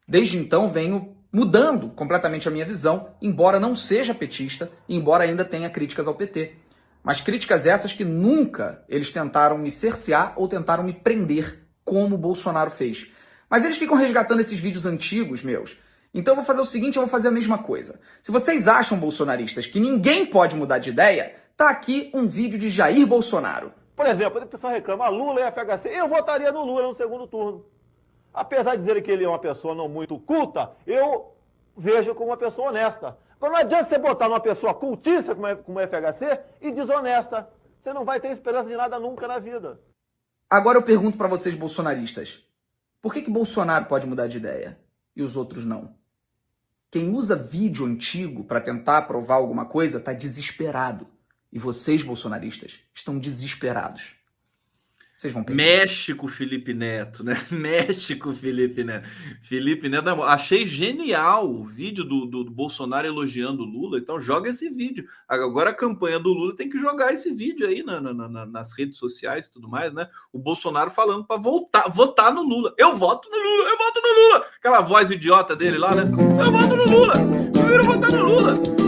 Desde 0.08 0.40
então 0.40 0.70
venho 0.70 1.16
mudando 1.32 1.90
completamente 1.90 2.48
a 2.48 2.52
minha 2.52 2.66
visão, 2.66 3.12
embora 3.22 3.60
não 3.60 3.76
seja 3.76 4.14
petista 4.16 4.72
embora 4.90 5.24
ainda 5.24 5.46
tenha 5.46 5.70
críticas 5.70 6.08
ao 6.08 6.16
PT. 6.16 6.63
Mas 7.04 7.20
críticas 7.20 7.66
essas 7.66 7.92
que 7.92 8.06
nunca 8.06 8.84
eles 8.88 9.12
tentaram 9.12 9.58
me 9.58 9.70
cercear 9.70 10.34
ou 10.38 10.48
tentaram 10.48 10.84
me 10.84 10.94
prender, 10.94 11.60
como 11.84 12.16
o 12.16 12.18
Bolsonaro 12.18 12.72
fez. 12.72 13.12
Mas 13.50 13.66
eles 13.66 13.78
ficam 13.78 13.98
resgatando 13.98 14.40
esses 14.40 14.60
vídeos 14.60 14.86
antigos 14.86 15.44
meus. 15.44 15.78
Então 16.14 16.32
eu 16.32 16.36
vou 16.38 16.46
fazer 16.46 16.62
o 16.62 16.66
seguinte, 16.66 16.96
eu 16.96 17.02
vou 17.02 17.10
fazer 17.10 17.28
a 17.28 17.32
mesma 17.32 17.58
coisa. 17.58 18.00
Se 18.22 18.32
vocês 18.32 18.68
acham, 18.68 18.98
bolsonaristas, 18.98 19.66
que 19.66 19.80
ninguém 19.80 20.26
pode 20.26 20.56
mudar 20.56 20.78
de 20.78 20.90
ideia, 20.90 21.36
tá 21.58 21.70
aqui 21.70 22.10
um 22.14 22.28
vídeo 22.28 22.58
de 22.58 22.70
Jair 22.70 23.06
Bolsonaro. 23.06 23.74
Por 23.96 24.06
exemplo, 24.06 24.42
a 24.42 24.46
pessoa 24.46 24.72
reclama, 24.74 25.08
Lula 25.10 25.42
e 25.42 25.52
FHC, 25.52 25.90
eu 25.90 26.08
votaria 26.08 26.52
no 26.52 26.64
Lula 26.64 26.84
no 26.84 26.96
segundo 26.96 27.28
turno. 27.28 27.66
Apesar 28.34 28.76
de 28.76 28.84
dizer 28.84 29.02
que 29.04 29.12
ele 29.12 29.24
é 29.24 29.28
uma 29.28 29.40
pessoa 29.40 29.76
não 29.76 29.88
muito 29.90 30.18
culta, 30.20 30.72
eu 30.88 31.36
vejo 31.78 32.16
como 32.16 32.30
uma 32.30 32.38
pessoa 32.38 32.70
honesta. 32.70 33.18
Agora 33.44 33.60
não 33.60 33.68
adianta 33.68 33.90
você 33.90 33.98
botar 33.98 34.30
uma 34.30 34.40
pessoa 34.40 34.74
cultista 34.74 35.36
como 35.36 35.78
o 35.78 35.82
FHC 35.82 36.40
e 36.62 36.72
desonesta. 36.72 37.50
Você 37.84 37.92
não 37.92 38.06
vai 38.06 38.18
ter 38.18 38.30
esperança 38.30 38.70
de 38.70 38.76
nada 38.78 38.98
nunca 38.98 39.28
na 39.28 39.38
vida. 39.38 39.82
Agora 40.50 40.78
eu 40.78 40.82
pergunto 40.82 41.18
para 41.18 41.28
vocês 41.28 41.54
bolsonaristas. 41.54 42.42
Por 43.02 43.14
que, 43.14 43.22
que 43.22 43.30
Bolsonaro 43.30 43.84
pode 43.84 44.08
mudar 44.08 44.28
de 44.28 44.38
ideia 44.38 44.80
e 45.14 45.22
os 45.22 45.36
outros 45.36 45.66
não? 45.66 45.94
Quem 46.90 47.10
usa 47.10 47.36
vídeo 47.36 47.86
antigo 47.86 48.46
para 48.46 48.62
tentar 48.62 49.02
provar 49.02 49.36
alguma 49.36 49.66
coisa 49.66 49.98
está 49.98 50.14
desesperado. 50.14 51.06
E 51.52 51.60
vocês, 51.60 52.02
bolsonaristas, 52.02 52.80
estão 52.94 53.20
desesperados. 53.20 54.16
Vocês 55.16 55.34
vão 55.34 55.44
perder. 55.44 55.64
Mexe 55.64 56.14
com 56.14 56.26
o 56.26 56.30
Felipe 56.30 56.74
Neto, 56.74 57.24
né? 57.24 57.40
Mexe 57.50 58.16
com 58.16 58.32
o 58.32 58.36
Felipe 58.36 58.84
Neto. 58.84 59.08
Felipe 59.42 59.88
Neto, 59.88 60.10
achei 60.24 60.66
genial 60.66 61.50
o 61.50 61.64
vídeo 61.64 62.04
do, 62.04 62.26
do, 62.26 62.44
do, 62.44 62.52
Bolsonaro 62.52 63.08
elogiando 63.08 63.64
o 63.64 63.66
Lula. 63.66 64.00
Então, 64.00 64.20
joga 64.20 64.50
esse 64.50 64.70
vídeo. 64.70 65.08
Agora, 65.28 65.70
a 65.70 65.74
campanha 65.74 66.20
do 66.20 66.30
Lula 66.34 66.56
tem 66.56 66.68
que 66.68 66.78
jogar 66.78 67.14
esse 67.14 67.34
vídeo 67.34 67.68
aí 67.68 67.84
na, 67.84 68.02
na, 68.02 68.14
na, 68.14 68.46
nas 68.46 68.74
redes 68.74 68.98
sociais 68.98 69.46
e 69.46 69.52
tudo 69.52 69.70
mais, 69.70 69.94
né? 69.94 70.10
O 70.32 70.40
Bolsonaro 70.40 70.92
falando 70.92 71.24
para 71.24 71.40
voltar, 71.40 71.88
votar 71.90 72.34
no 72.34 72.42
Lula. 72.42 72.74
Eu 72.78 72.98
voto 72.98 73.30
no 73.30 73.38
Lula, 73.38 73.70
eu 73.70 73.78
voto 73.78 74.02
no 74.02 74.24
Lula. 74.24 74.46
Aquela 74.58 74.82
voz 74.82 75.12
idiota 75.12 75.56
dele 75.56 75.78
lá, 75.78 75.94
né? 75.96 76.04
Eu 76.04 76.52
voto 76.52 76.76
no 76.76 76.86
Lula. 76.86 77.14
Eu 77.56 77.70
quero 77.70 77.84
votar 77.84 78.12
no 78.12 78.28
Lula. 78.28 78.83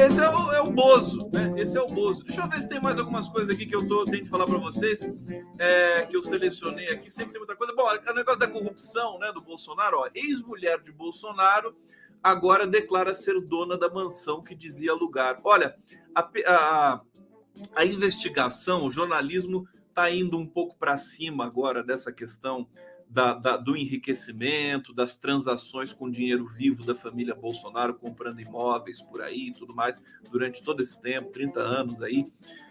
É, 0.00 0.06
esse 0.06 0.18
é 0.18 0.30
o, 0.30 0.52
é 0.52 0.62
o 0.62 0.70
Bozo, 0.72 1.30
né? 1.30 1.54
Esse 1.58 1.76
é 1.76 1.80
o 1.82 1.86
Bozo. 1.86 2.24
Deixa 2.24 2.40
eu 2.40 2.48
ver 2.48 2.62
se 2.62 2.68
tem 2.68 2.80
mais 2.80 2.98
algumas 2.98 3.28
coisas 3.28 3.54
aqui 3.54 3.66
que 3.66 3.76
eu 3.76 3.86
tô 3.86 4.02
tentando 4.04 4.30
falar 4.30 4.46
para 4.46 4.56
vocês, 4.56 5.00
é, 5.58 6.06
que 6.06 6.16
eu 6.16 6.22
selecionei 6.22 6.88
aqui. 6.88 7.10
Sempre 7.10 7.32
tem 7.32 7.40
muita 7.40 7.54
coisa. 7.54 7.74
Bom, 7.74 7.82
o 7.86 8.14
negócio 8.14 8.40
da 8.40 8.48
corrupção, 8.48 9.18
né, 9.18 9.30
do 9.30 9.42
Bolsonaro, 9.42 9.98
ó. 9.98 10.08
Ex-mulher 10.14 10.80
de 10.80 10.90
Bolsonaro 10.90 11.76
agora 12.22 12.66
declara 12.66 13.12
ser 13.12 13.38
dona 13.42 13.76
da 13.76 13.90
mansão 13.90 14.42
que 14.42 14.54
dizia 14.54 14.94
lugar. 14.94 15.36
Olha, 15.44 15.76
a, 16.14 16.30
a, 16.46 17.00
a 17.76 17.84
investigação, 17.84 18.86
o 18.86 18.90
jornalismo 18.90 19.68
está 19.90 20.10
indo 20.10 20.38
um 20.38 20.46
pouco 20.46 20.78
para 20.78 20.96
cima 20.96 21.44
agora 21.44 21.82
dessa 21.82 22.10
questão 22.10 22.66
da, 23.10 23.34
da, 23.34 23.56
do 23.56 23.76
enriquecimento, 23.76 24.94
das 24.94 25.16
transações 25.16 25.92
com 25.92 26.08
dinheiro 26.08 26.46
vivo 26.46 26.84
da 26.84 26.94
família 26.94 27.34
Bolsonaro, 27.34 27.94
comprando 27.94 28.40
imóveis 28.40 29.02
por 29.02 29.20
aí 29.20 29.48
e 29.48 29.52
tudo 29.52 29.74
mais, 29.74 30.00
durante 30.30 30.62
todo 30.62 30.80
esse 30.80 31.00
tempo 31.00 31.30
30 31.30 31.60
anos 31.60 32.02
aí. 32.02 32.24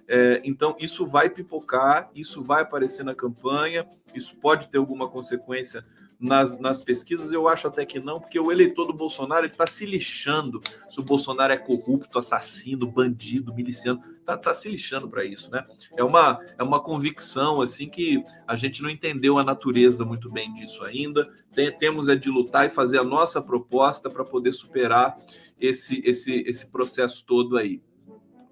É, 0.07 0.41
então, 0.45 0.75
isso 0.79 1.05
vai 1.05 1.29
pipocar, 1.29 2.09
isso 2.15 2.41
vai 2.41 2.61
aparecer 2.61 3.03
na 3.03 3.13
campanha, 3.13 3.85
isso 4.15 4.37
pode 4.37 4.69
ter 4.69 4.77
alguma 4.77 5.09
consequência 5.09 5.85
nas, 6.19 6.59
nas 6.59 6.81
pesquisas, 6.81 7.31
eu 7.31 7.47
acho 7.47 7.67
até 7.67 7.85
que 7.85 7.99
não, 7.99 8.19
porque 8.19 8.37
o 8.39 8.51
eleitor 8.51 8.85
do 8.85 8.93
Bolsonaro 8.93 9.45
está 9.45 9.65
se 9.65 9.85
lixando 9.85 10.59
se 10.89 10.99
o 10.99 11.03
Bolsonaro 11.03 11.53
é 11.53 11.57
corrupto, 11.57 12.19
assassino, 12.19 12.85
bandido, 12.85 13.53
miliciano, 13.53 14.03
está 14.35 14.51
tá 14.51 14.53
se 14.53 14.69
lixando 14.69 15.09
para 15.09 15.23
isso, 15.23 15.49
né? 15.51 15.65
É 15.95 16.03
uma, 16.03 16.39
é 16.57 16.63
uma 16.63 16.79
convicção 16.79 17.61
assim 17.61 17.89
que 17.89 18.23
a 18.47 18.55
gente 18.55 18.81
não 18.81 18.89
entendeu 18.89 19.37
a 19.37 19.43
natureza 19.43 20.05
muito 20.05 20.29
bem 20.31 20.53
disso 20.53 20.83
ainda. 20.83 21.29
Tem, 21.51 21.71
temos 21.71 22.09
é 22.09 22.15
de 22.15 22.29
lutar 22.29 22.65
e 22.65 22.69
fazer 22.69 22.99
a 22.99 23.03
nossa 23.03 23.41
proposta 23.41 24.09
para 24.09 24.23
poder 24.23 24.51
superar 24.51 25.15
esse, 25.59 26.01
esse, 26.05 26.43
esse 26.47 26.67
processo 26.67 27.25
todo 27.25 27.57
aí. 27.57 27.81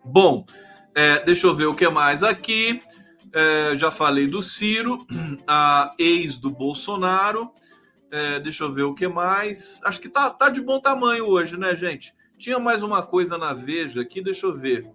Bom, 0.04 0.46
é, 0.96 1.24
deixa 1.24 1.48
eu 1.48 1.56
ver 1.56 1.66
o 1.66 1.76
que 1.76 1.88
mais 1.90 2.24
aqui. 2.24 2.80
É, 3.34 3.76
já 3.76 3.92
falei 3.92 4.28
do 4.28 4.42
Ciro, 4.42 4.98
a 5.46 5.94
ex 6.00 6.38
do 6.38 6.50
Bolsonaro. 6.50 7.52
É, 8.10 8.40
deixa 8.40 8.64
eu 8.64 8.72
ver 8.72 8.84
o 8.84 8.96
que 8.96 9.08
mais. 9.08 9.82
Acho 9.84 10.00
que 10.00 10.10
tá, 10.10 10.30
tá 10.30 10.50
de 10.50 10.62
bom 10.62 10.80
tamanho 10.80 11.26
hoje, 11.26 11.58
né, 11.58 11.76
gente? 11.76 12.16
Tinha 12.38 12.58
mais 12.60 12.84
uma 12.84 13.02
coisa 13.02 13.38
na 13.38 13.54
Veja 13.54 14.02
aqui, 14.02 14.22
deixa 14.22 14.46
eu 14.46 14.56
ver. 14.56 14.90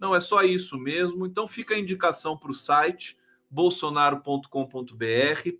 Não, 0.00 0.14
é 0.14 0.20
só 0.20 0.42
isso 0.42 0.78
mesmo. 0.78 1.26
Então 1.26 1.46
fica 1.46 1.74
a 1.74 1.78
indicação 1.78 2.36
para 2.36 2.50
o 2.50 2.54
site 2.54 3.18
bolsonaro.com.br. 3.50 5.50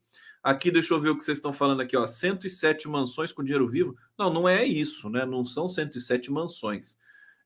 Aqui, 0.43 0.71
deixa 0.71 0.95
eu 0.95 1.01
ver 1.01 1.11
o 1.11 1.19
que 1.19 1.23
vocês 1.23 1.37
estão 1.37 1.53
falando 1.53 1.83
aqui, 1.83 1.97
ó. 1.97 2.07
107 2.07 2.89
mansões 2.89 3.31
com 3.31 3.45
dinheiro 3.45 3.69
vivo. 3.69 3.95
Não, 4.19 4.33
não 4.33 4.49
é 4.49 4.65
isso, 4.65 5.11
né? 5.11 5.27
Não 5.27 5.45
são 5.45 5.69
107 5.69 6.33
mansões, 6.33 6.97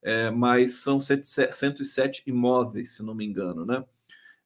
é, 0.01 0.31
mas 0.31 0.75
são 0.75 1.01
107 1.01 2.23
imóveis, 2.25 2.91
se 2.91 3.03
não 3.03 3.15
me 3.15 3.25
engano, 3.25 3.67
né? 3.67 3.85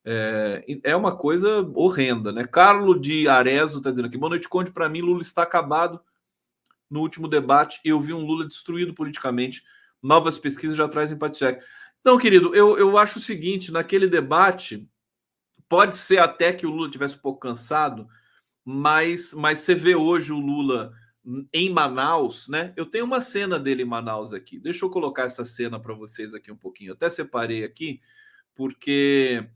É, 0.03 0.65
é 0.85 0.97
uma 0.97 1.15
coisa 1.15 1.61
horrenda, 1.75 2.33
né? 2.33 2.47
Carlo 2.47 2.99
de 2.99 3.29
Arezo 3.29 3.79
está 3.79 3.91
dizendo 3.91 4.07
aqui: 4.07 4.17
boa 4.17 4.31
noite, 4.31 4.49
Conde. 4.49 4.71
Para 4.71 4.89
mim, 4.89 5.03
Lula 5.03 5.21
está 5.21 5.43
acabado. 5.43 6.01
No 6.89 7.01
último 7.01 7.29
debate, 7.29 7.81
eu 7.85 8.01
vi 8.01 8.15
um 8.15 8.25
Lula 8.25 8.49
destruído 8.49 8.95
politicamente. 8.95 9.63
Novas 10.03 10.39
pesquisas 10.39 10.75
já 10.75 10.89
trazem 10.89 11.17
empate 11.17 11.37
Não, 12.05 12.19
querido, 12.19 12.55
eu, 12.55 12.79
eu 12.79 12.97
acho 12.99 13.19
o 13.19 13.23
seguinte: 13.23 13.73
naquele 13.73 14.07
debate, 14.07 14.89
pode 15.69 15.97
ser 15.97 16.19
até 16.19 16.53
que 16.53 16.67
o 16.67 16.71
Lula 16.71 16.91
tivesse 16.91 17.17
um 17.17 17.21
pouco 17.21 17.41
cansado, 17.41 18.09
mas, 18.65 19.35
mas 19.35 19.61
você 19.61 19.75
vê 19.75 19.95
hoje 19.95 20.33
o 20.33 20.39
Lula 20.39 20.93
em 21.53 21.71
Manaus, 21.71 22.49
né? 22.49 22.73
Eu 22.77 22.87
tenho 22.87 23.05
uma 23.05 23.21
cena 23.21 23.59
dele 23.59 23.83
em 23.83 23.87
Manaus 23.87 24.33
aqui. 24.33 24.59
Deixa 24.59 24.85
eu 24.85 24.91
colocar 24.91 25.25
essa 25.25 25.45
cena 25.45 25.79
para 25.79 25.95
vocês 25.95 26.33
aqui 26.33 26.51
um 26.51 26.57
pouquinho. 26.57 26.91
Eu 26.91 26.95
até 26.95 27.11
separei 27.11 27.65
aqui, 27.65 28.01
porque 28.55 29.47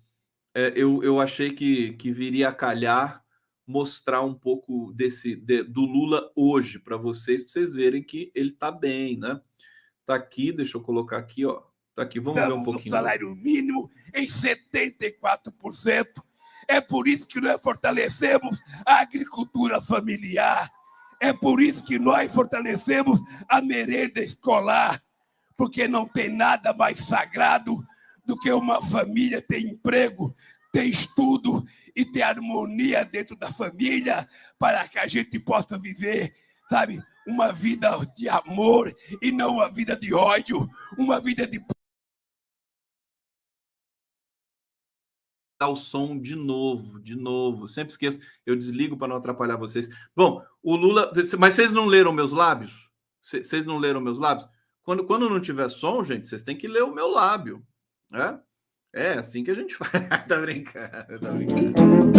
é, 0.55 0.73
eu, 0.77 1.03
eu 1.03 1.21
achei 1.21 1.51
que, 1.51 1.95
que 1.95 2.13
viria 2.13 2.49
a 2.49 2.55
calhar 2.55 3.23
mostrar 3.67 4.23
um 4.23 4.35
pouco 4.35 4.93
desse 4.93 5.35
de, 5.35 5.63
do 5.63 5.83
Lula 5.83 6.31
hoje 6.37 6.79
para 6.79 6.97
vocês, 6.97 7.43
para 7.43 7.53
vocês 7.53 7.73
verem 7.73 8.03
que 8.03 8.31
ele 8.35 8.51
está 8.51 8.71
bem, 8.71 9.17
né? 9.17 9.41
Tá 10.05 10.15
aqui, 10.17 10.53
deixa 10.53 10.77
eu 10.77 10.83
colocar 10.83 11.17
aqui, 11.19 11.47
ó. 11.47 11.63
Tá 11.95 12.03
aqui, 12.03 12.19
vamos 12.19 12.39
Estamos 12.39 12.57
ver 12.57 12.61
um 12.61 12.65
pouquinho. 12.65 12.91
salário 12.91 13.35
mínimo 13.35 13.91
em 14.15 14.27
74%. 14.27 16.07
É 16.67 16.81
por 16.81 17.07
isso 17.07 17.29
que 17.29 17.41
nós 17.41 17.61
fortalecemos 17.61 18.63
a 18.87 19.01
agricultura 19.01 19.81
familiar. 19.81 20.71
É 21.21 21.33
por 21.33 21.61
isso 21.61 21.85
que 21.85 21.99
nós 21.99 22.33
fortalecemos 22.33 23.21
a 23.49 23.61
merenda 23.61 24.21
escolar, 24.21 25.03
porque 25.57 25.87
não 25.87 26.07
tem 26.07 26.29
nada 26.29 26.73
mais 26.73 27.01
sagrado 27.01 27.85
do 28.25 28.39
que 28.39 28.51
uma 28.51 28.81
família 28.83 29.43
ter 29.43 29.61
emprego, 29.61 30.35
ter 30.73 30.85
estudo 30.85 31.65
e 31.95 32.05
ter 32.05 32.23
harmonia 32.23 33.05
dentro 33.05 33.37
da 33.37 33.51
família 33.51 34.27
para 34.59 34.89
que 34.89 34.99
a 34.99 35.07
gente 35.07 35.39
possa 35.39 35.79
viver, 35.79 36.33
sabe, 36.69 37.03
uma 37.27 37.53
vida 37.53 37.91
de 38.17 38.29
amor 38.29 38.93
e 39.21 39.31
não 39.31 39.57
uma 39.57 39.71
vida 39.71 39.97
de 39.97 40.15
ódio, 40.15 40.69
uma 40.99 41.21
vida 41.21 41.47
de 41.47 41.61
tá 45.63 45.69
o 45.69 45.77
som 45.77 46.19
de 46.19 46.35
novo, 46.35 46.99
de 47.01 47.15
novo. 47.15 47.69
Sempre 47.69 47.93
esqueço, 47.93 48.21
eu 48.45 48.57
desligo 48.57 48.97
para 48.97 49.09
não 49.09 49.17
atrapalhar 49.17 49.57
vocês. 49.57 49.89
Bom, 50.15 50.43
o 50.63 50.75
Lula. 50.75 51.13
Mas 51.39 51.55
vocês 51.55 51.71
não 51.71 51.87
leram 51.87 52.13
meus 52.13 52.33
lábios? 52.33 52.91
Vocês 53.23 53.65
não 53.65 53.79
leram 53.79 54.01
meus 54.01 54.19
lábios? 54.19 54.49
Quando, 54.83 55.05
quando 55.05 55.31
não 55.31 55.41
tiver 55.41 55.69
som, 55.69 56.03
gente, 56.03 56.29
vocês 56.29 56.43
têm 56.43 56.57
que 56.57 56.67
ler 56.67 56.83
o 56.83 56.93
meu 56.93 57.09
lábio. 57.09 57.65
É, 58.13 58.39
é 58.93 59.13
assim 59.19 59.45
que 59.45 59.53
a 59.53 59.55
gente 59.55 59.77
faz. 59.79 59.93
tá 60.27 60.41
brincando, 60.41 61.21
tá 61.21 61.31
brincando. 61.31 62.13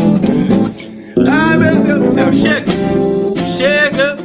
Ai, 1.30 1.58
meu 1.58 1.84
Deus 1.84 2.00
do 2.00 2.14
céu. 2.14 2.32
Chega! 2.32 2.72
Chega! 3.58 4.16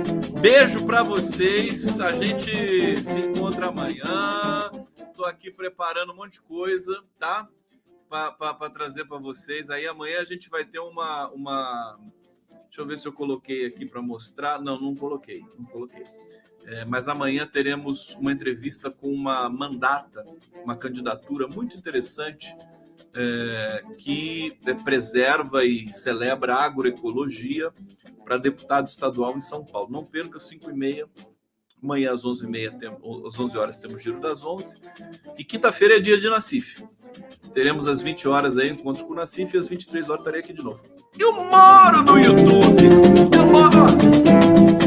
Beijo 0.41 0.87
para 0.87 1.03
vocês. 1.03 2.01
A 2.01 2.13
gente 2.13 2.97
se 3.03 3.19
encontra 3.19 3.67
amanhã. 3.67 4.71
Tô 5.13 5.25
aqui 5.25 5.51
preparando 5.51 6.13
um 6.13 6.17
monte 6.17 6.35
de 6.35 6.43
coisa, 6.43 7.03
tá? 7.19 7.49
Para 8.09 8.71
trazer 8.71 9.05
para 9.05 9.19
vocês. 9.19 9.71
Aí 9.71 9.87
amanhã 9.87 10.21
a 10.21 10.25
gente 10.25 10.49
vai 10.49 10.65
ter 10.65 10.79
uma, 10.79 11.29
uma. 11.31 11.99
Deixa 12.65 12.81
eu 12.81 12.87
ver 12.87 12.99
se 12.99 13.07
eu 13.07 13.13
coloquei 13.13 13.67
aqui 13.67 13.87
para 13.87 14.01
mostrar. 14.01 14.61
Não, 14.61 14.79
não 14.79 14.95
coloquei. 14.95 15.45
Não 15.59 15.67
coloquei. 15.67 16.05
É, 16.67 16.85
mas 16.85 17.09
amanhã 17.09 17.47
teremos 17.47 18.15
uma 18.17 18.33
entrevista 18.33 18.91
com 18.91 19.09
uma 19.09 19.49
mandata, 19.49 20.25
uma 20.63 20.77
candidatura 20.77 21.47
muito 21.47 21.77
interessante 21.77 22.55
é, 23.17 23.83
que 23.97 24.57
preserva 24.85 25.65
e 25.65 25.89
celebra 25.89 26.55
a 26.55 26.65
agroecologia 26.65 27.73
para 28.25 28.37
deputado 28.37 28.87
estadual 28.87 29.37
em 29.37 29.41
São 29.41 29.65
Paulo. 29.65 29.91
Não 29.91 30.05
perca, 30.05 30.39
5 30.39 30.71
e 30.71 30.75
meia. 30.75 31.09
Amanhã 31.83 32.13
às 32.13 32.25
11 32.25 32.47
h 32.47 32.79
tem, 32.79 32.89
às 32.89 33.39
11 33.39 33.59
horas 33.59 33.79
temos 33.79 34.03
Giro 34.03 34.21
das 34.21 34.45
11. 34.45 34.77
E 35.39 35.45
quinta-feira 35.45 35.97
é 35.97 36.01
dia 36.01 36.17
de 36.17 36.29
Nacif. 36.29 36.85
Teremos 37.55 37.87
às 37.89 38.01
20 38.03 38.29
horas 38.29 38.59
aí 38.59 38.69
encontro 38.69 39.05
com 39.07 39.13
o 39.13 39.17
Nacif 39.17 39.55
e 39.55 39.59
às 39.59 39.69
23 39.69 40.09
horas 40.09 40.21
estarei 40.21 40.41
aqui 40.41 40.53
de 40.53 40.63
novo. 40.63 40.83
Eu 41.19 41.33
moro 41.33 42.03
no 42.03 42.19
YouTube! 42.19 42.85
Eu 43.37 43.47
moro... 43.47 44.79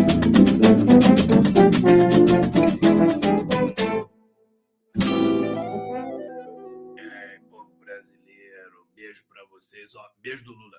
beijo 9.12 9.26
para 9.28 9.44
vocês. 9.50 9.96
Ó, 9.96 10.02
beijo 10.22 10.44
do 10.46 10.52
Lula. 10.52 10.78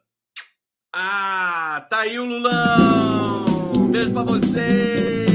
Ah, 0.92 1.86
tá 1.90 2.00
aí 2.00 2.18
o 2.18 2.24
Lulão! 2.24 3.90
Beijo 3.90 4.12
para 4.12 4.22
vocês! 4.24 5.31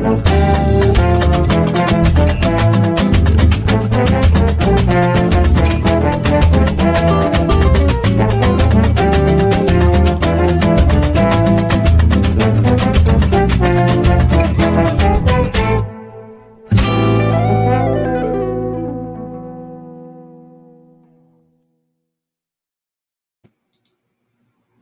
No. 0.00 0.22